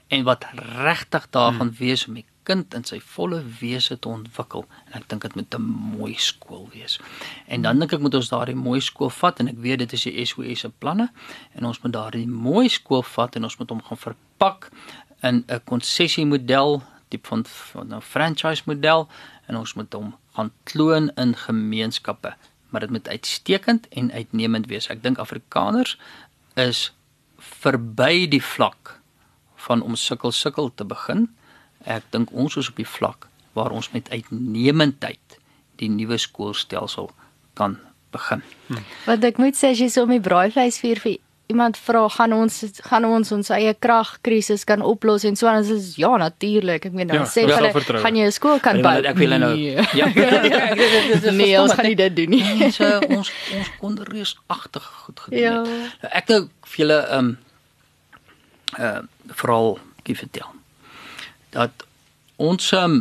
en 0.09 0.25
wat 0.29 0.47
regtig 0.57 1.27
daar 1.31 1.53
mm. 1.53 1.59
gaan 1.59 1.73
wees 1.79 2.07
om 2.09 2.15
die 2.21 2.29
kind 2.49 2.75
in 2.75 2.85
sy 2.85 2.99
volle 3.15 3.41
wese 3.61 3.97
te 3.99 4.11
ontwikkel 4.11 4.65
en 4.87 4.99
ek 4.99 5.09
dink 5.11 5.23
dit 5.27 5.35
moet 5.39 5.55
'n 5.55 5.63
mooi 5.97 6.15
skool 6.19 6.69
wees. 6.75 6.99
En 7.47 7.63
dan 7.63 7.79
dink 7.79 7.93
ek 7.93 8.01
moet 8.01 8.15
ons 8.15 8.29
daardie 8.29 8.59
mooi 8.59 8.81
skool 8.81 9.11
vat 9.11 9.41
en 9.41 9.49
ek 9.49 9.59
weet 9.59 9.79
dit 9.79 9.93
is 9.93 10.03
die 10.03 10.25
SOS 10.27 10.61
se 10.61 10.69
planne 10.69 11.09
en 11.55 11.65
ons 11.65 11.83
moet 11.83 11.93
daardie 11.93 12.27
mooi 12.27 12.69
skool 12.69 13.03
vat 13.03 13.37
en 13.37 13.45
ons 13.45 13.59
moet 13.59 13.71
hom 13.71 13.83
gaan 13.83 13.99
verpak 13.99 14.71
in 15.23 15.45
'n 15.49 15.61
konsessiemodel 15.65 16.83
tipe 17.13 17.29
van 17.29 17.45
van 17.73 17.95
'n 17.95 18.01
franchise 18.01 18.63
model 18.67 19.09
en 19.47 19.61
ons 19.61 19.75
moet 19.75 19.93
hom 19.93 20.17
gaan 20.35 20.53
kloon 20.65 21.11
in 21.21 21.37
gemeenskappe 21.37 22.35
maar 22.73 22.81
dit 22.81 22.91
moet 22.91 23.09
uitstekend 23.09 23.89
en 23.89 24.13
uitnemend 24.13 24.67
wees. 24.67 24.89
Ek 24.89 25.03
dink 25.03 25.19
Afrikaners 25.21 25.99
is 26.57 26.93
verby 27.37 28.25
die 28.33 28.43
vlak 28.43 28.97
van 29.67 29.83
om 29.85 29.97
sukkel 29.97 30.33
sukkel 30.33 30.73
te 30.75 30.87
begin. 30.89 31.29
Ek 31.85 32.07
dink 32.15 32.33
ons 32.33 32.57
is 32.57 32.71
op 32.73 32.81
die 32.81 32.89
vlak 32.89 33.29
waar 33.53 33.75
ons 33.77 33.91
met 33.93 34.09
uitnemendheid 34.09 35.37
die 35.77 35.91
nuwe 35.93 36.17
skoolstelsel 36.17 37.11
kan 37.61 37.77
begin. 38.17 38.41
Hm. 38.71 38.81
Wat 39.05 39.29
ek 39.29 39.41
moet 39.43 39.59
sê 39.59 39.75
as 39.77 39.85
jy 39.85 39.91
so 39.93 40.09
om 40.09 40.17
die 40.17 40.25
braaivleis 40.25 40.81
vier 40.81 41.01
vir 41.05 41.19
iemand 41.47 41.77
vra 41.79 42.09
gaan 42.09 42.33
ons 42.33 42.65
gaan 42.87 43.05
ons 43.05 43.33
ons 43.33 43.51
eie 43.51 43.75
kragkrisis 43.75 44.65
kan 44.69 44.83
oplos 44.83 45.25
en 45.29 45.37
so 45.37 45.49
en 45.51 45.61
as 45.61 45.95
ja 46.01 46.11
natuurlik 46.17 46.87
ek 46.89 46.97
meen 46.97 47.11
dan 47.11 47.25
ja, 47.25 47.29
sê 47.29 47.45
hulle 47.49 47.73
gaan 48.05 48.17
jy 48.17 48.27
'n 48.27 48.33
skool 48.33 48.61
kan 48.61 48.83
bou? 48.83 48.95
ek 49.13 49.17
wil 49.19 49.37
nou 49.39 49.55
nee. 49.57 49.77
ja. 49.99 50.07
Nee 51.43 51.61
ons 51.61 51.73
gaan 51.73 51.87
nie 51.87 51.99
dit 51.99 52.17
doen 52.17 52.31
nie. 52.31 52.43
Ons 52.67 52.81
ons 52.81 53.33
ons 53.59 53.71
kon 53.81 53.97
reusagtig 54.09 54.85
goed 55.05 55.21
gedoen 55.21 55.41
ja. 55.41 55.55
het. 55.63 56.11
Ek 56.23 56.29
nou 56.29 56.41
vir 56.73 56.85
julle 56.85 57.01
ehm 57.07 57.19
um, 57.19 57.39
uh 58.79 58.85
eh, 58.85 59.01
veral 59.43 59.79
gee 60.05 60.17
vertel 60.17 60.51
dat 61.53 61.85
ons 62.37 62.73
um, 62.73 62.95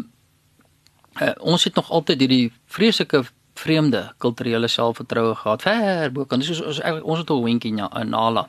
uh, 1.21 1.32
ons 1.39 1.63
het 1.63 1.75
nog 1.75 1.91
altyd 1.91 2.19
hierdie 2.19 2.51
vreeslike 2.67 3.23
vreemde 3.62 4.02
kulturele 4.17 4.67
selfvertroue 4.67 5.36
gehad. 5.36 5.62
Ver 5.62 6.12
bo 6.13 6.26
kan 6.26 6.41
dis 6.41 6.62
ons 6.62 6.80
ons 6.82 7.19
het 7.19 7.30
'n 7.30 7.43
hondjie 7.45 7.71
in 7.71 8.10
Nala. 8.10 8.47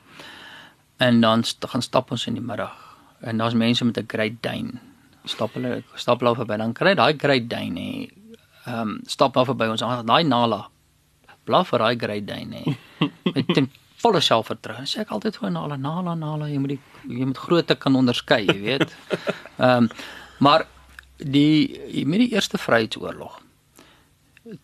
En 0.96 1.20
dan 1.20 1.44
st 1.44 1.64
gaan 1.68 1.82
stap 1.82 2.10
ons 2.10 2.26
in 2.26 2.34
die 2.34 2.42
middag. 2.42 2.74
En 3.20 3.38
daar's 3.38 3.54
mense 3.54 3.84
met 3.84 3.98
'n 3.98 4.04
Great 4.06 4.32
Dane. 4.40 4.72
Stap 5.24 5.54
hulle 5.54 5.82
stap 5.94 6.20
hulle 6.20 6.34
verby 6.34 6.56
dan 6.56 6.72
kry 6.72 6.94
daai 6.94 7.14
Great 7.18 7.50
Dane 7.50 7.80
hè. 7.80 8.08
Ehm 8.66 8.80
um, 8.80 9.00
stap 9.06 9.36
af 9.36 9.46
verby 9.46 9.66
ons 9.66 9.80
daai 9.80 10.24
Nala. 10.24 10.68
Blaf 11.44 11.68
vir 11.68 11.78
daai 11.78 11.96
Great 11.98 12.26
Dane 12.26 12.56
hè. 12.56 12.76
Met 13.34 13.54
ten 13.54 13.70
volle 13.96 14.20
selfvertroue. 14.20 14.86
Sê 14.86 15.00
ek 15.00 15.10
altyd 15.10 15.36
vir 15.36 15.50
Nala, 15.50 15.76
Nala, 15.76 16.14
Nala, 16.14 16.48
jy 16.48 16.58
moet 16.58 16.68
die 16.68 16.80
jy 17.08 17.24
moet 17.24 17.38
grootte 17.38 17.74
kan 17.74 17.96
onderskei, 17.96 18.46
jy 18.46 18.60
weet. 18.60 18.96
Ehm 19.58 19.82
um, 19.82 19.88
maar 20.38 20.66
die 21.16 22.04
met 22.06 22.18
die 22.18 22.32
eerste 22.34 22.58
Vryheidsoorlog 22.58 23.41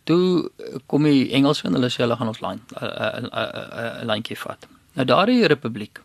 toe 0.05 0.51
kom 0.87 1.03
die 1.03 1.31
Engelse 1.33 1.67
en 1.67 1.73
hulle 1.79 1.91
sê 1.91 2.05
hulle 2.05 2.17
gaan 2.17 2.29
ons 2.29 2.41
land 2.41 2.75
'n 2.81 4.07
landjie 4.07 4.39
vat. 4.39 4.69
Nou 4.93 5.07
daardie 5.07 5.47
republiek 5.47 6.01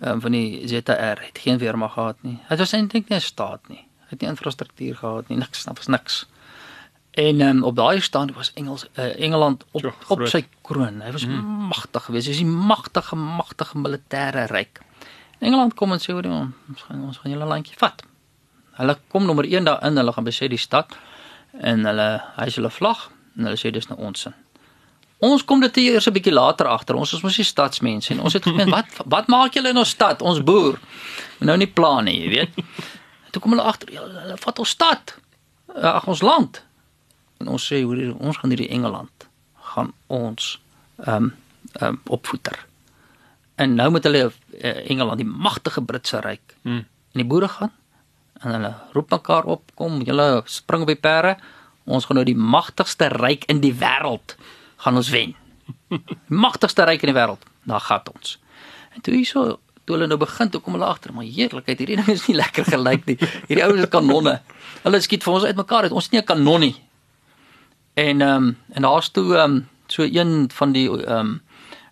um, 0.00 0.20
van 0.20 0.32
die 0.32 0.68
ZR 0.68 1.18
het 1.20 1.38
geen 1.38 1.58
weermag 1.58 1.92
gehad 1.92 2.16
nie. 2.20 2.38
Dit 2.48 2.58
was 2.58 2.72
eintlik 2.72 3.08
nie 3.08 3.18
'n 3.18 3.20
staat 3.20 3.68
nie. 3.68 3.86
Het 4.06 4.20
nie 4.20 4.28
infrastruktuur 4.28 4.96
gehad 4.96 5.28
nie. 5.28 5.38
Niks, 5.38 5.64
niks, 5.64 5.86
niks. 5.86 6.26
En 7.10 7.40
um, 7.40 7.62
op 7.62 7.76
daai 7.76 8.00
stand 8.00 8.34
was 8.34 8.52
Engels 8.52 8.86
uh, 8.94 9.20
Engeland 9.20 9.64
op 9.70 9.82
jo, 9.82 9.92
op 10.06 10.26
sy 10.26 10.46
kroon. 10.62 11.00
Hy 11.00 11.12
was 11.12 11.26
mm. 11.26 11.68
magtig 11.68 12.04
geweest. 12.04 12.26
Hy 12.26 12.32
is 12.32 12.40
'n 12.40 12.50
magtige 12.50 13.16
magtige 13.16 13.78
militêre 13.78 14.46
ryk. 14.46 14.80
Engeland 15.38 15.74
kom 15.74 15.92
en 15.92 15.98
sê 15.98 16.12
hoor 16.12 16.24
ons 16.24 16.82
gaan 16.82 17.02
ons 17.04 17.18
gaan 17.18 17.32
julle 17.32 17.44
landjie 17.44 17.76
vat. 17.76 18.02
Hulle 18.72 18.98
kom 19.08 19.24
nommer 19.24 19.44
1 19.44 19.64
daarin, 19.64 19.96
hulle 19.96 20.12
gaan 20.12 20.24
besê 20.24 20.48
die 20.48 20.58
stad 20.58 20.96
en 21.52 21.84
hulle 21.84 22.08
hy 22.36 22.48
se 22.50 22.60
hulle 22.60 22.70
vlag 22.70 23.08
en 23.36 23.48
hulle 23.48 23.60
sê 23.60 23.72
dis 23.72 23.88
nou 23.88 23.98
ons 23.98 24.20
sin. 24.20 24.34
Ons 25.18 25.42
kom 25.44 25.60
dit 25.60 25.76
eers 25.76 26.06
'n 26.06 26.12
bietjie 26.14 26.32
later 26.32 26.66
agter. 26.66 26.94
Ons 26.94 27.12
is 27.12 27.22
mos 27.22 27.36
die 27.36 27.44
stadsmense 27.44 28.12
en 28.12 28.20
ons 28.20 28.32
het 28.32 28.42
gemeen 28.42 28.70
wat 28.70 28.86
wat 29.04 29.26
maak 29.26 29.54
julle 29.54 29.68
in 29.68 29.78
ons 29.78 29.88
stad? 29.88 30.22
Ons 30.22 30.42
boer. 30.42 30.78
Nou 31.40 31.56
nie 31.56 31.66
plan 31.66 32.04
nie, 32.04 32.20
jy 32.22 32.28
weet. 32.28 32.50
Toe 33.30 33.42
kom 33.42 33.50
hulle 33.50 33.66
agter, 33.66 33.88
hulle 33.92 34.36
vat 34.36 34.58
ons 34.58 34.68
stad. 34.68 35.14
Ag 35.74 36.06
ons 36.06 36.22
land. 36.22 36.62
En 37.40 37.48
ons 37.48 37.66
sê 37.72 37.82
hoor 37.82 38.14
ons 38.18 38.36
gaan 38.36 38.50
hierdie 38.50 38.70
Engeland 38.70 39.28
gaan 39.74 39.92
ons 40.06 40.60
ehm 41.04 41.14
um, 41.14 41.34
ehm 41.72 41.88
um, 41.88 42.00
opvoeder. 42.04 42.66
En 43.54 43.74
nou 43.74 43.90
met 43.90 44.04
hulle 44.04 44.30
uh, 44.30 44.90
Engeland, 44.90 45.18
die 45.18 45.26
magtige 45.26 45.82
Britse 45.82 46.20
ryk. 46.20 46.54
Hmm. 46.62 46.86
En 47.12 47.22
die 47.22 47.26
boere 47.26 47.48
gaan 47.48 47.72
en 48.40 48.50
hulle 48.54 48.74
roep 48.92 49.10
mekaar 49.10 49.44
op, 49.44 49.70
kom, 49.74 50.02
julle 50.02 50.42
spring 50.44 50.82
op 50.82 50.92
die 50.92 51.00
perde. 51.00 51.36
Ons 51.84 52.04
gaan 52.04 52.20
nou 52.20 52.24
die 52.24 52.36
magtigste 52.36 53.08
ryk 53.08 53.44
in 53.48 53.60
die 53.60 53.74
wêreld 53.74 54.36
gaan 54.78 54.96
ons 54.96 55.10
wen. 55.10 55.34
Magtigste 56.44 56.84
ryk 56.86 57.02
in 57.02 57.12
die 57.12 57.16
wêreld. 57.16 57.42
Daar 57.68 57.80
gaan 57.80 58.12
ons. 58.14 58.36
En 58.94 59.02
toe 59.04 59.14
hierso 59.14 59.58
toe 59.84 59.96
hulle 59.96 60.08
nou 60.10 60.18
begin 60.20 60.50
toe 60.52 60.60
kom 60.60 60.76
hulle 60.76 60.86
agter, 60.86 61.14
maar 61.16 61.24
heerlikheid, 61.24 61.78
hierdie 61.80 61.96
ding 61.96 62.10
is 62.12 62.26
nie 62.28 62.36
lekker 62.36 62.66
gelyk 62.68 63.06
nie. 63.08 63.16
Hierdie 63.48 63.64
ouens 63.64 63.80
het 63.80 63.92
kanonne. 63.92 64.34
Hulle 64.84 65.00
skiet 65.00 65.24
vir 65.24 65.38
ons 65.38 65.46
uit. 65.48 65.92
Ons 65.92 66.10
het 66.10 66.12
nie 66.12 66.20
'n 66.20 66.28
kanon 66.28 66.60
nie. 66.60 66.76
En 67.96 68.20
ehm 68.20 68.36
um, 68.36 68.56
en 68.76 68.82
daar's 68.82 69.10
toe 69.10 69.34
ehm 69.34 69.56
um, 69.56 69.68
so 69.86 70.02
een 70.02 70.50
van 70.52 70.72
die 70.72 70.88
ehm 70.88 71.18
um, 71.18 71.40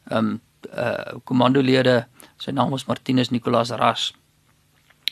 ehm 0.09 0.19
um, 0.19 0.41
uh 0.77 1.19
kommandolede, 1.25 2.07
sy 2.37 2.51
naam 2.51 2.71
was 2.71 2.87
Martinus 2.87 3.31
Nicolas 3.31 3.71
Ras. 3.71 4.13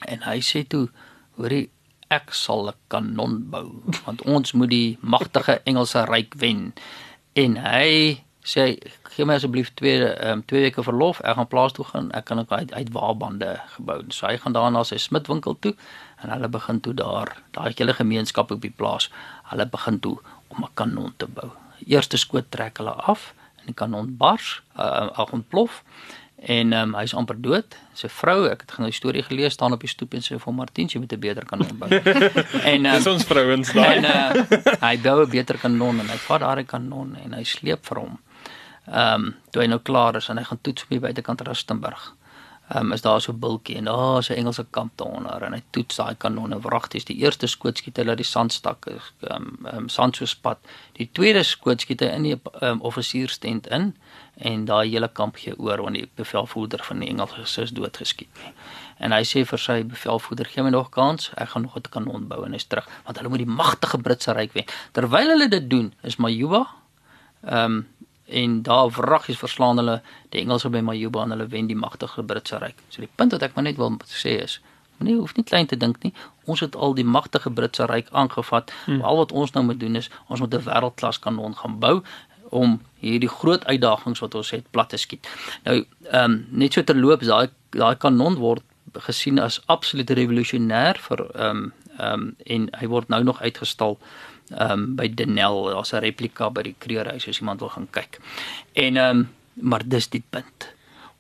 En 0.07 0.23
hy 0.23 0.41
sê 0.41 0.67
toe 0.67 0.89
hoorie 1.37 1.71
ek 2.11 2.35
sal 2.35 2.69
'n 2.69 2.77
kanon 2.89 3.35
bou 3.51 3.83
want 4.05 4.23
ons 4.23 4.53
moet 4.53 4.71
die 4.71 4.99
magtige 5.01 5.61
Engelse 5.65 6.05
ryk 6.05 6.35
wen. 6.39 6.73
En 7.35 7.57
hy 7.57 8.25
sê 8.45 8.77
gee 9.15 9.25
my 9.25 9.35
asseblief 9.39 9.71
twee 9.75 10.05
um, 10.29 10.43
twee 10.45 10.61
weke 10.67 10.83
verlof. 10.83 11.21
Ek 11.25 11.37
gaan 11.39 11.49
plaas 11.49 11.73
toe 11.73 11.85
gaan. 11.85 12.11
Ek 12.13 12.25
kan 12.29 12.39
ook 12.39 12.53
uit 12.53 12.73
uit 12.73 12.91
waarbande 12.93 13.61
gebou. 13.77 14.03
So 14.11 14.27
hy 14.27 14.37
gaan 14.39 14.53
daar 14.57 14.71
na 14.71 14.83
sy 14.85 14.99
smidwinkel 15.01 15.57
toe 15.61 15.75
en 16.23 16.31
hulle 16.31 16.49
begin 16.49 16.81
toe 16.81 16.95
daar 16.95 17.37
daai 17.57 17.73
hele 17.77 17.95
gemeenskap 17.95 18.51
op 18.51 18.61
die 18.61 18.75
plaas 18.75 19.11
hulle 19.51 19.67
begin 19.67 20.01
toe 20.01 20.19
om 20.49 20.65
'n 20.65 20.75
kanon 20.75 21.15
te 21.17 21.27
bou. 21.27 21.51
Eerste 21.87 22.17
skoot 22.17 22.51
trek 22.51 22.79
hulle 22.79 22.93
af 22.93 23.35
en 23.61 23.67
die 23.67 23.75
kanon 23.75 24.17
bars 24.17 24.63
uh, 24.77 25.09
ag 25.17 25.33
ontplof 25.33 25.83
en 26.47 26.73
um, 26.73 26.95
hy's 26.99 27.15
amper 27.17 27.37
dood. 27.41 27.77
Sy 27.97 28.09
vrou, 28.13 28.45
ek 28.51 28.65
het 28.65 28.79
'n 28.79 28.93
storie 28.93 29.23
gelees 29.23 29.53
staan 29.53 29.73
op 29.73 29.81
die 29.81 29.89
stoep 29.89 30.15
en 30.15 30.21
sê 30.21 30.39
vir 30.39 30.55
Martin, 30.55 30.89
jy 30.89 31.01
moet 31.01 31.13
'n 31.13 31.21
beter 31.21 31.45
kanon 31.45 31.79
bou. 31.79 31.89
en 32.73 32.87
um, 32.87 32.93
dis 32.93 33.07
ons 33.07 33.25
vrouens 33.25 33.73
daai. 33.73 33.97
En 33.97 34.05
uh, 34.05 34.79
hy 34.81 34.97
bou 34.99 35.25
'n 35.25 35.31
beter 35.31 35.59
kanon 35.59 36.01
en 36.01 36.09
hy 36.09 36.19
vat 36.27 36.41
daai 36.41 36.65
kanon 36.65 37.17
en 37.17 37.33
hy 37.33 37.45
sleep 37.45 37.87
vir 37.87 37.99
hom. 37.99 38.19
Ehm 38.89 39.25
um, 39.25 39.35
toe 39.51 39.63
hy 39.63 39.69
nou 39.69 39.81
klaar 39.81 40.17
is 40.17 40.29
en 40.29 40.37
hy 40.37 40.45
gaan 40.45 40.61
toets 40.61 40.83
op 40.83 40.89
die 40.89 41.01
buitekant 41.01 41.41
Rustenburg 41.41 42.13
um, 42.69 42.93
is 42.93 43.01
daar 43.01 43.21
so 43.21 43.33
'n 43.33 43.39
bultjie 43.39 43.77
en 43.77 43.85
daar 43.85 44.19
is 44.19 44.29
'n 44.29 44.33
Engelse 44.33 44.67
kamp 44.71 44.93
daaronder 44.97 45.43
en 45.43 45.53
hy 45.53 45.63
toets 45.71 45.97
daai 45.97 46.15
kanonne 46.15 46.61
wragties. 46.61 47.05
Die 47.05 47.17
eerste 47.17 47.47
skoot 47.47 47.79
skiet 47.79 47.97
hy 47.97 48.05
laat 48.05 48.17
die 48.17 48.25
sandstak 48.25 48.87
is 48.87 49.13
um, 49.21 49.67
um, 49.73 49.89
sand 49.89 50.17
so 50.17 50.25
spat. 50.25 50.59
Die 50.93 51.09
tweede 51.13 51.43
skoot 51.43 51.81
skiet 51.81 52.01
hy 52.01 52.07
in 52.07 52.23
die 52.23 52.41
um, 52.61 52.81
offisierstent 52.81 53.67
in 53.67 53.97
en 54.37 54.65
daai 54.65 54.91
hele 54.91 55.09
kamp 55.09 55.37
gee 55.37 55.55
oor 55.59 55.83
want 55.83 55.95
die 55.95 56.09
bevelvoerder 56.17 56.83
van 56.85 56.99
die 56.99 57.09
Engelse 57.09 57.63
is 57.63 57.71
doodgeskiet. 57.71 58.29
En 58.99 59.13
hy 59.13 59.23
sê 59.27 59.45
vir 59.47 59.59
sy 59.59 59.83
bevelvoerder: 59.87 60.47
"Gee 60.47 60.63
my 60.63 60.71
nog 60.71 60.91
kans, 60.91 61.31
ek 61.37 61.49
gaan 61.49 61.63
nog 61.63 61.77
'n 61.77 61.91
kanon 61.91 62.29
bou 62.29 62.45
en 62.45 62.53
hy's 62.53 62.67
terug, 62.67 62.89
want 63.05 63.17
hulle 63.17 63.29
moet 63.29 63.39
die 63.39 63.55
magtige 63.63 63.99
Britse 63.99 64.33
ryk 64.33 64.53
wen." 64.53 64.65
Terwyl 64.93 65.29
hulle 65.29 65.49
dit 65.49 65.71
doen, 65.71 65.95
is 66.03 66.17
Majuba 66.17 66.67
ehm 67.45 67.65
um, 67.65 67.89
en 68.25 68.63
daar 68.63 68.91
wraggies 68.91 69.39
verslaan 69.39 69.77
hulle 69.77 70.03
die 70.29 70.41
Engelse 70.41 70.69
by 70.71 70.81
Majuba 70.81 71.23
en 71.23 71.31
hulle 71.31 71.47
wen 71.47 71.67
die 71.67 71.77
magtige 71.77 72.23
Britse 72.23 72.59
ryk. 72.59 72.79
So 72.89 73.01
die 73.01 73.11
punt 73.15 73.33
wat 73.33 73.43
ek 73.43 73.55
maar 73.55 73.65
net 73.65 73.77
wil 73.77 73.99
sê 74.07 74.43
is 74.43 74.61
Nee, 74.99 75.15
hoef 75.15 75.35
nie 75.35 75.45
klein 75.45 75.67
te 75.67 75.77
dink 75.77 76.03
nie. 76.03 76.13
Ons 76.45 76.61
het 76.61 76.77
al 76.77 76.95
die 76.95 77.05
magtige 77.05 77.51
Britse 77.51 77.87
ryk 77.91 78.09
aangevat. 78.11 78.73
Hmm. 78.85 79.03
Al 79.03 79.17
wat 79.17 79.33
ons 79.33 79.53
nou 79.53 79.65
moet 79.65 79.81
doen 79.81 79.97
is 79.97 80.11
ons 80.29 80.41
moet 80.41 80.55
'n 80.55 80.63
wêreldklas 80.69 81.19
kanon 81.19 81.57
gaan 81.57 81.79
bou 81.79 82.03
om 82.55 82.79
hierdie 83.03 83.31
groot 83.31 83.65
uitdagings 83.67 84.23
wat 84.23 84.35
ons 84.39 84.53
het 84.55 84.67
plat 84.71 84.89
te 84.93 85.01
skiet. 85.01 85.29
Nou, 85.67 85.81
ehm 86.11 86.25
um, 86.25 86.39
net 86.51 86.77
so 86.77 86.83
terloops, 86.87 87.27
daai 87.27 87.51
daai 87.75 87.97
kanon 87.99 88.39
word 88.39 88.63
gesien 89.07 89.41
as 89.43 89.59
absoluut 89.67 90.11
revolusionêr 90.11 91.01
vir 91.09 91.25
ehm 91.27 91.65
um, 91.65 91.73
ehm 91.99 92.13
um, 92.13 92.31
en 92.47 92.69
hy 92.81 92.91
word 92.91 93.09
nou 93.09 93.23
nog 93.25 93.43
uitgestal 93.43 93.99
ehm 94.51 94.71
um, 94.71 94.87
by 94.99 95.09
Denel, 95.09 95.65
daar's 95.73 95.93
'n 95.93 96.05
replika 96.05 96.51
by 96.51 96.63
die 96.63 96.77
Kreerhuis 96.79 97.29
as 97.29 97.41
iemand 97.41 97.61
wil 97.61 97.75
gaan 97.75 97.91
kyk. 97.91 98.21
En 98.73 98.97
ehm 98.97 99.19
um, 99.19 99.29
maar 99.55 99.83
dis 99.87 100.09
die 100.11 100.23
punt. 100.31 100.75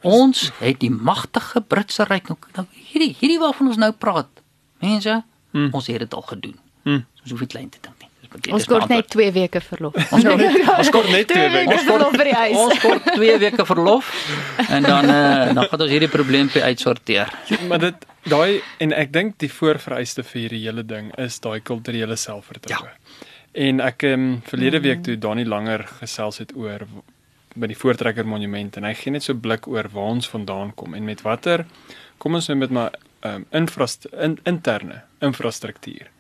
Ons 0.05 0.51
het 0.59 0.81
die 0.81 0.91
magtige 0.91 1.61
Britse 1.61 2.05
ryk 2.05 2.29
nou, 2.29 2.39
nou 2.55 2.67
hierdie 2.73 3.15
hierdie 3.19 3.39
waarvan 3.39 3.71
ons 3.73 3.81
nou 3.81 3.93
praat. 3.93 4.29
Mense, 4.79 5.23
hmm. 5.51 5.71
ons 5.73 5.87
het 5.87 5.99
dit 5.99 6.15
al 6.15 6.23
gedoen. 6.23 6.59
Hmm. 6.83 7.07
Ons 7.23 7.31
hoef 7.31 7.41
nie 7.41 7.49
klein 7.49 7.69
te 7.69 7.79
dink 7.81 7.94
nie. 7.94 7.94
Ons 8.51 8.67
kort 8.67 8.89
net 8.91 9.09
2 9.13 9.33
weke 9.35 9.61
verlof. 9.63 9.97
Ons 10.13 10.91
kort 10.91 11.11
net 11.13 11.29
2 11.31 11.51
weke 11.55 11.79
verlof 11.87 12.17
vir 12.17 12.31
die 12.31 12.35
huis. 12.35 12.57
Ons 12.65 12.81
kort 12.83 13.07
2 13.15 13.37
weke 13.45 13.67
verlof 13.69 14.11
en 14.69 14.83
dan 14.83 15.11
eh 15.11 15.21
uh, 15.21 15.55
dan 15.55 15.69
gaan 15.71 15.85
ons 15.87 15.91
hierdie 15.91 16.11
probleempie 16.11 16.63
uitsorteer. 16.63 17.31
Ja, 17.49 17.61
maar 17.69 17.79
dit 17.79 18.07
daai 18.31 18.63
en 18.79 18.93
ek 18.93 19.13
dink 19.13 19.39
die 19.39 19.51
voorvereiste 19.53 20.25
vir 20.27 20.41
hierdie 20.41 20.63
hele 20.67 20.83
ding 20.83 21.13
is 21.19 21.39
daai 21.41 21.61
kulturele 21.61 22.17
selfvertroue. 22.17 22.91
Ja. 22.91 23.31
En 23.67 23.81
ek 23.81 24.03
ehm 24.03 24.21
um, 24.21 24.43
verlede 24.51 24.81
week 24.81 25.05
toe 25.07 25.19
Dani 25.19 25.47
langer 25.47 25.87
gesels 26.01 26.43
het 26.43 26.57
oor 26.57 26.87
by 27.55 27.71
die 27.71 27.79
Voortrekker 27.79 28.27
Monument 28.27 28.77
en 28.77 28.85
hy 28.89 28.95
gee 28.99 29.15
net 29.15 29.23
so 29.23 29.39
blik 29.39 29.69
oor 29.71 29.89
waar 29.95 30.17
ons 30.17 30.29
vandaan 30.29 30.75
kom 30.75 30.95
en 30.95 31.07
met 31.07 31.23
watter 31.23 31.67
kom 32.19 32.35
ons 32.35 32.51
nou 32.51 32.59
met 32.59 32.71
my 32.71 32.89
ehm 33.25 33.35
um, 33.35 33.47
infrastruktuur 33.63 34.25
in, 34.27 34.39
interne 34.45 35.03
infrastruktuur 35.23 36.11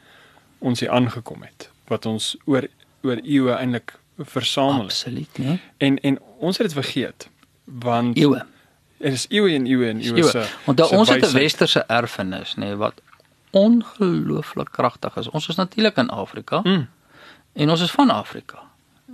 ons 0.60 0.80
hier 0.80 0.94
aangekom 0.94 1.42
het 1.42 1.73
wat 1.88 2.06
ons 2.06 2.36
oor 2.44 2.68
oor 3.02 3.20
eeue 3.22 3.52
eintlik 3.52 3.98
versamel 4.18 4.88
het. 4.88 4.92
Absoluut, 4.92 5.38
nee. 5.38 5.60
En 5.76 6.00
en 6.00 6.18
ons 6.38 6.58
het 6.58 6.66
dit 6.66 6.76
vergeet 6.84 7.28
want 7.64 8.16
eeue. 8.16 8.42
Dit 8.98 9.12
is 9.12 9.26
eeue 9.28 9.54
en 9.54 9.66
eeue 9.66 9.88
en 9.88 10.00
eeue 10.00 10.28
se. 10.28 10.46
Want 10.64 10.78
daar 10.78 10.88
ons 10.88 11.08
het 11.08 11.24
'n 11.24 11.32
westerse 11.32 11.84
erfenis, 11.86 12.54
nê, 12.54 12.58
nee, 12.58 12.76
wat 12.76 13.00
ongelooflik 13.50 14.68
kragtig 14.70 15.16
is. 15.16 15.28
Ons 15.28 15.48
is 15.48 15.54
natuurlik 15.54 15.96
in 15.96 16.08
Afrika. 16.08 16.60
Mm. 16.62 16.88
En 17.52 17.70
ons 17.70 17.80
is 17.80 17.90
van 17.90 18.10
Afrika. 18.10 18.58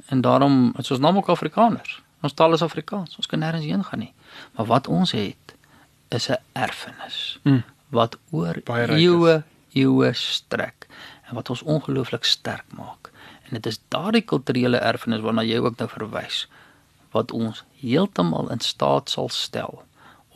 En 0.07 0.21
daarom 0.21 0.75
is 0.77 0.91
ons 0.91 1.01
namelijk 1.01 1.29
Afrikaners. 1.29 2.03
Ons 2.21 2.33
taal 2.33 2.53
is 2.53 2.63
Afrikaans. 2.63 3.17
Ons 3.17 3.27
kan 3.27 3.39
nêrens 3.39 3.65
heen 3.65 3.85
gaan 3.85 3.99
nie. 3.99 4.13
Maar 4.57 4.67
wat 4.67 4.89
ons 4.89 5.13
het 5.13 5.55
is 6.09 6.29
'n 6.29 6.39
erfenis 6.53 7.39
mm. 7.43 7.63
wat 7.89 8.19
oor 8.31 8.57
eeue 8.65 9.43
eeue 9.73 10.13
strek 10.13 10.80
en 11.31 11.39
wat 11.39 11.51
ons 11.51 11.63
ongelooflik 11.63 12.25
sterk 12.25 12.67
maak. 12.77 13.11
En 13.49 13.55
dit 13.59 13.67
is 13.67 13.81
daardie 13.89 14.23
kulturele 14.23 14.77
erfenis 14.77 15.23
waarna 15.25 15.47
jy 15.47 15.63
ook 15.63 15.79
nou 15.79 15.89
verwys 15.91 16.49
wat 17.11 17.33
ons 17.35 17.65
heeltemal 17.81 18.51
in 18.55 18.61
staat 18.63 19.11
sal 19.11 19.29
stel 19.35 19.81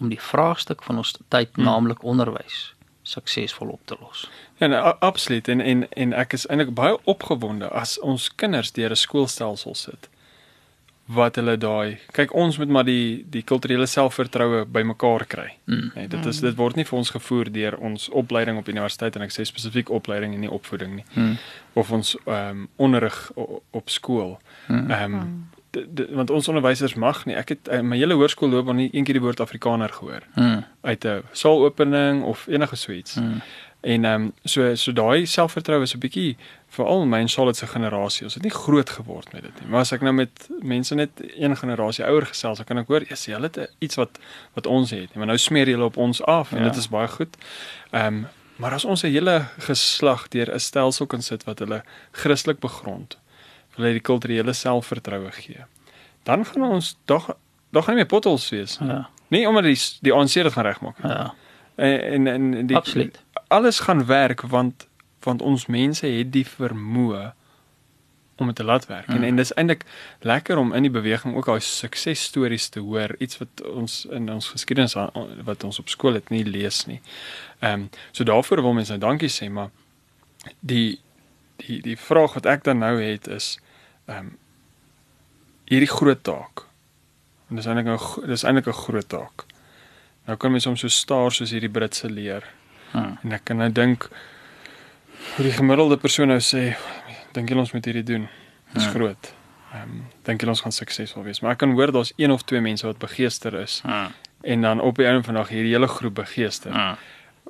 om 0.03 0.09
die 0.11 0.21
vraagstuk 0.21 0.83
van 0.83 0.99
ons 1.03 1.13
tyd, 1.31 1.53
mm. 1.55 1.65
naamlik 1.65 2.03
onderwys, 2.03 2.73
suksesvol 3.07 3.69
op 3.77 3.85
te 3.87 3.97
los. 4.01 4.25
Ja, 4.59 4.67
nee, 4.67 4.79
a- 4.79 4.97
absoluut 4.99 5.49
en 5.49 5.61
en 5.61 5.87
en 5.91 6.13
ek 6.13 6.35
is 6.35 6.47
eintlik 6.47 6.75
baie 6.75 6.99
opgewonde 7.05 7.69
as 7.71 7.99
ons 8.01 8.27
kinders 8.35 8.73
deur 8.75 8.91
'n 8.91 9.03
skoolstelsel 9.05 9.75
sit 9.75 10.09
wat 11.07 11.37
hulle 11.37 11.57
daai 11.61 11.99
kyk 12.13 12.33
ons 12.35 12.59
moet 12.59 12.69
maar 12.69 12.85
die 12.85 13.25
die 13.31 13.43
kulturele 13.43 13.87
selfvertroue 13.87 14.65
bymekaar 14.65 15.27
kry. 15.27 15.51
Mm. 15.67 15.91
Nee, 15.95 16.09
dit 16.09 16.27
is 16.27 16.41
dit 16.41 16.55
word 16.57 16.77
nie 16.77 16.85
vir 16.85 16.99
ons 16.99 17.11
gevoer 17.11 17.53
deur 17.53 17.77
ons 17.79 18.09
opleiding 18.09 18.59
op 18.59 18.69
universiteit 18.69 19.17
en 19.17 19.23
ek 19.23 19.31
sê 19.33 19.45
spesifiek 19.45 19.91
opleiding 19.91 20.35
en 20.35 20.41
nie 20.41 20.51
opvoeding 20.51 20.95
nie. 20.95 21.05
Mm. 21.15 21.37
Of 21.75 21.91
ons 21.93 22.17
ehm 22.27 22.51
um, 22.51 22.69
onderrig 22.77 23.31
op 23.71 23.91
skool. 23.91 24.39
Mm. 24.69 24.91
Ehm 24.91 25.15
um, 25.15 25.49
d- 25.71 25.85
d- 25.95 26.09
want 26.15 26.31
ons 26.31 26.49
onderwysers 26.49 26.95
mag 26.95 27.25
nie. 27.27 27.35
Ek 27.37 27.49
het 27.49 27.69
uh, 27.69 27.81
my 27.83 27.97
hele 27.97 28.15
hoërskoolloopbaan 28.15 28.77
nie 28.77 28.89
een 28.93 29.05
keer 29.05 29.15
die 29.15 29.23
woord 29.23 29.41
Afrikaner 29.41 29.89
gehoor 29.93 30.23
Mm. 30.37 30.65
uit 30.83 31.05
'n 31.05 31.23
saalopening 31.33 32.23
of 32.25 32.47
enige 32.47 32.77
so 32.77 32.93
iets. 32.93 33.15
Mm. 33.15 33.41
En 33.85 34.05
ehm 34.05 34.23
um, 34.23 34.33
so 34.45 34.75
so 34.81 34.93
daai 34.97 35.27
selfvertroue 35.29 35.83
is 35.83 35.95
'n 35.95 35.99
bietjie 36.01 36.37
veral 36.69 37.05
my 37.07 37.19
en 37.21 37.29
Charlotte 37.29 37.59
se 37.59 37.67
generasie. 37.67 38.25
Ons 38.25 38.35
het 38.35 38.43
nie 38.43 38.51
groot 38.53 38.91
geword 38.91 39.33
met 39.33 39.43
dit 39.43 39.61
nie. 39.61 39.69
Maar 39.71 39.81
as 39.81 39.93
ek 39.93 40.01
nou 40.01 40.13
met 40.13 40.49
mense 40.63 40.95
net 40.95 41.11
een 41.37 41.57
generasie 41.57 42.05
ouer 42.05 42.27
gesels, 42.27 42.57
dan 42.57 42.67
kan 42.67 42.79
ek 42.79 42.87
hoor, 42.89 43.03
"Ja, 43.09 43.17
hulle 43.35 43.51
het 43.53 43.71
iets 43.79 43.95
wat 43.97 44.19
wat 44.55 44.67
ons 44.67 44.91
het." 44.91 45.15
Maar 45.15 45.27
nou 45.27 45.39
smeer 45.39 45.69
julle 45.69 45.85
op 45.85 45.97
ons 45.97 46.23
af 46.23 46.53
en 46.53 46.59
Ja. 46.59 46.65
dit 46.65 46.77
is 46.77 46.89
baie 46.89 47.09
goed. 47.09 47.37
Ehm 47.93 48.07
um, 48.07 48.27
maar 48.57 48.73
as 48.73 48.85
ons 48.85 49.03
'n 49.03 49.11
hele 49.11 49.45
geslag 49.59 50.29
deur 50.29 50.55
'n 50.55 50.59
stelsel 50.61 51.07
kan 51.07 51.23
sit 51.23 51.45
wat 51.45 51.59
hulle 51.59 51.83
Christelik 52.13 52.59
begrond, 52.61 53.19
wil 53.77 53.87
hy 53.87 53.93
die 53.93 54.01
kulturele 54.01 54.53
selfvertroue 54.53 55.31
gee. 55.33 55.65
Dan 56.23 56.45
gaan 56.47 56.63
ons 56.63 56.97
dag 57.05 57.37
dag 57.73 57.85
gaan 57.85 57.95
nie 57.95 58.03
meer 58.05 58.07
potholes 58.21 58.49
wees. 58.51 58.79
nie. 58.79 58.89
Ja. 58.89 59.09
Nie 59.29 59.49
omdat 59.49 59.65
die 59.65 59.79
die 60.03 60.13
ANC 60.13 60.33
dit 60.33 60.53
gaan 60.53 60.65
regmaak 60.65 61.03
nie. 61.03 61.13
Ja. 61.13 61.35
En 61.77 62.27
en, 62.27 62.55
en 62.55 62.67
die 62.67 62.77
Absoluut. 62.77 63.23
Alles 63.55 63.81
gaan 63.87 64.05
werk 64.11 64.45
want 64.57 64.87
want 65.25 65.43
ons 65.43 65.67
mense 65.73 66.07
het 66.07 66.33
die 66.33 66.45
vermoë 66.45 67.33
om 68.37 68.51
dit 68.51 68.57
te 68.57 68.65
laat 68.65 68.87
werk. 68.87 69.07
Mm. 69.07 69.15
En 69.15 69.23
en 69.23 69.37
dis 69.37 69.53
eintlik 69.55 69.85
lekker 70.21 70.59
om 70.59 70.73
in 70.73 70.83
die 70.83 70.91
beweging 70.91 71.37
ook 71.37 71.47
daai 71.47 71.61
suksesstories 71.61 72.69
te 72.69 72.81
hoor, 72.81 73.15
iets 73.19 73.39
wat 73.39 73.63
ons 73.71 74.05
in 74.11 74.29
ons 74.33 74.49
geskiedenis 74.49 74.97
wat 75.45 75.65
ons 75.65 75.79
op 75.79 75.89
skool 75.89 76.19
het 76.19 76.29
nie 76.35 76.45
lees 76.45 76.85
nie. 76.91 77.01
Ehm 77.59 77.87
um, 77.87 77.89
so 78.11 78.25
daarvoor 78.25 78.63
wil 78.63 78.77
mense 78.77 78.93
nou 78.93 79.01
dankie 79.01 79.31
sê, 79.31 79.51
maar 79.51 79.71
die 80.61 80.99
die 81.63 81.81
die 81.83 81.99
vraag 81.99 82.35
wat 82.35 82.47
ek 82.47 82.65
dan 82.65 82.83
nou 82.83 82.97
het 83.03 83.27
is 83.27 83.59
ehm 84.07 84.19
um, 84.19 84.37
hierdie 85.71 85.91
groot 85.91 86.23
taak. 86.23 86.67
En 87.49 87.57
dis 87.57 87.67
eintlik 87.67 87.87
'n 87.87 88.27
dis 88.29 88.43
eintlik 88.45 88.67
'n 88.67 88.83
groot 88.85 89.09
taak. 89.09 89.47
Nou 90.27 90.37
kan 90.37 90.51
mens 90.51 90.65
hom 90.65 90.77
so 90.77 90.89
staar 90.89 91.33
soos 91.33 91.51
hierdie 91.51 91.71
Britse 91.71 92.11
leer. 92.11 92.45
Mm. 92.95 93.19
En 93.23 93.33
ek 93.33 93.45
kan 93.45 93.57
nou 93.57 93.69
dink 93.73 94.09
hoe 95.37 95.45
die 95.45 95.53
gemiddelde 95.53 95.97
persoon 95.97 96.29
nou 96.29 96.39
sê, 96.41 96.77
dink 97.33 97.49
jy 97.51 97.57
ons 97.59 97.73
moet 97.73 97.85
hierdie 97.85 98.03
doen? 98.07 98.29
Dit 98.73 98.77
is 98.83 98.85
Ja. 98.85 98.91
groot. 98.91 99.33
Ehm 99.73 99.83
um, 99.83 100.05
dink 100.23 100.43
jy 100.43 100.49
ons 100.49 100.61
gaan 100.61 100.73
suksesvol 100.73 101.23
wees? 101.25 101.41
Maar 101.41 101.53
ek 101.53 101.59
kan 101.59 101.73
hoor 101.73 101.93
daar's 101.93 102.13
een 102.17 102.31
of 102.31 102.43
twee 102.43 102.61
mense 102.61 102.87
wat 102.87 102.99
begeester 102.99 103.55
is 103.55 103.81
Mm. 103.85 104.13
en 104.43 104.61
dan 104.61 104.81
op 104.81 104.97
die 104.97 105.07
einde 105.07 105.23
van 105.23 105.35
die 105.35 105.43
dag 105.43 105.51
hierdie 105.51 105.73
hele 105.73 105.87
groep 105.89 106.15
begeester 106.15 106.73
Mm. 106.73 106.97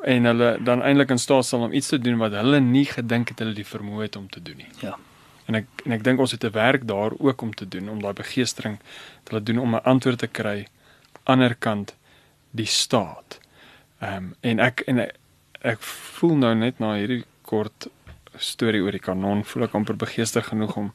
en 0.05 0.25
hulle 0.25 0.59
dan 0.65 0.83
eintlik 0.83 1.11
in 1.11 1.19
staat 1.19 1.45
sal 1.45 1.61
om 1.63 1.73
iets 1.73 1.89
te 1.89 1.99
doen 1.99 2.17
wat 2.19 2.33
hulle 2.33 2.61
nie 2.61 2.85
gedink 2.85 3.29
het 3.29 3.39
hulle 3.39 3.55
die 3.55 3.65
vermoë 3.67 4.03
het 4.03 4.17
om 4.17 4.29
te 4.29 4.43
doen 4.43 4.57
nie. 4.57 4.69
Ja. 4.81 4.97
En 5.47 5.55
ek 5.55 5.67
en 5.85 5.93
ek 5.93 6.03
dink 6.05 6.19
ons 6.21 6.31
het 6.31 6.45
'n 6.45 6.51
werk 6.53 6.87
daar 6.87 7.11
ook 7.19 7.43
om 7.43 7.55
te 7.55 7.69
doen 7.69 7.89
om 7.89 8.01
daai 8.03 8.13
begeestering 8.13 8.79
te 9.25 9.35
laat 9.35 9.47
doen 9.47 9.59
om 9.59 9.75
'n 9.75 9.83
antwoord 9.85 10.19
te 10.19 10.27
kry 10.27 10.67
ander 11.25 11.55
kant 11.55 11.95
die 12.51 12.67
staat. 12.67 13.41
Ehm 14.01 14.17
um, 14.17 14.35
en 14.41 14.59
ek 14.61 14.81
en 14.87 14.99
ek, 14.99 15.13
ek 15.65 15.81
voel 16.19 16.37
nou 16.37 16.55
net 16.55 16.81
na 16.83 16.95
hierdie 16.99 17.25
kort 17.49 17.89
storie 18.43 18.83
oor 18.85 18.95
die 18.97 19.03
kanon 19.03 19.45
voel 19.49 19.67
ek 19.69 19.77
amper 19.79 19.97
begeester 19.97 20.43
genoeg 20.45 20.75
om 20.81 20.91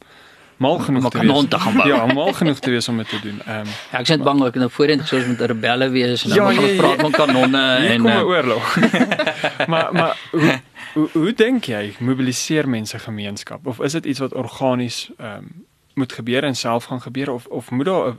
mal 0.60 0.80
genoeg 0.84 1.06
Om 1.08 1.10
te 1.14 1.18
kanon 1.22 1.36
wees. 1.46 1.50
te 1.50 1.60
gaan 1.64 1.78
bou. 1.80 1.88
Ja, 1.88 2.00
mal 2.14 2.34
genoeg 2.36 2.60
te 2.60 2.72
wees 2.74 2.88
om 2.92 2.98
dit 3.00 3.10
te 3.10 3.20
doen. 3.24 3.38
Ehm 3.46 3.60
um, 3.64 3.70
Ja, 3.92 4.00
ek 4.02 4.10
is 4.10 4.10
net 4.12 4.24
bang 4.28 4.42
ek 4.44 4.56
nou 4.60 4.70
voorheen 4.70 5.00
moet 5.28 5.40
'n 5.42 5.48
rebelle 5.54 5.90
wees 5.90 6.26
en 6.26 6.30
Ja, 6.30 6.36
dan 6.36 6.54
ja, 6.54 6.60
gaan 6.60 6.70
ja, 6.70 6.82
praat 6.82 6.96
ja. 6.98 7.02
van 7.02 7.12
kanonne 7.12 7.64
Hier 7.80 7.92
en 7.92 8.02
kom 8.02 8.12
'n 8.12 8.18
eh, 8.18 8.28
oorlog. 8.28 8.78
maar 9.72 9.94
maar 9.94 10.18
hoe, 10.32 10.60
hoe 10.94 11.10
hoe 11.14 11.34
dink 11.34 11.64
jy 11.66 11.96
mobiliseer 12.00 12.70
mense 12.70 13.00
gemeenskap 13.00 13.68
of 13.68 13.80
is 13.80 13.92
dit 13.92 14.06
iets 14.06 14.20
wat 14.20 14.34
organies 14.34 15.10
ehm 15.18 15.38
um, 15.38 15.66
moet 15.94 16.14
gebeur 16.14 16.44
en 16.44 16.56
self 16.56 16.84
gaan 16.86 17.02
gebeur 17.02 17.32
of 17.32 17.46
of 17.46 17.72
moet 17.72 17.86
daar 17.86 18.16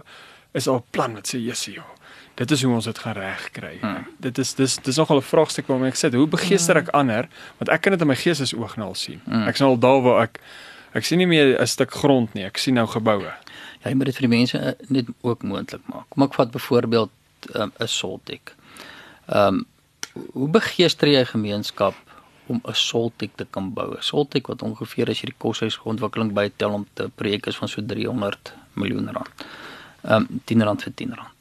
is 0.53 0.65
daar 0.65 0.77
'n 0.81 0.85
plan 0.91 1.15
wat 1.15 1.29
sê 1.35 1.39
jessie 1.39 1.75
joh 1.75 1.93
dit 2.41 2.51
is 2.51 2.63
hoe 2.65 2.73
ons 2.75 2.85
dit 2.89 2.99
gaan 2.99 3.17
regkry. 3.19 3.77
Hmm. 3.81 4.07
Dit 4.25 4.39
is 4.39 4.55
dis 4.57 4.77
dis 4.77 4.97
nogal 4.97 5.21
'n 5.21 5.29
vraagstuk 5.29 5.67
waarmee 5.67 5.91
ek 5.93 5.97
sit. 5.97 6.15
Hoe 6.15 6.27
begeester 6.27 6.77
ek 6.77 6.89
ander 6.89 7.29
want 7.59 7.69
ek 7.69 7.81
kan 7.81 7.93
dit 7.93 8.01
in 8.01 8.07
my 8.07 8.17
geestesoog 8.17 8.77
nou 8.77 8.89
al 8.89 8.95
sien. 8.95 9.21
Hmm. 9.25 9.49
Ek 9.49 9.57
sien 9.57 9.67
al 9.67 9.79
daar 9.79 10.03
waar 10.03 10.23
ek 10.23 10.41
ek 10.95 11.05
sien 11.05 11.19
nie 11.19 11.27
meer 11.27 11.61
'n 11.61 11.67
stuk 11.67 11.91
grond 11.91 12.35
nie. 12.35 12.45
Ek 12.45 12.59
sien 12.59 12.75
nou 12.75 12.87
geboue. 12.87 13.33
ja, 13.83 13.91
jy 13.91 13.95
moet 13.95 14.07
dit 14.07 14.17
vir 14.17 14.29
die 14.29 14.37
mense 14.37 14.59
eh, 14.59 14.73
net 14.89 15.07
ook 15.21 15.43
moontlik 15.43 15.83
maak. 15.87 16.07
Kom 16.09 16.23
ek 16.23 16.35
vat 16.35 16.51
byvoorbeeld 16.51 17.11
'n 17.55 17.61
um, 17.61 17.73
Soltek. 17.87 18.55
Ehm 19.29 19.55
um, 19.55 19.67
hoe 20.33 20.49
begeester 20.49 21.09
jy 21.09 21.21
'n 21.21 21.27
gemeenskap 21.27 21.95
om 22.47 22.61
'n 22.65 22.75
Soltek 22.75 23.31
te 23.37 23.47
kan 23.51 23.73
bou? 23.75 23.93
'n 23.93 24.03
Soltek 24.03 24.47
wat 24.47 24.63
ongeveer 24.63 25.11
as 25.11 25.21
jy 25.21 25.27
die 25.27 25.39
koshuisontwikkeling 25.39 26.33
bytel 26.33 26.73
om 26.73 26.87
te 26.95 27.11
projek 27.15 27.47
is 27.47 27.57
van 27.57 27.69
so 27.69 27.83
300 27.83 28.53
miljoen 28.73 29.13
rand. 29.13 29.31
Ehm 30.05 30.27
um, 30.31 30.41
10 30.45 30.63
rand 30.63 30.83
vir 30.83 30.93
10 30.95 31.15
rand. 31.15 31.40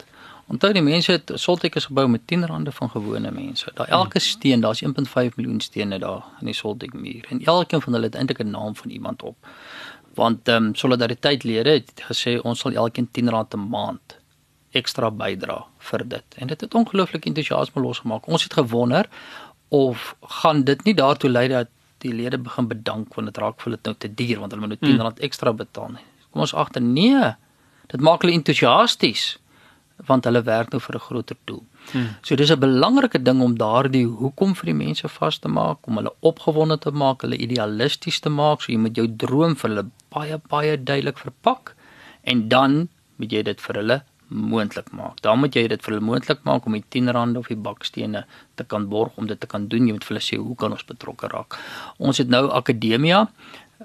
Onthou 0.50 0.72
die 0.74 0.82
mense 0.82 1.12
het 1.14 1.32
Soltek 1.38 1.76
is 1.78 1.86
gebou 1.86 2.08
met 2.10 2.24
10 2.28 2.48
rande 2.50 2.72
van 2.74 2.90
gewone 2.90 3.32
mense. 3.32 3.72
Daar 3.78 3.88
elke 3.88 4.20
steen, 4.20 4.62
daar's 4.62 4.82
1.5 4.84 5.36
miljoen 5.36 5.60
stene 5.62 6.00
daar 6.00 6.24
in 6.40 6.50
die 6.50 6.56
Soltek 6.58 6.94
muur 6.94 7.26
en 7.30 7.44
elkeen 7.46 7.82
van 7.82 7.94
hulle 7.94 8.10
het 8.10 8.16
eintlik 8.16 8.40
'n 8.42 8.50
naam 8.50 8.76
van 8.76 8.90
iemand 8.90 9.24
op. 9.24 9.38
Want 10.14 10.48
ehm 10.48 10.64
um, 10.64 10.76
solidaritetslede 10.76 11.70
het 11.70 12.04
gesê 12.12 12.42
ons 12.42 12.60
sal 12.60 12.72
elkeen 12.72 13.12
10 13.12 13.30
rand 13.30 13.54
'n 13.54 13.70
maand 13.70 14.18
ekstra 14.72 15.12
bydra 15.12 15.66
vir 15.78 16.08
dit. 16.08 16.26
En 16.36 16.48
dit 16.48 16.62
het 16.62 16.74
ongelooflik 16.74 17.26
entoesiasme 17.26 17.82
losgemaak. 17.82 18.28
Ons 18.28 18.44
het 18.44 18.54
gewonder 18.54 19.10
of 19.68 20.16
gaan 20.22 20.64
dit 20.64 20.84
nie 20.84 20.94
daartoe 20.94 21.30
lei 21.30 21.48
dat 21.48 21.68
die 21.98 22.14
lede 22.14 22.38
begin 22.38 22.68
bedank 22.68 23.14
want 23.14 23.28
dit 23.28 23.38
raak 23.38 23.62
vir 23.62 23.72
hulle 23.72 23.80
nou 23.84 23.96
te 23.98 24.14
duur 24.14 24.40
want 24.40 24.52
hulle 24.52 24.68
moet 24.68 24.82
nou 24.82 24.92
10 24.92 25.02
rand 25.02 25.20
ekstra 25.20 25.54
betaal 25.54 25.90
nie. 25.90 26.06
Kom 26.32 26.42
ons 26.42 26.54
agter 26.54 26.82
nee. 26.82 27.36
Dit 27.88 28.02
maak 28.02 28.22
hulle 28.22 28.34
entoesiasties 28.34 29.38
want 30.10 30.28
hulle 30.28 30.42
werk 30.48 30.74
nou 30.74 30.82
vir 30.86 30.96
'n 30.96 31.06
groter 31.08 31.38
doel. 31.46 31.64
Hmm. 31.94 32.10
So 32.22 32.36
dis 32.36 32.52
'n 32.52 32.60
belangrike 32.60 33.24
ding 33.24 33.42
om 33.42 33.58
daardie 33.58 34.06
hoekom 34.06 34.56
vir 34.56 34.66
die 34.72 34.80
mense 34.86 35.08
vas 35.08 35.40
te 35.40 35.48
maak, 35.48 35.78
om 35.88 35.96
hulle 35.98 36.14
opgewonde 36.22 36.78
te 36.80 36.92
maak, 36.92 37.22
hulle 37.22 37.38
idealisties 37.38 38.20
te 38.20 38.30
maak, 38.30 38.62
so 38.62 38.72
jy 38.72 38.78
moet 38.78 38.96
jou 38.96 39.08
droom 39.08 39.56
vir 39.56 39.70
hulle 39.70 39.86
baie 40.10 40.38
baie 40.50 40.78
duidelik 40.78 41.18
verpak 41.18 41.76
en 42.24 42.50
dan 42.50 42.90
moet 43.18 43.32
jy 43.32 43.44
dit 43.44 43.62
vir 43.62 43.76
hulle 43.76 44.02
moontlik 44.30 44.92
maak. 44.92 45.22
Dan 45.22 45.40
moet 45.40 45.56
jy 45.56 45.68
dit 45.68 45.82
vir 45.84 45.94
hulle 45.94 46.06
moontlik 46.06 46.44
maak 46.46 46.66
om 46.66 46.76
die 46.78 46.84
10 46.90 47.12
rand 47.16 47.38
of 47.38 47.50
die 47.50 47.58
bakstene 47.58 48.26
te 48.56 48.64
kan 48.64 48.88
borg 48.90 49.18
om 49.18 49.28
dit 49.28 49.40
te 49.40 49.48
kan 49.48 49.68
doen. 49.68 49.88
Jy 49.88 49.98
moet 49.98 50.06
vir 50.06 50.16
hulle 50.16 50.26
sê 50.26 50.38
hoe 50.38 50.56
kan 50.56 50.76
ons 50.76 50.86
betrokke 50.86 51.28
raak. 51.32 51.58
Ons 51.98 52.22
het 52.22 52.30
nou 52.30 52.46
akademia 52.50 53.28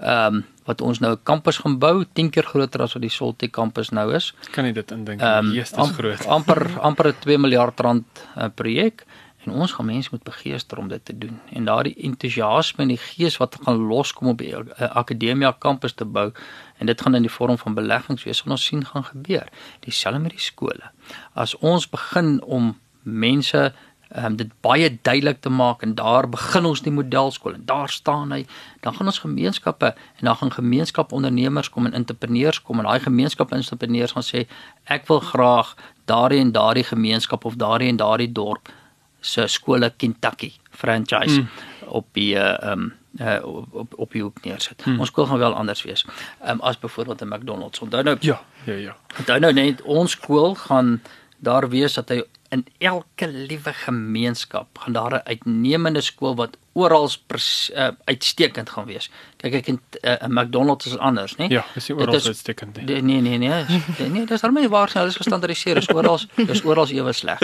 ehm 0.01 0.35
um, 0.35 0.45
wat 0.65 0.81
ons 0.81 0.99
nou 0.99 1.13
'n 1.13 1.23
kampus 1.23 1.59
gaan 1.59 1.79
bou, 1.79 2.05
10 2.13 2.31
keer 2.31 2.43
groter 2.43 2.83
as 2.83 2.93
wat 2.93 3.03
die 3.03 3.11
Soltech 3.11 3.51
kampus 3.51 3.91
nou 3.91 4.15
is. 4.15 4.33
Kan 4.51 4.65
nie 4.65 4.73
dit 4.73 4.91
indink 4.91 5.21
Ehm 5.21 5.51
nie. 5.51 5.59
Um, 5.61 5.81
am- 5.81 5.93
groot. 5.93 6.27
amper 6.37 6.81
amper 6.81 7.09
'n 7.09 7.15
2 7.21 7.39
miljard 7.39 7.81
rand 7.81 8.05
uh, 8.37 8.49
projek 8.55 9.05
en 9.47 9.53
ons 9.53 9.73
gaan 9.73 9.87
mense 9.87 10.09
moet 10.13 10.23
begeester 10.23 10.79
om 10.79 10.89
dit 10.89 11.05
te 11.05 11.19
doen. 11.19 11.41
En 11.53 11.65
daardie 11.65 11.95
entoesiasme 11.97 12.83
en 12.83 12.89
die 12.89 12.97
gees 12.97 13.37
wat 13.37 13.59
gaan 13.63 13.77
loskom 13.77 14.29
op 14.29 14.39
die 14.39 14.55
uh, 14.57 14.63
akademia 14.97 15.53
kampus 15.59 15.93
te 15.93 16.05
bou 16.05 16.33
en 16.79 16.87
dit 16.87 17.01
gaan 17.01 17.15
in 17.15 17.23
die 17.23 17.31
vorm 17.31 17.59
van 17.59 17.75
beleggings 17.75 18.25
wees 18.25 18.43
wat 18.43 18.51
ons 18.51 18.65
sien 18.65 18.85
gaan 18.85 19.05
gebeur. 19.05 19.49
Dieselfde 19.81 20.19
met 20.21 20.31
die 20.31 20.41
skole. 20.41 20.91
As 21.35 21.55
ons 21.61 21.89
begin 21.89 22.43
om 22.43 22.79
mense 23.03 23.73
um, 24.17 24.37
dit 24.37 24.51
baie 24.61 24.99
duidelik 25.03 25.41
te 25.41 25.51
maak 25.51 25.83
en 25.83 25.95
daar 25.95 26.29
begin 26.29 26.65
ons 26.65 26.83
die 26.83 26.93
modelskool 26.93 27.55
en 27.55 27.65
daar 27.67 27.91
staan 27.91 28.33
hy 28.33 28.45
dan 28.81 28.95
gaan 28.95 29.11
ons 29.11 29.19
gemeenskappe 29.19 29.95
en 29.95 30.31
dan 30.31 30.37
gaan 30.37 30.53
gemeenskapondernemers 30.53 31.71
kom 31.71 31.87
en 31.87 31.93
entrepreneurs 31.93 32.63
kom 32.63 32.79
en 32.79 32.89
daai 32.91 33.01
gemeenskapintrepreneurs 33.01 34.17
gaan 34.17 34.27
sê 34.27 34.47
ek 34.85 35.09
wil 35.11 35.21
graag 35.21 35.75
daardie 36.11 36.41
en 36.41 36.53
daardie 36.53 36.85
gemeenskap 36.85 37.45
of 37.45 37.59
daardie 37.61 37.89
en 37.89 38.01
daardie 38.03 38.33
dorp 38.33 38.73
se 39.21 39.47
skole 39.47 39.91
Kentucky 39.97 40.53
franchise 40.71 41.41
mm. 41.41 41.49
op 41.89 42.07
die 42.13 42.35
ehm 42.39 42.71
um, 42.71 42.93
uh, 43.21 43.39
op 43.71 43.93
op 43.97 44.13
die 44.13 44.23
hoek 44.23 44.43
neersit. 44.43 44.87
Mm. 44.87 44.99
Ons 44.99 45.09
skool 45.09 45.27
gaan 45.27 45.39
wel 45.39 45.55
anders 45.55 45.83
wees. 45.83 46.05
Ehm 46.43 46.51
um, 46.51 46.61
as 46.61 46.79
byvoorbeeld 46.79 47.21
'n 47.21 47.29
McDonald's. 47.29 47.81
Onthou 47.81 48.03
nou 48.03 48.17
Ja, 48.21 48.41
ja, 48.65 48.75
ja. 48.75 48.97
Onthou 49.19 49.39
nou 49.39 49.53
net 49.53 49.83
ons 49.83 50.11
skool 50.11 50.55
gaan 50.55 51.03
daar 51.45 51.69
wees 51.69 51.95
dat 52.01 52.11
hy 52.13 52.23
in 52.55 52.67
elke 52.79 53.29
liewe 53.29 53.73
gemeenskap 53.73 54.79
gaan 54.79 54.93
daar 54.93 55.15
'n 55.15 55.27
uitnemende 55.33 56.01
skool 56.01 56.35
wat 56.35 56.57
oral 56.73 57.11
uh, 57.11 57.89
uitstekend 58.05 58.71
gaan 58.71 58.87
wees. 58.87 59.11
Kyk 59.37 59.55
ek 59.55 59.67
in 59.67 59.81
'n 59.81 60.09
uh, 60.09 60.27
McDonald's 60.29 60.87
is 60.87 60.99
anders, 60.99 61.37
né? 61.37 61.47
Ja, 61.49 61.65
is 61.75 61.91
oral 61.91 62.15
uitstekend 62.15 62.77
nie. 62.77 62.85
Nee, 62.85 63.01
nee, 63.03 63.21
nee, 63.21 63.39
nee, 63.99 64.09
nee, 64.09 64.27
dis 64.27 64.41
daarmee 64.41 64.69
waar 64.69 64.91
hulle 64.93 65.07
is 65.07 65.17
gestandardiseer, 65.17 65.77
is 65.77 65.89
oral, 65.89 66.21
dis 66.35 66.65
oral 66.65 66.89
ewe 66.89 67.13
sleg. 67.13 67.39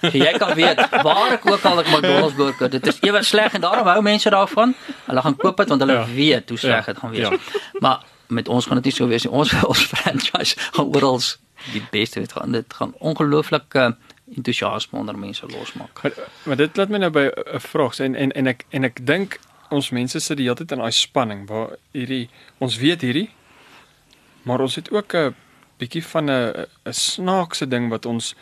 so 0.00 0.16
jy 0.26 0.32
kan 0.38 0.54
weet 0.54 0.80
waar 1.02 1.32
ek 1.32 1.46
ook 1.46 1.64
al 1.64 1.78
ek 1.78 1.88
McDonald's 1.88 2.34
burger, 2.34 2.70
dit 2.70 2.86
is 2.86 2.98
ewe 3.00 3.22
sleg 3.22 3.52
en 3.52 3.60
daarom 3.60 3.86
hou 3.86 4.02
mense 4.02 4.30
daarvan. 4.30 4.74
Hulle 5.06 5.20
gaan 5.20 5.36
koop 5.36 5.56
dit 5.56 5.68
want 5.68 5.80
hulle 5.80 5.98
ja. 6.00 6.06
weet 6.06 6.48
hoe 6.48 6.58
sleg 6.58 6.84
dit 6.84 6.94
ja. 6.94 7.00
gaan 7.00 7.10
wees. 7.10 7.28
Ja. 7.28 7.60
Maar 7.80 8.04
met 8.28 8.48
ons 8.48 8.66
gaan 8.66 8.76
dit 8.76 8.84
nie 8.84 8.94
so 8.94 9.06
wees 9.08 9.24
nie. 9.24 9.32
Ons 9.32 9.52
ons 9.72 9.84
franchise 9.92 10.56
gaan 10.72 10.94
oral 10.94 11.20
die 11.72 11.82
beste 11.90 12.20
weet 12.20 12.32
gaan 12.32 12.52
dit 12.52 12.74
gaan 12.74 12.94
ongelooflik 12.98 13.74
uh, 13.74 13.90
entoesiasme 14.36 14.98
onder 14.98 15.18
mense 15.18 15.46
losmaak. 15.46 16.02
Maar, 16.02 16.12
maar 16.42 16.56
dit 16.56 16.76
laat 16.76 16.88
my 16.88 16.98
nou 16.98 17.10
by 17.10 17.26
'n 17.28 17.60
vraag 17.60 17.98
en 17.98 18.14
en 18.14 18.32
en 18.32 18.46
ek 18.46 18.64
en 18.70 18.84
ek 18.84 19.06
dink 19.06 19.38
ons 19.70 19.90
mense 19.90 20.20
sit 20.20 20.36
die 20.36 20.46
hele 20.46 20.56
tyd 20.56 20.72
in 20.72 20.78
daai 20.78 20.92
spanning 20.92 21.46
waar 21.48 21.76
hierdie 21.92 22.28
ons 22.58 22.76
weet 22.76 23.00
hierdie 23.00 23.30
maar 24.42 24.60
ons 24.60 24.74
het 24.74 24.90
ook 24.90 25.14
'n 25.14 25.34
bietjie 25.78 26.04
van 26.04 26.30
'n 26.30 26.66
'n 26.84 26.92
snaakse 26.92 27.68
ding 27.68 27.88
wat 27.88 28.06
ons 28.06 28.34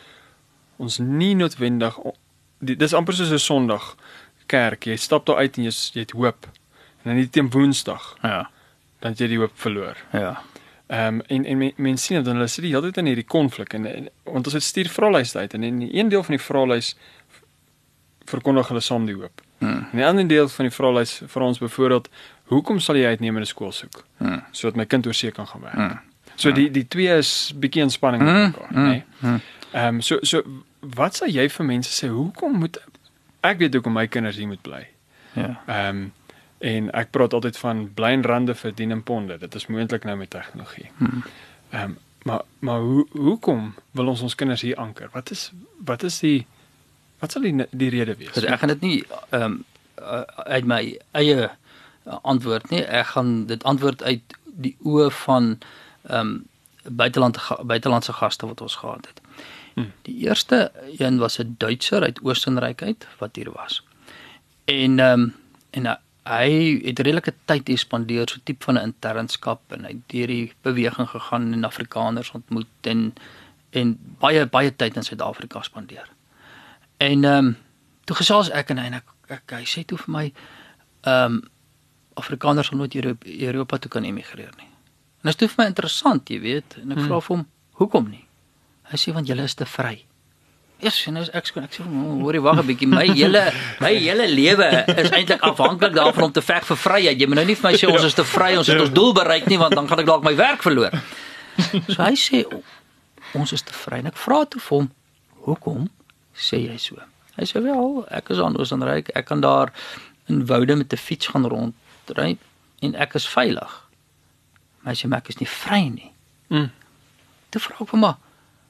ons 0.77 0.97
nie 0.97 1.35
noodwendig 1.35 1.97
die, 2.59 2.75
dis 2.75 2.93
amper 2.93 3.13
soos 3.13 3.31
'n 3.31 3.39
Sondag 3.39 3.95
kerk 4.45 4.85
jy 4.85 4.95
stap 4.95 5.25
daar 5.25 5.37
uit 5.37 5.57
en 5.57 5.63
jy 5.63 5.73
jy 5.93 5.99
het 6.01 6.11
hoop. 6.11 6.47
En 7.03 7.03
dan 7.03 7.15
net 7.15 7.31
teen 7.31 7.49
Woensdag 7.49 8.17
ja. 8.21 8.49
dan 8.99 9.13
jy 9.13 9.27
die 9.27 9.37
hoop 9.37 9.51
verloor. 9.55 9.97
Ja 10.11 10.43
Ehm 10.87 11.19
um, 11.19 11.21
en 11.27 11.45
en 11.45 11.71
mense 11.75 12.03
sien 12.05 12.23
dat 12.23 12.33
hulle 12.33 12.47
sit 12.47 12.63
die 12.63 12.71
hele 12.71 12.87
tyd 12.87 12.97
in 12.97 13.09
hierdie 13.11 13.27
konflik 13.27 13.73
en, 13.73 13.85
en 13.85 14.09
want 14.23 14.45
ons 14.47 14.53
het 14.55 14.63
stuur 14.63 14.89
vraelyste 14.89 15.39
uit 15.39 15.53
en 15.53 15.63
in 15.63 15.81
een 15.91 16.09
deel 16.09 16.23
van 16.23 16.35
die 16.35 16.43
vraelys 16.43 16.95
verkondig 18.25 18.67
hulle 18.67 18.79
saam 18.79 19.05
die 19.05 19.15
hoop. 19.15 19.41
Hmm. 19.57 19.87
En 19.91 19.99
'n 19.99 20.03
ander 20.03 20.27
deel 20.27 20.47
van 20.49 20.65
die 20.65 20.73
vraelys 20.73 21.21
vir 21.27 21.41
ons 21.41 21.57
byvoorbeeld, 21.57 22.09
hoekom 22.43 22.79
sal 22.79 22.95
jy 22.95 23.05
uitnemende 23.05 23.47
skool 23.47 23.71
soek? 23.71 24.05
Hmm. 24.17 24.43
Sodat 24.51 24.75
my 24.75 24.85
kind 24.85 25.07
oorsee 25.07 25.31
kan 25.31 25.47
gaan 25.47 25.61
werk. 25.61 25.73
Hmm. 25.73 25.99
So 26.35 26.51
die 26.51 26.71
die 26.71 26.87
twee 26.87 27.17
is 27.17 27.53
bietjie 27.55 27.81
in 27.81 27.89
spanning 27.89 28.23
met 28.23 28.33
hmm. 28.33 28.43
mekaar, 28.43 28.67
hmm. 28.69 28.91
nê? 28.91 29.03
Hmm. 29.19 29.41
Ehm 29.71 29.95
um, 29.95 30.01
so 30.01 30.17
so 30.21 30.43
wat 30.79 31.15
sal 31.15 31.27
jy 31.27 31.49
vir 31.49 31.65
mense 31.65 32.05
sê 32.05 32.09
hoekom 32.09 32.59
moet 32.59 32.79
ek 33.41 33.57
weet 33.57 33.73
hoekom 33.73 33.93
my 33.93 34.07
kinders 34.07 34.35
hier 34.35 34.47
moet 34.47 34.61
bly? 34.61 34.87
Ja. 35.33 35.61
Ehm 35.67 35.97
um, 35.97 36.13
En 36.57 36.91
ek 36.91 37.11
praat 37.11 37.33
altyd 37.33 37.57
van 37.57 37.93
blynrande 37.93 38.55
verdien 38.55 38.91
in 38.91 39.03
ponde. 39.03 39.37
Dit 39.37 39.55
is 39.55 39.67
moontlik 39.67 40.03
nou 40.03 40.17
met 40.17 40.29
tegnologie. 40.29 40.89
Hmm. 40.97 41.23
Ehm 41.69 41.83
um, 41.83 41.97
maar 42.27 42.41
maar 42.59 42.79
hoe 42.79 43.07
hoekom 43.11 43.75
wil 43.91 44.07
ons 44.07 44.21
ons 44.21 44.35
kinders 44.35 44.61
hier 44.61 44.75
anker? 44.75 45.09
Wat 45.11 45.31
is 45.31 45.51
wat 45.85 46.03
is 46.03 46.19
die 46.19 46.47
wat 47.19 47.31
sal 47.31 47.41
die 47.41 47.65
die 47.71 47.89
rede 47.89 48.15
wees? 48.15 48.33
Dus 48.33 48.43
ek 48.43 48.59
gaan 48.59 48.73
dit 48.75 48.81
nie 48.81 49.05
ehm 49.29 49.43
um, 49.43 49.63
uit 50.45 50.65
my 50.65 50.81
eie 51.11 51.37
uh, 51.47 52.17
antwoord 52.21 52.69
nie. 52.69 52.83
Ek 52.83 53.13
gaan 53.15 53.45
dit 53.45 53.63
antwoord 53.63 54.03
uit 54.03 54.35
die 54.43 54.75
oë 54.83 55.09
van 55.23 55.57
ehm 56.09 56.19
um, 56.19 56.45
buiteland 56.87 57.37
buitelandse 57.67 58.13
gaste 58.13 58.47
wat 58.47 58.61
ons 58.61 58.75
gehad 58.75 59.07
het. 59.07 59.21
Hmm. 59.73 59.91
Die 60.01 60.15
eerste 60.27 60.71
een 60.97 61.17
was 61.17 61.39
'n 61.39 61.55
Duitser 61.57 62.01
uit 62.01 62.19
Oostenryk 62.23 62.81
uit 62.81 63.07
wat 63.17 63.35
hier 63.35 63.51
was. 63.51 63.83
En 64.65 64.99
ehm 64.99 65.21
um, 65.21 65.35
en 65.69 65.85
uh, 65.85 65.95
hy 66.27 66.81
het 66.83 66.99
redelike 66.99 67.33
tyd 67.49 67.67
hier 67.67 67.79
spandeer 67.81 68.29
so 68.29 68.39
tipe 68.43 68.65
van 68.65 68.77
'n 68.77 68.91
internskap 68.91 69.61
en 69.71 69.83
hy 69.85 69.91
het 69.95 70.05
deur 70.13 70.27
die 70.27 70.53
beweging 70.61 71.09
gegaan 71.09 71.53
en 71.53 71.63
Afrikaners 71.63 72.31
ontmoet 72.31 72.67
en 72.81 73.13
en 73.71 73.97
baie 74.19 74.45
baie 74.45 74.75
tyd 74.75 74.95
in 74.95 75.03
Suid-Afrika 75.03 75.61
spandeer. 75.61 76.09
En 76.97 77.23
ehm 77.23 77.45
um, 77.45 77.57
toe 78.05 78.15
gesels 78.15 78.49
ek 78.49 78.69
en 78.69 78.77
hy 78.77 78.85
en 78.85 78.93
ek, 78.93 79.07
ek 79.27 79.51
hy 79.51 79.65
sê 79.65 79.85
toe 79.85 79.97
vir 79.97 80.11
my 80.11 80.25
ehm 81.01 81.33
um, 81.33 81.41
Afrikaners 82.17 82.67
sal 82.67 82.77
nooit 82.77 82.95
Europa, 82.95 83.29
Europa 83.29 83.77
toe 83.77 83.91
kan 83.91 84.03
emigreer 84.03 84.53
nie. 84.57 84.71
En 85.21 85.29
dit 85.29 85.29
is 85.29 85.35
toe 85.35 85.47
vir 85.47 85.63
my 85.63 85.67
interessant, 85.69 86.29
jy 86.29 86.39
weet, 86.39 86.77
en 86.81 86.91
ek 86.91 86.97
hmm. 86.97 87.07
vra 87.07 87.19
vir 87.19 87.35
hom, 87.35 87.45
hoekom 87.71 88.09
nie? 88.09 88.23
Hy 88.89 88.97
sê 88.97 89.13
want 89.13 89.27
julle 89.27 89.43
is 89.43 89.53
te 89.53 89.65
vry. 89.65 90.06
Eers 90.77 90.99
en 91.09 91.15
nou 91.17 91.23
ek 91.33 91.47
skoon 91.49 91.65
ek 91.65 91.73
sê 91.73 91.83
hoorie 91.83 92.41
wag 92.45 92.59
'n 92.61 92.67
bietjie 92.67 92.87
my 92.89 93.05
hele 93.09 93.41
my 93.81 93.93
hele 93.97 94.27
lewe 94.29 94.67
is 95.01 95.09
eintlik 95.09 95.41
afhanklik 95.41 95.93
daarvan 95.95 96.29
om 96.29 96.31
te 96.31 96.41
veg 96.41 96.65
vir 96.69 96.77
vryheid. 96.77 97.17
Jy 97.19 97.27
moet 97.27 97.39
nou 97.41 97.45
nie 97.45 97.55
vir 97.55 97.71
my 97.71 97.77
sê 97.77 97.89
ons 97.89 98.03
is 98.05 98.13
te 98.13 98.23
vry, 98.23 98.51
ons 98.57 98.67
het 98.67 98.81
ons 98.81 98.93
doel 98.93 99.13
bereik 99.13 99.47
nie 99.49 99.57
want 99.57 99.73
dan 99.73 99.87
gaan 99.89 100.03
ek 100.03 100.05
dalk 100.05 100.23
my 100.23 100.35
werk 100.37 100.61
verloor. 100.61 100.93
So 101.89 102.03
hy 102.03 102.13
sê 102.13 102.43
ons 103.33 103.53
is 103.53 103.65
te 103.65 103.73
vry 103.73 104.03
en 104.03 104.11
ek 104.11 104.19
vra 104.21 104.43
toe 104.45 104.61
vir 104.61 104.77
hom 104.77 104.91
hoekom 105.47 105.89
sê 106.37 106.61
jy 106.67 106.77
so? 106.77 107.01
Hy 107.37 107.45
sê 107.49 107.63
wel 107.63 108.05
ek 108.13 108.29
is 108.29 108.37
aan 108.37 108.57
Oostenryk, 108.57 109.09
ek 109.17 109.25
kan 109.25 109.41
daar 109.41 109.73
in 110.29 110.45
woude 110.45 110.75
met 110.75 110.93
'n 110.93 110.97
fiets 110.97 111.33
gaan 111.33 111.49
rondry 111.49 112.37
en 112.81 112.95
ek 112.95 113.15
is 113.15 113.25
veilig. 113.25 113.73
Maar 114.85 114.93
hy 114.93 114.97
sê 115.01 115.09
maar 115.09 115.25
ek 115.25 115.29
is 115.29 115.41
nie 115.41 115.49
vry 115.49 115.89
nie. 115.89 116.11
Mm. 116.49 116.69
Toe 117.49 117.61
vra 117.61 117.81
ek 117.81 117.89
hom 117.89 117.99
maar 118.05 118.17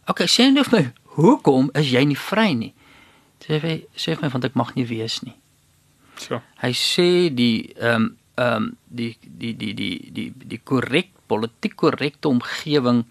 Okay, 0.07 0.27
sê 0.31 0.45
nou 0.47 0.63
vir 0.63 0.79
my, 0.79 0.85
hoekom 1.17 1.71
is 1.77 1.91
jy 1.91 2.03
nie 2.05 2.19
vry 2.19 2.53
nie? 2.53 2.73
Sê 3.43 3.59
hy 3.61 3.75
sê 3.97 4.15
my 4.21 4.29
want 4.33 4.47
ek 4.47 4.57
mag 4.59 4.73
nie 4.77 4.87
wees 4.89 5.19
nie. 5.25 5.35
So. 6.21 6.41
Hy 6.63 6.73
sê 6.73 7.29
die 7.33 7.73
ehm 7.77 8.07
um, 8.07 8.07
ehm 8.37 8.55
um, 8.55 8.65
die 8.85 9.13
die 9.21 9.53
die 9.57 9.73
die 9.73 9.93
die 10.13 10.31
die 10.53 10.61
korrek 10.61 11.09
politiek 11.27 11.75
korrekte 11.75 12.29
omgewing 12.29 13.03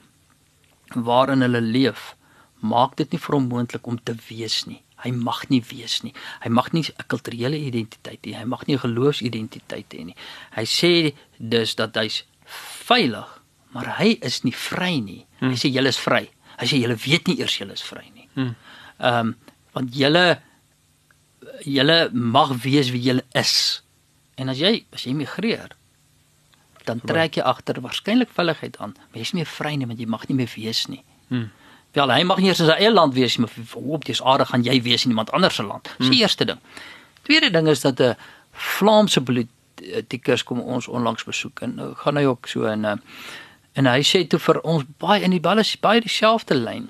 waarin 0.94 1.42
hulle 1.42 1.61
leef 1.61 2.14
maak 2.62 2.96
dit 2.96 3.12
nie 3.12 3.20
vir 3.20 3.36
hom 3.36 3.48
moontlik 3.50 3.86
om 3.86 3.98
te 3.98 4.14
wees 4.28 4.64
nie. 4.66 4.80
Hy 5.04 5.12
mag 5.12 5.42
nie 5.52 5.61
wees 5.68 6.00
nie. 6.02 6.14
Hy 6.42 6.50
mag 6.50 6.72
nie 6.72 6.82
'n 6.82 7.07
kulturele 7.07 7.59
identiteit 7.59 8.22
hê. 8.24 8.38
Hy 8.38 8.44
mag 8.44 8.66
nie 8.66 8.76
'n 8.76 8.84
geloofsidentiteit 8.86 9.90
hê 9.92 10.04
nie. 10.04 10.16
Hy 10.57 10.64
sê 10.64 11.14
dus 11.38 11.74
dat 11.74 11.94
hy's 11.94 12.24
veilig, 12.88 13.42
maar 13.72 13.98
hy 13.98 14.18
is 14.22 14.42
nie 14.44 14.54
vry 14.54 15.00
nie. 15.00 15.26
Hy 15.40 15.46
hmm. 15.46 15.54
sê 15.54 15.68
jy 15.68 15.86
is 15.86 15.98
vry. 15.98 16.30
Hy 16.61 16.66
sê 16.66 16.80
julle 16.80 16.96
weet 16.96 17.26
nie 17.28 17.38
eers 17.40 17.57
julle 17.59 17.72
is 17.72 17.84
vry 17.84 18.07
nie. 18.14 18.28
Hmm. 18.34 18.54
Ehm 18.98 19.18
um, 19.26 19.34
want 19.76 19.92
julle 19.92 20.40
julle 21.64 21.96
mag 22.12 22.54
wees 22.62 22.90
wie 22.90 23.02
julle 23.02 23.24
is. 23.32 23.82
En 24.40 24.48
as 24.48 24.59
jy 24.59 24.86
as 24.92 25.04
jy 25.04 25.12
migreer 25.12 25.74
dan 26.86 27.00
trek 27.02 27.36
jy 27.36 27.42
agter 27.42 27.80
waarskynlik 27.82 28.30
veiligheid 28.34 28.76
aan, 28.78 28.94
maar 28.94 29.20
jy's 29.20 29.32
nie 29.34 29.42
meer 29.42 29.50
vry 29.50 29.72
nie 29.74 29.88
want 29.90 30.00
jy 30.00 30.07
mag 30.07 30.26
nie 30.30 30.36
meer 30.38 30.52
wees 30.54 30.84
nie. 30.86 31.02
Hmm. 31.28 31.48
Wel, 31.96 32.12
hy 32.12 32.22
mag 32.28 32.40
nie 32.42 32.50
eers 32.52 32.61
in 32.62 32.68
sy 32.70 32.76
eie 32.76 32.92
land 32.92 33.16
wees 33.16 33.36
nie, 33.36 33.46
maar 33.46 33.88
op 33.96 34.04
dis 34.07 34.22
aarde 34.22 34.46
gaan 34.46 34.64
jy 34.66 34.76
wees 34.84 35.07
in 35.07 35.14
iemand 35.14 35.32
anders 35.36 35.59
se 35.59 35.64
land. 35.66 35.90
Dis 35.96 36.07
die 36.07 36.12
hmm. 36.12 36.22
eerste 36.22 36.46
ding. 36.52 36.61
Tweede 37.26 37.50
ding 37.50 37.68
is 37.72 37.82
dat 37.82 38.00
'n 38.00 38.14
Vlaamse 38.57 39.20
politikus 39.20 40.42
kom 40.42 40.61
ons 40.61 40.86
onlangs 40.88 41.24
besoek 41.24 41.61
en 41.61 41.74
nou 41.74 41.94
gaan 41.94 42.16
hy 42.16 42.24
ook 42.24 42.46
so 42.48 42.64
in 42.64 42.86
'n 42.86 42.96
uh, 42.96 42.96
En 43.77 43.89
hy 43.91 44.01
sê 44.07 44.24
toe 44.24 44.41
vir 44.41 44.61
ons 44.64 44.87
baie 45.03 45.24
in 45.24 45.35
die 45.35 45.43
baie 45.43 45.64
baie 45.85 46.05
dieselfde 46.05 46.57
lyn. 46.57 46.89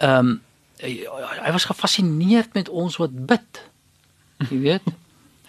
Ehm 0.00 0.18
um, 0.18 0.40
hy, 0.82 0.96
hy 1.38 1.52
was 1.54 1.68
gefassineerd 1.70 2.56
met 2.58 2.68
ons 2.68 2.96
wat 2.98 3.14
bid. 3.26 3.62
Jy 4.50 4.58
weet? 4.64 4.88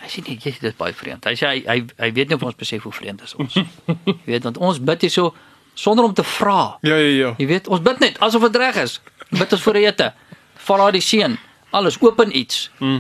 Hy 0.04 0.10
sê 0.12 0.20
nee, 0.28 0.36
dit 0.36 0.66
is 0.68 0.76
baie 0.76 0.92
vreemd. 0.92 1.24
Hy 1.24 1.32
sê 1.40 1.48
hy 1.48 1.60
hy, 1.64 1.78
hy 1.96 2.10
weet 2.12 2.28
nie 2.28 2.36
of 2.36 2.42
ons 2.44 2.58
besef 2.60 2.84
hoe 2.84 2.92
vreemd 2.92 3.22
is 3.24 3.34
ons. 3.40 3.54
Jy 4.26 4.28
weet 4.28 4.44
want 4.44 4.60
ons 4.60 4.82
bid 4.84 5.06
hier 5.06 5.14
so 5.14 5.32
sonder 5.80 6.04
om 6.04 6.14
te 6.14 6.26
vra. 6.28 6.76
Ja 6.84 6.98
ja 7.00 7.14
ja. 7.16 7.30
Jy 7.40 7.48
weet, 7.48 7.70
ons 7.72 7.82
bid 7.86 8.04
net 8.04 8.20
asof 8.20 8.44
dit 8.50 8.60
reg 8.60 8.82
is. 8.84 8.98
Bid 9.32 9.56
ons 9.56 9.64
vir 9.64 9.80
ete. 9.86 10.10
Val 10.68 10.84
daar 10.84 10.98
die 10.98 11.02
seën. 11.02 11.38
Alles 11.72 11.98
open 12.04 12.36
iets. 12.36 12.68
Mm. 12.84 13.00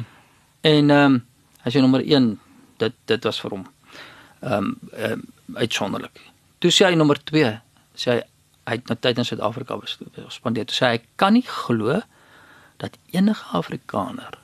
En 0.63 0.95
ehm 0.95 1.19
um, 1.19 1.19
hy 1.63 1.71
sê 1.75 1.83
nommer 1.83 2.01
1 2.07 2.31
dit 2.81 2.95
dit 3.11 3.27
was 3.27 3.43
vir 3.43 3.57
hom 3.57 3.67
ehm 4.39 4.71
um, 4.71 4.71
um, 5.11 5.27
uitsonderlik. 5.59 6.23
Toe 6.63 6.71
sê 6.71 6.87
hy 6.87 6.95
nommer 6.95 7.19
2, 7.19 7.49
sê 7.99 8.15
hy 8.15 8.21
hy 8.63 8.77
het 8.77 8.87
nou 8.87 8.95
tyd 8.95 9.19
in 9.19 9.27
Suid-Afrika 9.27 9.75
spandeer. 10.31 10.67
Toe 10.69 10.77
sê 10.77 10.93
hy 10.93 10.99
kan 11.19 11.35
nie 11.35 11.43
glo 11.43 11.99
dat 12.79 12.95
enige 13.11 13.43
Afrikaner 13.51 14.37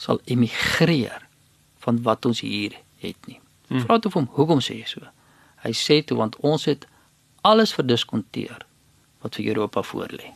sal 0.00 0.22
emigreer 0.24 1.26
van 1.84 2.00
wat 2.04 2.24
ons 2.28 2.40
hier 2.40 2.78
het 3.04 3.28
nie. 3.28 3.36
Hmm. 3.68 3.82
Vra 3.84 3.98
toe 4.00 4.12
hom, 4.14 4.28
hoekom 4.38 4.62
sê 4.64 4.78
jy 4.80 4.88
so? 4.88 5.04
Hy 5.64 5.72
sê 5.76 6.00
toe 6.04 6.18
want 6.18 6.36
ons 6.40 6.66
het 6.68 6.86
alles 7.46 7.74
verdiskonteer 7.76 8.64
wat 9.24 9.38
vir 9.38 9.52
Europa 9.52 9.84
voorlê. 9.84 10.32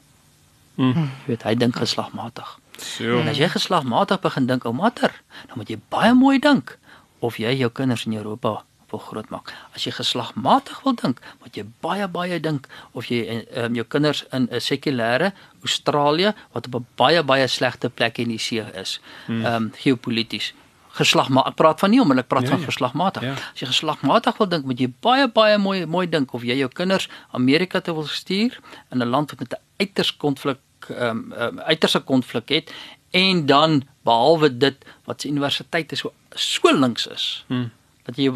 Hmm. 0.76 1.10
Jy 1.24 1.34
weet, 1.34 1.44
hy 1.48 1.54
dink 1.60 1.80
geslagmatig. 1.80 2.56
So. 2.80 3.20
En 3.20 3.28
as 3.28 3.40
jy 3.40 3.50
geslagmatig 3.52 4.20
begin 4.20 4.48
dink, 4.48 4.64
ou 4.64 4.72
mater, 4.76 5.12
dan 5.48 5.60
moet 5.60 5.72
jy 5.72 5.80
baie 5.92 6.12
mooi 6.16 6.38
dink 6.40 6.76
of 7.20 7.36
jy 7.40 7.52
jou 7.58 7.68
kinders 7.72 8.06
in 8.08 8.16
Europa 8.16 8.60
wil 8.90 9.00
grootmaak. 9.00 9.52
As 9.74 9.84
jy 9.84 9.92
geslagmatig 9.92 10.82
wil 10.84 10.94
dink, 10.94 11.20
moet 11.40 11.56
jy 11.56 11.64
baie 11.80 12.08
baie 12.08 12.40
dink 12.40 12.68
of 12.92 13.10
jy 13.10 13.44
um, 13.56 13.74
jou 13.74 13.84
kinders 13.84 14.24
in 14.32 14.48
'n 14.50 14.60
sekulêre 14.60 15.32
Australië 15.62 16.34
wat 16.52 16.66
op 16.66 16.74
'n 16.74 16.86
baie 16.96 17.22
baie 17.22 17.46
slegte 17.48 17.88
plek 17.88 18.18
in 18.18 18.28
die 18.28 18.38
see 18.38 18.64
is. 18.74 19.00
Hmm. 19.26 19.44
Ehm 19.44 19.54
um, 19.54 19.72
geopolities 19.76 20.54
geslagmatig. 20.90 21.52
Ek 21.52 21.56
praat 21.56 21.82
van 21.82 21.90
nie 21.90 22.00
omdat 22.02 22.24
ek 22.24 22.30
praat 22.30 22.48
ja, 22.48 22.54
van 22.54 22.60
ja. 22.60 22.68
geslagmatig. 22.70 23.22
Ja. 23.22 23.34
As 23.54 23.62
jy 23.62 23.68
geslagmatig 23.70 24.38
wil 24.40 24.48
dink, 24.48 24.64
moet 24.68 24.80
jy 24.82 24.90
baie 25.04 25.28
baie 25.28 25.58
mooi 25.58 25.86
mooi 25.86 26.06
dink 26.10 26.34
of 26.34 26.42
jy 26.46 26.58
jou 26.60 26.68
kinders 26.68 27.08
Amerika 27.36 27.80
toe 27.80 27.94
wil 27.94 28.06
stuur 28.06 28.58
in 28.90 29.02
'n 29.02 29.08
land 29.08 29.30
wat 29.30 29.40
met 29.40 29.52
'n 29.54 29.62
uiters 29.78 30.16
konflik 30.16 30.58
ehm 30.88 31.32
um, 31.32 31.32
um, 31.32 31.60
uiterste 31.60 32.00
konflik 32.00 32.48
het 32.48 32.72
en 33.10 33.46
dan 33.46 33.82
behalwe 34.02 34.56
dit 34.56 34.76
wat 35.04 35.20
se 35.20 35.28
universiteit 35.28 35.92
is 35.92 35.98
so 35.98 36.12
so 36.34 36.72
links 36.72 37.06
is. 37.06 37.44
Hmm. 37.46 37.70
Dat 38.10 38.18
jy 38.18 38.30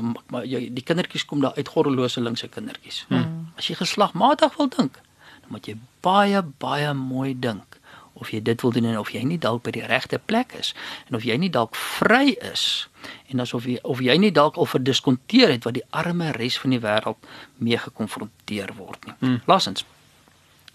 jy 0.46 0.68
die 0.74 0.84
kindertjies 0.86 1.26
kom 1.26 1.42
daar 1.42 1.56
uit 1.58 1.68
gordelose 1.68 2.22
linkse 2.22 2.48
kindertjies. 2.48 3.04
Hmm. 3.10 3.48
As 3.58 3.66
jy 3.70 3.78
geslagmatig 3.78 4.54
wil 4.58 4.70
dink, 4.70 5.00
dan 5.42 5.50
moet 5.56 5.66
jy 5.66 5.74
baie 6.04 6.42
baie 6.62 6.92
mooi 6.94 7.34
dink 7.34 7.80
of 8.14 8.30
jy 8.30 8.40
dit 8.46 8.62
wil 8.62 8.70
doen 8.70 8.84
en 8.92 8.98
of 9.00 9.10
jy 9.10 9.24
nie 9.26 9.38
dalk 9.42 9.64
by 9.66 9.72
die 9.74 9.86
regte 9.90 10.20
plek 10.22 10.54
is 10.54 10.70
en 11.08 11.18
of 11.18 11.24
jy 11.26 11.34
nie 11.40 11.50
dalk 11.50 11.74
vry 11.74 12.36
is 12.52 12.86
en 13.32 13.42
asof 13.42 13.66
jy 13.66 13.80
of 13.82 14.02
jy 14.04 14.14
nie 14.22 14.30
dalk 14.34 14.60
al 14.60 14.70
verdiskonteer 14.70 15.50
het 15.56 15.66
wat 15.66 15.74
die 15.80 15.86
arme 15.90 16.30
res 16.38 16.58
van 16.62 16.76
die 16.76 16.82
wêreld 16.84 17.26
mee 17.58 17.80
gekonfronteer 17.80 18.76
word 18.78 19.10
nie. 19.10 19.16
Hmm. 19.18 19.40
Laasens 19.50 19.84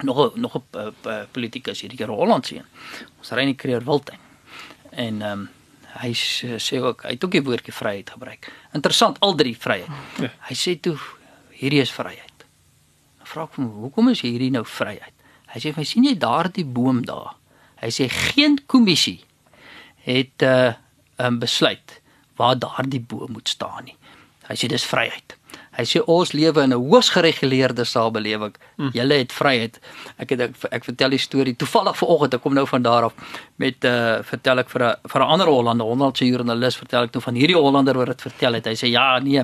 nog 0.03 0.35
'n 0.35 0.41
nog 0.41 0.55
'n 0.55 0.93
politikus 1.31 1.81
hierdie 1.81 1.97
keer 1.97 2.11
Holland 2.11 2.45
sien. 2.45 2.63
Ons 3.17 3.31
ry 3.31 3.43
nie 3.43 3.55
kreer 3.55 3.83
Wildtuin. 3.83 4.19
En 4.91 5.21
ehm 5.21 5.39
um, 5.39 5.49
hy 5.97 6.11
sê 6.13 6.79
ook 6.81 7.03
hy 7.03 7.15
het 7.15 7.23
ook 7.25 7.31
die 7.31 7.43
woordjie 7.45 7.73
vryheid 7.73 8.09
gebruik. 8.09 8.51
Interessant 8.77 9.19
al 9.25 9.35
drie 9.35 9.55
vryheid. 9.57 9.89
Ja. 10.21 10.29
Hy 10.49 10.57
sê 10.57 10.75
toe 10.79 10.97
hierdie 11.59 11.81
is 11.81 11.93
vryheid. 11.93 12.45
Dan 13.19 13.29
vra 13.31 13.47
ek 13.47 13.57
hom 13.57 13.71
hoekom 13.85 14.11
is 14.13 14.21
hierdie 14.25 14.51
nou 14.53 14.65
vryheid? 14.65 15.15
Hy 15.49 15.63
sê 15.63 15.73
my 15.75 15.85
sien 15.87 16.05
jy 16.05 16.15
daardie 16.19 16.65
boom 16.65 17.01
daar? 17.07 17.33
Hy 17.81 17.89
sê 17.95 18.09
geen 18.11 18.59
kommissie 18.67 19.23
het 20.05 20.41
'n 20.41 20.45
uh, 20.45 20.73
um, 21.25 21.39
besluit 21.39 22.01
waar 22.35 22.59
daardie 22.59 23.01
boom 23.01 23.31
moet 23.31 23.49
staan 23.49 23.83
nie. 23.85 23.97
Hy 24.47 24.55
sê 24.55 24.67
dis 24.67 24.85
vryheid. 24.85 25.35
Hy 25.79 25.85
sê 25.87 26.01
ons 26.11 26.33
lewe 26.35 26.63
in 26.67 26.73
'n 26.75 26.81
hoogs 26.81 27.09
gereguleerde 27.15 27.85
samelewing. 27.87 28.55
Hmm. 28.75 28.91
Julle 28.93 29.15
het 29.21 29.31
vryheid. 29.31 29.79
Ek 30.17 30.29
het 30.29 30.41
ek, 30.41 30.55
ek 30.71 30.83
vertel 30.83 31.09
die 31.15 31.19
storie 31.23 31.55
toevallig 31.55 31.95
vanoggend. 31.97 32.33
Ek 32.33 32.41
kom 32.41 32.53
nou 32.53 32.67
van 32.67 32.81
daar 32.81 33.03
af 33.03 33.13
met 33.55 33.83
uh 33.85 34.19
vertel 34.23 34.59
ek 34.59 34.69
vir 34.69 34.83
'n 34.83 34.95
vir 35.07 35.21
'n 35.21 35.29
ander 35.33 35.47
Hollander, 35.47 35.85
'n 35.85 35.89
Hollandse 35.89 36.25
joernalis, 36.25 36.75
vertel 36.75 37.03
ek 37.03 37.13
nou 37.13 37.21
van 37.21 37.35
hierdie 37.35 37.55
Hollander 37.55 37.95
wat 37.97 38.07
dit 38.07 38.21
vertel 38.21 38.53
het. 38.53 38.65
Hy 38.65 38.75
sê 38.75 38.87
ja, 38.91 39.19
nee. 39.19 39.43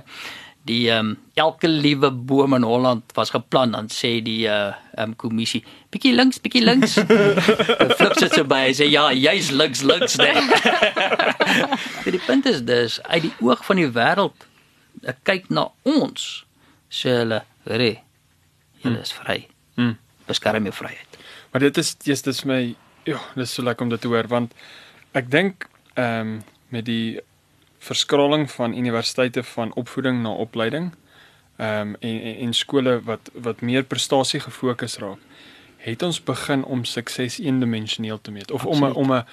Die 0.65 0.89
ehm 0.89 1.05
um, 1.05 1.17
elke 1.35 1.67
liewe 1.67 2.11
boom 2.11 2.53
in 2.53 2.63
Holland 2.63 3.03
was 3.13 3.29
geplan 3.29 3.71
dan 3.71 3.87
sê 3.87 4.21
die 4.21 4.47
uh 4.47 4.73
ehm 4.97 5.09
um, 5.09 5.15
kommissie 5.15 5.63
bietjie 5.89 6.13
links, 6.13 6.41
bietjie 6.41 6.63
links. 6.63 6.93
Flip 7.97 8.17
sit 8.17 8.33
so 8.33 8.43
by 8.43 8.73
sê 8.73 8.89
ja, 8.89 9.11
jy's 9.13 9.51
links, 9.51 9.81
links 9.83 10.17
net. 10.25 10.43
die 12.03 12.19
punt 12.25 12.45
is 12.45 12.61
dus 12.63 13.01
uit 13.03 13.21
die 13.21 13.33
oog 13.39 13.65
van 13.65 13.75
die 13.75 13.87
wêreld 13.87 14.35
ek 15.05 15.23
kyk 15.23 15.49
na 15.49 15.67
ons 15.83 16.45
sê 16.89 17.09
hulle 17.21 17.41
re 17.65 18.01
julle 18.83 19.01
is 19.01 19.13
vry 19.13 19.47
Hmm. 19.75 19.97
beskerm 20.27 20.63
jou 20.63 20.73
vryheid 20.73 21.17
Maar 21.51 21.59
dit 21.61 21.77
is 21.77 21.95
dis 21.95 22.21
dis 22.21 22.43
my 22.45 22.75
ja, 23.05 23.19
dis 23.35 23.53
so 23.53 23.63
lekker 23.63 23.83
om 23.83 23.89
dit 23.89 24.01
te 24.01 24.07
hoor 24.07 24.27
want 24.27 24.53
ek 25.13 25.31
dink 25.31 25.69
ehm 25.95 26.21
um, 26.21 26.43
met 26.69 26.85
die 26.85 27.19
verskraling 27.79 28.51
van 28.51 28.73
universiteite 28.73 29.43
van 29.43 29.73
opvoeding 29.73 30.21
na 30.23 30.29
opleiding 30.29 30.93
ehm 31.57 31.81
um, 31.81 31.95
en, 31.99 32.21
en 32.21 32.35
en 32.35 32.53
skole 32.53 32.99
wat 33.03 33.29
wat 33.33 33.61
meer 33.61 33.83
prestasie 33.83 34.39
gefokus 34.39 34.97
raak, 34.97 35.19
het 35.77 36.03
ons 36.03 36.23
begin 36.23 36.63
om 36.63 36.83
sukses 36.85 37.39
eendimensioneel 37.39 38.21
te 38.21 38.31
meet 38.31 38.51
of 38.51 38.65
Absoluut. 38.65 38.95
om 38.95 39.11
'n 39.11 39.11
om 39.11 39.13
'n 39.13 39.23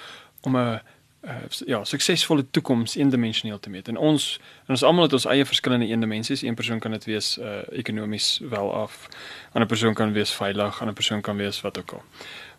om 0.41 0.57
'n 0.57 0.81
uh, 1.23 1.31
ja, 1.65 1.83
suksesvolle 1.83 2.45
toekoms 2.51 2.95
eendimensioneel 2.95 3.59
te 3.59 3.69
meet. 3.69 3.87
En 3.87 3.97
ons 3.97 4.39
en 4.65 4.73
ons 4.75 4.83
almal 4.83 5.03
het 5.03 5.13
ons 5.13 5.25
eie 5.25 5.45
verskillende 5.45 5.87
eendimensies. 5.87 6.41
Een 6.41 6.55
persoon 6.55 6.79
kan 6.79 6.91
dit 6.91 7.05
wees 7.05 7.37
uh 7.37 7.61
ekonomies 7.71 8.39
wel 8.49 8.73
af. 8.73 9.07
'n 9.09 9.53
Ander 9.53 9.67
persoon 9.67 9.93
kan 9.93 10.13
wees 10.13 10.31
veilig, 10.33 10.75
'n 10.77 10.79
ander 10.79 10.93
persoon 10.95 11.21
kan 11.21 11.37
wees 11.37 11.61
wat 11.61 11.77
ook 11.79 11.91
al. 11.91 12.03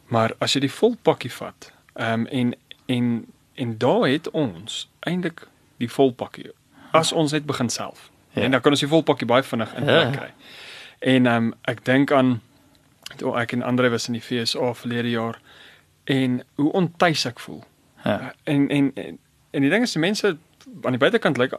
Maar 0.06 0.32
as 0.38 0.52
jy 0.52 0.60
die 0.60 0.72
volpakkie 0.72 1.32
vat, 1.32 1.72
ehm 1.94 2.12
um, 2.20 2.26
en 2.26 2.54
en 2.86 3.26
en 3.54 3.78
daar 3.78 4.08
het 4.08 4.30
ons 4.30 4.88
eintlik 5.00 5.46
die 5.76 5.90
volpakkie. 5.90 6.50
As 6.92 7.12
ons 7.12 7.32
net 7.32 7.46
begin 7.46 7.68
self. 7.68 8.10
Ja. 8.32 8.40
Ja. 8.40 8.42
En 8.44 8.50
dan 8.50 8.60
kan 8.60 8.70
ons 8.70 8.80
die 8.80 8.88
volpakkie 8.88 9.26
baie 9.26 9.42
vinnig 9.42 9.74
in 9.74 9.82
plek 9.84 10.04
Ja. 10.04 10.10
kry. 10.10 10.30
En 10.98 11.26
ehm 11.26 11.36
um, 11.44 11.54
ek 11.62 11.84
dink 11.84 12.12
aan 12.12 12.40
toe 13.16 13.36
ek 13.36 13.52
en 13.52 13.62
Andre 13.62 13.88
was 13.90 14.06
in 14.06 14.12
die 14.12 14.22
FSA 14.22 14.74
verlede 14.74 15.10
jaar 15.10 15.40
en 16.04 16.42
hoe 16.54 16.72
ontuis 16.72 17.24
ek 17.24 17.40
voel. 17.40 17.64
Ja 18.04 18.32
En 18.44 18.68
en 18.68 18.90
en, 18.94 19.18
en 19.50 19.62
die 19.62 19.70
ding 19.70 19.82
is 19.82 19.96
mense 19.96 20.36
aan 20.82 20.92
die 20.92 21.02
buitekant 21.02 21.38
lyk 21.38 21.54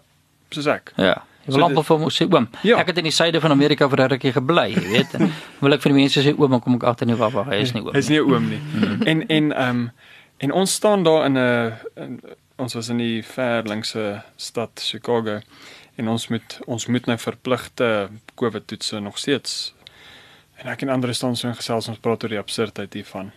soos 0.49 0.67
ek. 0.67 0.93
ja 0.95 1.23
Ek 1.45 1.53
wil 1.53 1.63
amper 1.67 1.85
vir 1.85 2.09
sê 2.09 2.25
oom. 2.25 2.47
Ja. 2.65 2.79
Ek 2.81 2.87
het 2.89 2.97
in 2.97 3.05
die 3.05 3.13
suide 3.13 3.37
van 3.41 3.53
Amerika 3.53 3.85
vir 3.89 4.01
'n 4.01 4.09
rukkie 4.15 4.31
gebly, 4.33 4.73
jy 4.73 4.85
weet. 4.89 5.13
En 5.13 5.29
wil 5.61 5.73
ek 5.73 5.83
vir 5.83 5.93
die 5.93 5.99
mense 5.99 6.23
sê 6.25 6.33
oom, 6.33 6.49
dan 6.49 6.61
kom 6.61 6.75
ek 6.75 6.83
agter 6.89 7.05
nie 7.05 7.17
waar 7.19 7.45
hy 7.45 7.59
is 7.61 7.73
nie 7.73 7.83
oom. 7.83 7.93
Hy's 7.93 8.09
nie 8.09 8.21
oom 8.21 8.49
nie. 8.49 8.61
en 9.05 9.27
en 9.27 9.51
ehm 9.53 9.69
um, 9.69 9.91
en 10.37 10.51
ons 10.51 10.73
staan 10.73 11.03
daar 11.03 11.25
in 11.25 11.37
'n 11.37 12.21
ons 12.57 12.73
was 12.73 12.89
in 12.89 12.97
die 12.97 13.23
ver 13.23 13.63
linkse 13.67 14.23
stad 14.35 14.81
Chicago 14.81 15.39
en 15.95 16.07
ons 16.07 16.27
moet 16.27 16.59
ons 16.65 16.87
moet 16.87 17.05
nou 17.05 17.17
verpligte 17.17 18.09
COVID 18.35 18.67
toetse 18.67 18.99
nog 18.99 19.17
steeds. 19.17 19.73
En 20.55 20.67
ek 20.71 20.81
en 20.81 20.89
ander 20.89 21.13
staan 21.15 21.35
so 21.35 21.47
in 21.47 21.55
gesels 21.55 21.87
ons 21.87 21.99
praat 21.99 22.23
oor 22.23 22.29
die 22.29 22.39
absurditeit 22.39 22.93
hiervan. 22.93 23.31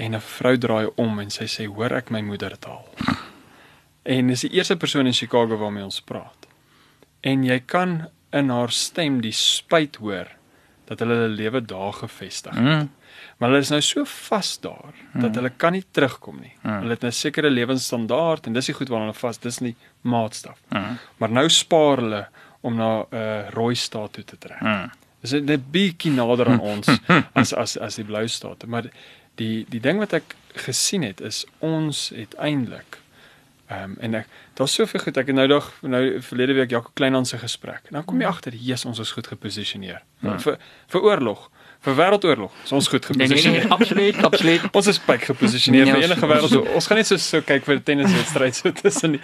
En 0.00 0.14
'n 0.16 0.20
vrou 0.20 0.56
draai 0.58 0.86
om 0.96 1.20
en 1.20 1.30
sy 1.30 1.44
sê 1.44 1.66
hoor 1.68 1.92
ek 1.92 2.10
my 2.10 2.20
moedertaal. 2.24 2.86
En 4.02 4.26
dis 4.26 4.40
die 4.40 4.54
eerste 4.56 4.76
persoon 4.76 5.06
in 5.06 5.12
Chicago 5.12 5.56
waarmee 5.56 5.84
ons 5.84 6.00
praat. 6.00 6.46
En 7.20 7.44
jy 7.44 7.58
kan 7.60 8.08
in 8.32 8.48
haar 8.48 8.72
stem 8.72 9.20
die 9.20 9.34
spyt 9.34 9.96
hoor 9.96 10.28
dat 10.88 10.98
hulle 10.98 11.14
hulle 11.14 11.34
lewe 11.34 11.60
daar 11.60 11.92
gevestig 11.92 12.54
het. 12.54 12.64
Mm. 12.64 12.88
Maar 13.38 13.48
hulle 13.48 13.62
is 13.62 13.70
nou 13.72 13.80
so 13.80 14.04
vas 14.04 14.60
daar 14.60 14.94
dat 15.12 15.34
hulle 15.34 15.50
kan 15.56 15.72
nie 15.72 15.84
terugkom 15.90 16.40
nie. 16.40 16.52
Hmm. 16.60 16.82
Hulle 16.82 16.96
het 16.96 17.04
'n 17.04 17.12
sekere 17.12 17.50
lewensstandaard 17.50 18.46
en 18.46 18.52
dis 18.52 18.66
die 18.66 18.74
goed 18.74 18.88
waaraan 18.88 19.08
hulle 19.08 19.18
vas, 19.18 19.38
dis 19.38 19.58
nie 19.58 19.76
maatstaf. 20.00 20.58
Mm. 20.68 20.98
Maar 21.16 21.30
nou 21.30 21.48
spaar 21.48 21.96
hulle 21.96 22.28
om 22.60 22.74
na 22.76 23.00
'n 23.00 23.06
uh, 23.14 23.48
rooi 23.48 23.74
staat 23.74 24.12
toe 24.12 24.24
te 24.24 24.38
trek. 24.38 24.60
Mm. 24.60 24.90
Dis 25.20 25.30
net 25.30 25.70
bietjie 25.70 26.12
nader 26.12 26.48
aan 26.48 26.60
ons 26.60 26.88
as 27.40 27.54
as 27.54 27.78
as 27.78 27.94
die 27.94 28.04
blou 28.04 28.28
state, 28.28 28.66
maar 28.66 28.90
die 29.40 29.66
die 29.72 29.82
ding 29.82 30.00
wat 30.02 30.14
ek 30.20 30.36
gesien 30.66 31.06
het 31.06 31.20
is 31.24 31.44
ons 31.64 32.10
het 32.14 32.36
eintlik 32.38 33.00
ehm 33.70 33.92
um, 33.92 33.96
en 34.02 34.14
ek 34.20 34.30
daar's 34.58 34.74
soveel 34.74 35.00
goed 35.04 35.18
ek 35.20 35.30
het 35.30 35.36
nou 35.38 35.46
dag 35.48 35.70
nou 35.86 36.02
verlede 36.26 36.56
week 36.58 36.72
Jaco 36.74 36.90
Kleinhans 36.98 37.30
se 37.30 37.38
gesprek. 37.38 37.86
En 37.88 38.00
dan 38.00 38.04
kom 38.04 38.20
jy 38.20 38.26
agter, 38.26 38.54
Jesus, 38.54 38.84
ons 38.84 38.98
is 38.98 39.12
goed 39.14 39.30
geposisioneer. 39.30 40.02
Ja. 40.26 40.38
Vir 40.42 40.58
vir 40.90 41.06
oorlog, 41.06 41.46
vir 41.80 41.94
wêreldoorlog, 41.96 42.50
is 42.64 42.72
ons 42.72 42.88
goed 42.88 43.08
Nee, 43.08 43.16
nee, 43.16 43.26
geposisioneer. 43.36 43.62
nee, 43.62 43.70
absoluut, 43.72 44.16
absoluut. 44.28 44.62
Ons 44.72 44.86
is 44.86 44.98
pyk 44.98 45.22
geposisioneer 45.24 45.84
Nee, 45.84 45.92
vir 45.92 46.02
ons- 46.02 46.10
enige 46.10 46.26
wêreld. 46.28 46.48
So, 46.52 46.60
ons 46.74 46.86
gaan 46.86 46.96
net 47.00 47.06
so 47.06 47.16
so 47.16 47.40
kyk 47.40 47.64
vir 47.64 47.80
tenniswedstryd 47.82 48.54
so 48.54 48.70
tussen 48.72 49.12
die 49.12 49.20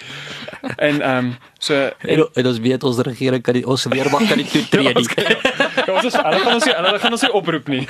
en 0.78 1.00
ehm 1.02 1.18
um, 1.26 1.36
so 1.58 1.74
En, 2.00 2.24
en 2.34 2.46
ons 2.46 2.58
weet 2.58 2.84
ons 2.84 2.98
regering 2.98 3.42
kan 3.42 3.54
die 3.54 3.66
ons 3.66 3.84
weermag 3.92 4.28
kan 4.28 4.38
nie 4.38 4.46
toetree 4.48 4.82
Ja, 4.84 4.92
nie. 4.92 4.96
ons 4.96 5.08
ja, 5.14 5.92
ons 5.94 6.04
is 6.04 6.14
hulle 6.16 6.40
gaan 6.44 6.54
ons 6.54 6.64
nie 6.64 6.74
hulle 6.74 6.98
gaan 6.98 7.12
ons 7.12 7.22
nie 7.22 7.32
oproep 7.32 7.68
nie. 7.68 7.84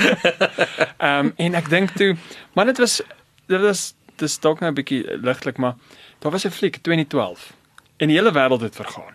Ehm 0.98 1.26
um, 1.26 1.32
en 1.36 1.54
ek 1.54 1.68
dink 1.70 1.94
toe, 1.96 2.16
maar 2.54 2.66
dit 2.66 2.78
was 2.78 3.00
dit 3.48 3.60
was 3.60 3.94
dis 4.18 4.38
dalk 4.40 4.60
nou 4.60 4.70
'n 4.70 4.74
bietjie 4.74 5.04
ligtelik, 5.22 5.58
maar 5.58 5.74
daar 6.20 6.32
was 6.32 6.44
'n 6.46 6.50
fliek 6.50 6.76
2012 6.82 7.52
en 7.98 8.08
die 8.08 8.16
hele 8.16 8.32
wêreld 8.32 8.60
het 8.60 8.74
vergaan. 8.76 9.14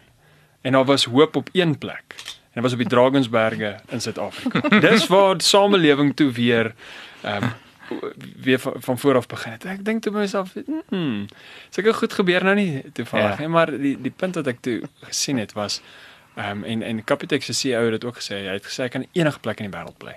En 0.63 0.71
daar 0.73 0.85
was 0.85 1.05
hoop 1.05 1.35
op 1.35 1.49
een 1.53 1.77
plek. 1.77 2.15
En 2.51 2.61
dit 2.61 2.63
was 2.63 2.71
op 2.71 2.77
die 2.77 2.87
Drakensberge 2.87 3.79
in 3.89 4.01
Suid-Afrika. 4.01 4.79
Dis 4.79 5.07
waar 5.07 5.41
samelewing 5.41 6.15
toe 6.15 6.31
weer 6.31 6.73
ehm 7.21 7.43
um, 7.43 7.51
weer 8.41 8.59
van, 8.59 8.73
van 8.77 8.99
voor 8.99 9.15
af 9.15 9.27
begin 9.27 9.51
het. 9.51 9.65
Ek 9.65 9.85
dink 9.85 10.01
toe 10.01 10.11
myself, 10.15 10.53
hmm, 10.87 11.25
seker 11.69 11.93
goed 11.93 12.13
gebeur 12.13 12.43
nou 12.43 12.55
nie 12.55 12.83
toevallig 12.93 13.35
Ja. 13.35 13.39
nie, 13.39 13.47
maar 13.47 13.71
die 13.71 13.97
die 14.01 14.13
punt 14.15 14.35
wat 14.35 14.47
ek 14.47 14.61
toe 14.61 14.81
gesien 15.01 15.37
het 15.37 15.53
was 15.53 15.81
ehm 16.35 16.57
um, 16.57 16.63
en 16.63 16.81
en 16.81 17.03
Capitec 17.03 17.43
se 17.43 17.53
CEO 17.53 17.83
het 17.83 17.91
dit 17.91 18.05
ook 18.05 18.15
gesê, 18.15 18.35
hy 18.47 18.55
het 18.55 18.65
gesê 18.65 18.83
hy 18.83 18.87
kan 18.89 19.05
enige 19.11 19.39
plek 19.39 19.59
in 19.59 19.71
die 19.71 19.77
wêreld 19.79 19.97
bly. 19.97 20.15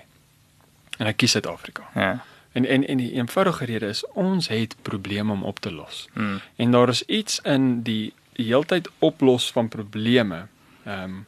En 0.97 1.05
hy 1.05 1.13
kies 1.13 1.31
Suid-Afrika. 1.31 1.89
Ja. 1.95 2.23
En 2.51 2.65
en 2.65 2.87
en 2.87 2.97
die 2.97 3.11
eenvoudige 3.11 3.65
rede 3.65 3.87
is 3.87 4.05
ons 4.13 4.47
het 4.47 4.75
probleme 4.81 5.31
om 5.31 5.43
op 5.43 5.59
te 5.59 5.71
los. 5.71 6.07
Mm. 6.13 6.41
En 6.55 6.71
daar 6.71 6.89
is 6.89 7.03
iets 7.03 7.39
in 7.43 7.81
die 7.83 8.13
die 8.35 8.45
heeltyd 8.45 8.89
oplos 8.99 9.51
van 9.51 9.67
probleme. 9.67 10.47
Ehm 10.85 11.03
um, 11.03 11.25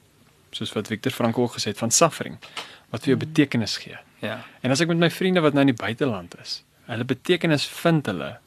soos 0.58 0.74
wat 0.76 0.90
Viktor 0.92 1.14
Frankl 1.16 1.46
ook 1.48 1.56
gesê 1.60 1.72
het 1.74 1.82
van 1.82 1.92
suffering 1.94 2.38
wat 2.92 3.04
vir 3.06 3.14
jou 3.16 3.20
betekenis 3.26 3.78
gee. 3.84 3.98
Ja. 4.24 4.40
En 4.66 4.72
as 4.74 4.82
ek 4.84 4.90
met 4.94 4.98
my 5.06 5.10
vriende 5.14 5.42
wat 5.46 5.54
nou 5.54 5.66
in 5.68 5.74
die 5.74 5.78
buiteland 5.82 6.36
is, 6.42 6.62
hulle 6.88 7.06
betekenis 7.08 7.66
vind 7.82 8.08
hulle 8.10 8.38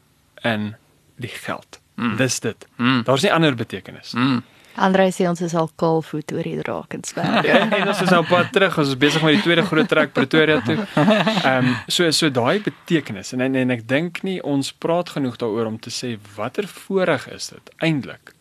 in 0.49 0.73
die 1.21 1.29
geld. 1.45 1.79
Mm. 2.01 2.17
Dis 2.17 2.41
dit. 2.41 2.67
Mm. 2.81 3.03
Daar's 3.05 3.23
nie 3.27 3.33
ander 3.33 3.55
betekenis. 3.55 4.15
Mm. 4.17 4.41
Andre 4.81 5.11
sê 5.13 5.27
ons 5.29 5.41
is 5.45 5.53
al 5.59 5.69
kaalvoet 5.77 6.33
oor 6.33 6.47
die 6.47 6.57
Drakensberg. 6.63 7.45
Ja, 7.51 7.59
en 7.69 7.89
ons 7.91 8.01
is 8.01 8.09
nou 8.15 8.21
op 8.23 8.29
pad 8.31 8.53
terug. 8.55 8.79
Ons 8.81 8.89
is 8.95 8.97
besig 9.03 9.23
met 9.27 9.35
die 9.37 9.43
tweede 9.45 9.65
groot 9.69 9.89
trek 9.91 10.13
Pretoria 10.17 10.61
toe. 10.65 10.79
Ehm 10.97 11.67
um, 11.67 11.75
so 11.91 12.09
so 12.17 12.31
daai 12.33 12.63
betekenis 12.65 13.35
en 13.37 13.45
en, 13.45 13.59
en 13.61 13.75
ek 13.77 13.83
dink 13.91 14.23
nie 14.25 14.39
ons 14.47 14.73
praat 14.73 15.11
genoeg 15.19 15.37
daaroor 15.43 15.69
om 15.75 15.77
te 15.83 15.91
sê 15.93 16.15
watter 16.39 16.69
voorreg 16.71 17.27
is 17.35 17.51
dit 17.53 17.75
eintlik 17.85 18.33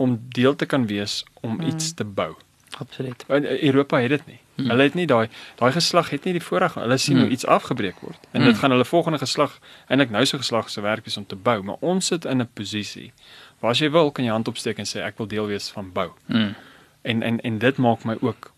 om 0.00 0.16
deel 0.38 0.56
te 0.56 0.66
kan 0.66 0.86
wees 0.88 1.20
om 1.42 1.58
Mm. 1.58 1.68
iets 1.68 1.92
te 1.94 2.04
bou. 2.04 2.32
Absoluut. 2.78 3.24
Want 3.26 3.44
Europa 3.62 4.00
het 4.00 4.08
dit 4.08 4.26
nie. 4.26 4.38
Hmm. 4.54 4.68
Hulle 4.70 4.82
het 4.82 4.94
nie 4.94 5.06
daai 5.06 5.28
daai 5.56 5.72
geslag 5.72 6.10
het 6.10 6.24
nie 6.24 6.32
die 6.32 6.42
voorreg 6.42 6.74
hulle 6.74 6.96
sien 6.98 7.14
Hmm. 7.16 7.24
hoe 7.24 7.32
iets 7.32 7.46
afgebreek 7.46 8.00
word 8.00 8.18
en 8.32 8.40
Hmm. 8.40 8.50
dit 8.50 8.58
gaan 8.58 8.70
hulle 8.70 8.84
volgende 8.84 9.18
geslag 9.18 9.58
eintlik 9.88 10.10
nou 10.10 10.24
se 10.26 10.36
geslag 10.36 10.70
se 10.70 10.80
werk 10.80 11.04
wees 11.04 11.16
om 11.16 11.26
te 11.26 11.36
bou, 11.36 11.62
maar 11.62 11.76
ons 11.80 12.06
sit 12.06 12.24
in 12.24 12.40
'n 12.40 12.48
posisie 12.54 13.12
waar 13.60 13.70
as 13.70 13.78
jy 13.78 13.90
wil 13.90 14.10
kan 14.10 14.24
jy 14.24 14.30
hand 14.30 14.48
opsteek 14.48 14.78
en 14.78 14.84
sê 14.86 15.00
ek 15.02 15.16
wil 15.18 15.26
deel 15.26 15.46
wees 15.46 15.70
van 15.70 15.92
bou. 15.92 16.10
Mm. 16.26 16.54
En 17.02 17.22
en 17.22 17.40
en 17.40 17.58
dit 17.58 17.76
maak 17.76 18.04
my 18.04 18.16
ook 18.20 18.52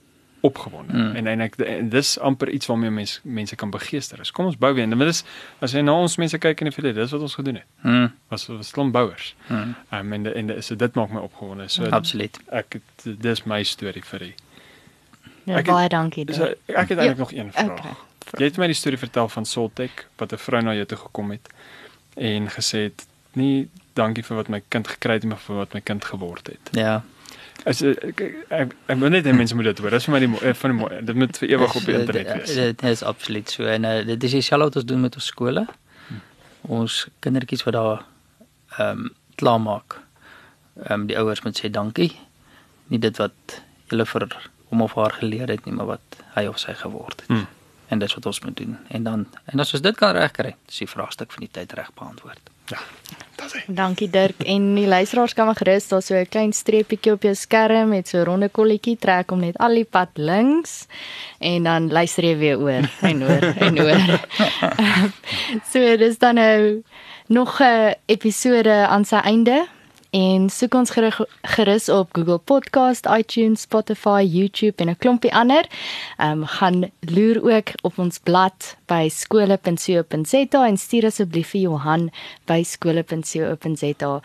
opgewonde. 0.45 0.93
Mm. 0.93 1.17
En 1.17 1.27
en 1.27 1.41
ek 1.41 1.57
en 1.65 1.89
dis 1.89 2.19
amper 2.19 2.51
iets 2.53 2.67
waarmee 2.69 2.91
mense 2.91 3.21
mense 3.23 3.57
kan 3.57 3.71
begeester. 3.73 4.21
Is 4.21 4.31
kom 4.37 4.45
ons 4.51 4.59
bou 4.61 4.75
weer. 4.75 4.85
En 4.85 4.99
dit 4.99 5.09
is 5.09 5.23
as 5.65 5.73
jy 5.73 5.81
na 5.81 5.95
ons 5.97 6.17
mense 6.21 6.39
kyk 6.39 6.61
in 6.61 6.69
die 6.69 6.75
verlede, 6.77 7.01
dis 7.01 7.15
wat 7.17 7.25
ons 7.25 7.37
gedoen 7.39 7.61
het. 7.61 7.69
Mm. 7.83 8.11
Was 8.33 8.47
was 8.53 8.73
klomp 8.77 8.93
bouers. 8.93 9.35
Mm. 9.49 9.75
Um, 9.93 10.13
en 10.13 10.23
de, 10.23 10.33
en 10.33 10.47
de, 10.53 10.59
so 10.63 10.77
dit 10.77 10.95
maak 11.01 11.15
my 11.15 11.23
opgewonde. 11.25 11.69
So 11.73 11.89
Absoluut. 11.89 12.41
ek 12.53 12.77
dis 13.05 13.45
my 13.49 13.63
storie 13.65 14.05
vir 14.05 14.27
die. 14.29 14.35
Ja, 15.45 15.59
Ek 15.61 15.69
baie 15.69 15.89
dankie. 15.93 16.25
Dis 16.25 16.37
Dirk. 16.41 16.61
ek 16.67 16.89
het 16.93 16.99
eintlik 16.99 17.19
nog 17.19 17.33
een 17.33 17.53
vraag. 17.53 17.81
Okay. 17.81 18.41
Jy 18.41 18.45
het 18.49 18.61
my 18.61 18.67
die 18.67 18.77
storie 18.77 18.99
vertel 18.99 19.29
van 19.29 19.45
Soltech 19.49 20.07
wat 20.21 20.33
'n 20.33 20.41
vrou 20.41 20.63
na 20.63 20.75
jou 20.75 20.87
toe 20.93 20.99
gekom 20.99 21.31
het 21.31 21.49
en 22.17 22.49
gesê 22.49 22.89
het 22.89 23.07
nie 23.33 23.69
dankie 23.95 24.25
vir 24.25 24.37
wat 24.37 24.49
my 24.49 24.63
kind 24.69 24.89
gekry 24.89 25.13
het 25.19 25.25
maar 25.25 25.39
vir 25.39 25.57
wat 25.57 25.75
my 25.75 25.81
kind 25.81 26.05
geword 26.05 26.47
het. 26.47 26.71
Ja. 26.73 27.03
As 27.65 27.81
ek 27.83 28.21
ek, 28.21 28.35
ek, 28.53 28.75
wil 29.01 29.13
net 29.13 29.25
hê 29.25 29.33
mense 29.33 29.57
moet 29.57 29.71
dit 29.71 29.81
hoor. 29.81 29.95
Dis 29.97 30.07
vir 30.09 30.15
my 30.15 30.21
die 30.21 30.55
van 30.61 30.73
die 30.73 30.79
mooi. 30.79 30.91
Dit 31.09 31.21
moet 31.21 31.39
vir 31.41 31.53
ewig 31.55 31.77
op 31.81 31.87
die 31.89 31.97
internet 31.97 32.33
wees. 32.35 32.55
Dit 32.61 32.85
is 32.91 33.03
absoluut 33.09 33.51
so 33.51 33.69
en 33.71 33.89
uh, 33.89 33.95
dit 34.05 34.27
is 34.29 34.37
dieselfde 34.37 34.69
wat 34.69 34.81
ons 34.83 34.89
doen 34.91 35.05
met 35.07 35.17
ons 35.21 35.29
skole. 35.33 35.67
Ons 36.79 36.99
kindertjies 37.25 37.65
wat 37.69 37.77
daar 37.79 38.05
ehm 38.79 39.07
um, 39.07 39.13
klaar 39.41 39.61
maak. 39.61 39.99
Ehm 40.85 41.01
um, 41.01 41.07
die 41.09 41.19
ouers 41.19 41.43
moet 41.47 41.61
sê 41.61 41.71
dankie. 41.73 42.13
Nie 42.93 43.01
dit 43.01 43.17
wat 43.23 43.61
hulle 43.93 44.07
vir 44.13 44.29
hom 44.69 44.85
of 44.85 44.97
haar 45.01 45.17
geleer 45.21 45.49
het 45.49 45.65
nie, 45.65 45.75
maar 45.75 45.95
wat 45.95 46.23
hy 46.35 46.47
of 46.51 46.59
sy 46.61 46.75
geword 46.77 47.25
het. 47.25 47.31
Hmm. 47.31 47.47
En 47.93 48.01
dis 48.03 48.15
wat 48.17 48.27
ons 48.27 48.41
moet 48.45 48.57
doen. 48.57 48.77
En 48.89 49.09
dan 49.09 49.27
en 49.53 49.61
as 49.61 49.73
ons 49.77 49.83
dit 49.85 49.97
kan 49.97 50.17
regkry, 50.17 50.57
is 50.69 50.83
die 50.85 50.91
vraagstuk 50.91 51.33
van 51.33 51.47
die 51.47 51.53
tyd 51.53 51.73
reg 51.79 51.93
beantwoord. 51.97 52.54
Ja. 52.67 52.79
Dankie 53.67 54.09
Dirk 54.11 54.43
en 54.47 54.75
die 54.75 54.87
luisteraars 54.87 55.35
kan 55.35 55.47
maar 55.47 55.59
gerus 55.59 55.89
daar 55.89 56.03
so 56.03 56.15
'n 56.15 56.29
klein 56.29 56.53
streepietjie 56.53 57.13
op 57.13 57.23
jou 57.23 57.35
skerm 57.35 57.89
met 57.89 58.09
so 58.09 58.19
'n 58.19 58.25
ronde 58.25 58.49
kolletjie 58.49 58.97
trek 58.97 59.31
om 59.31 59.41
net 59.41 59.59
al 59.59 59.75
die 59.75 59.85
pad 59.85 60.09
links 60.15 60.87
en 61.39 61.63
dan 61.63 61.91
luister 61.91 62.25
jy 62.25 62.37
weer 62.37 62.59
oor 62.59 62.91
en 63.01 63.23
oor 63.23 63.43
en 63.59 63.81
oor. 63.81 64.21
so 65.73 65.97
dis 65.97 66.19
dan 66.19 66.35
nou 66.35 66.83
nog 67.27 67.61
'n 67.61 67.95
episode 68.07 68.87
aan 68.87 69.05
sy 69.05 69.17
einde 69.17 69.67
en 70.15 70.47
soek 70.51 70.75
ons 70.79 70.91
gerig- 70.95 71.27
gerus 71.57 71.89
op 71.89 72.13
Google 72.15 72.39
Podcast, 72.39 73.07
iTunes, 73.11 73.61
Spotify, 73.67 74.23
YouTube 74.23 74.83
en 74.83 74.89
'n 74.89 74.97
klompie 74.97 75.35
ander. 75.35 75.67
Ehm 76.17 76.31
um, 76.31 76.47
gaan 76.47 76.91
loer 77.01 77.43
ook 77.57 77.69
op 77.83 77.99
ons 77.99 78.19
blad 78.19 78.77
by 78.87 79.09
skole.co.za 79.09 80.67
en 80.67 80.77
stuur 80.77 81.05
asseblief 81.05 81.49
vir 81.49 81.61
Johan 81.61 82.11
by 82.47 82.63
skole.co.za 82.63 84.21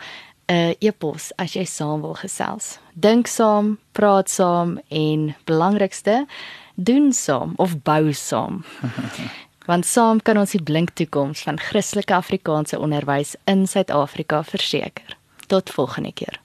'n 0.46 0.74
e-pos 0.78 1.32
as 1.36 1.52
jy 1.52 1.64
saam 1.64 2.00
wil 2.00 2.14
gesels. 2.14 2.78
Dink 2.94 3.26
saam, 3.26 3.78
praat 3.92 4.30
saam 4.30 4.80
en 4.88 5.36
belangrikste, 5.44 6.26
doen 6.74 7.12
saam 7.12 7.52
of 7.56 7.82
bou 7.82 8.12
saam. 8.12 8.64
Want 9.66 9.86
saam 9.86 10.22
kan 10.22 10.38
ons 10.38 10.50
die 10.50 10.62
blink 10.62 10.90
toekoms 10.90 11.42
van 11.42 11.58
Christelike 11.58 12.14
Afrikaanse 12.14 12.78
onderwys 12.78 13.34
in 13.44 13.66
Suid-Afrika 13.66 14.44
verseker. 14.44 15.19
Tot 15.50 15.70
volgende 15.70 16.12
keer. 16.12 16.40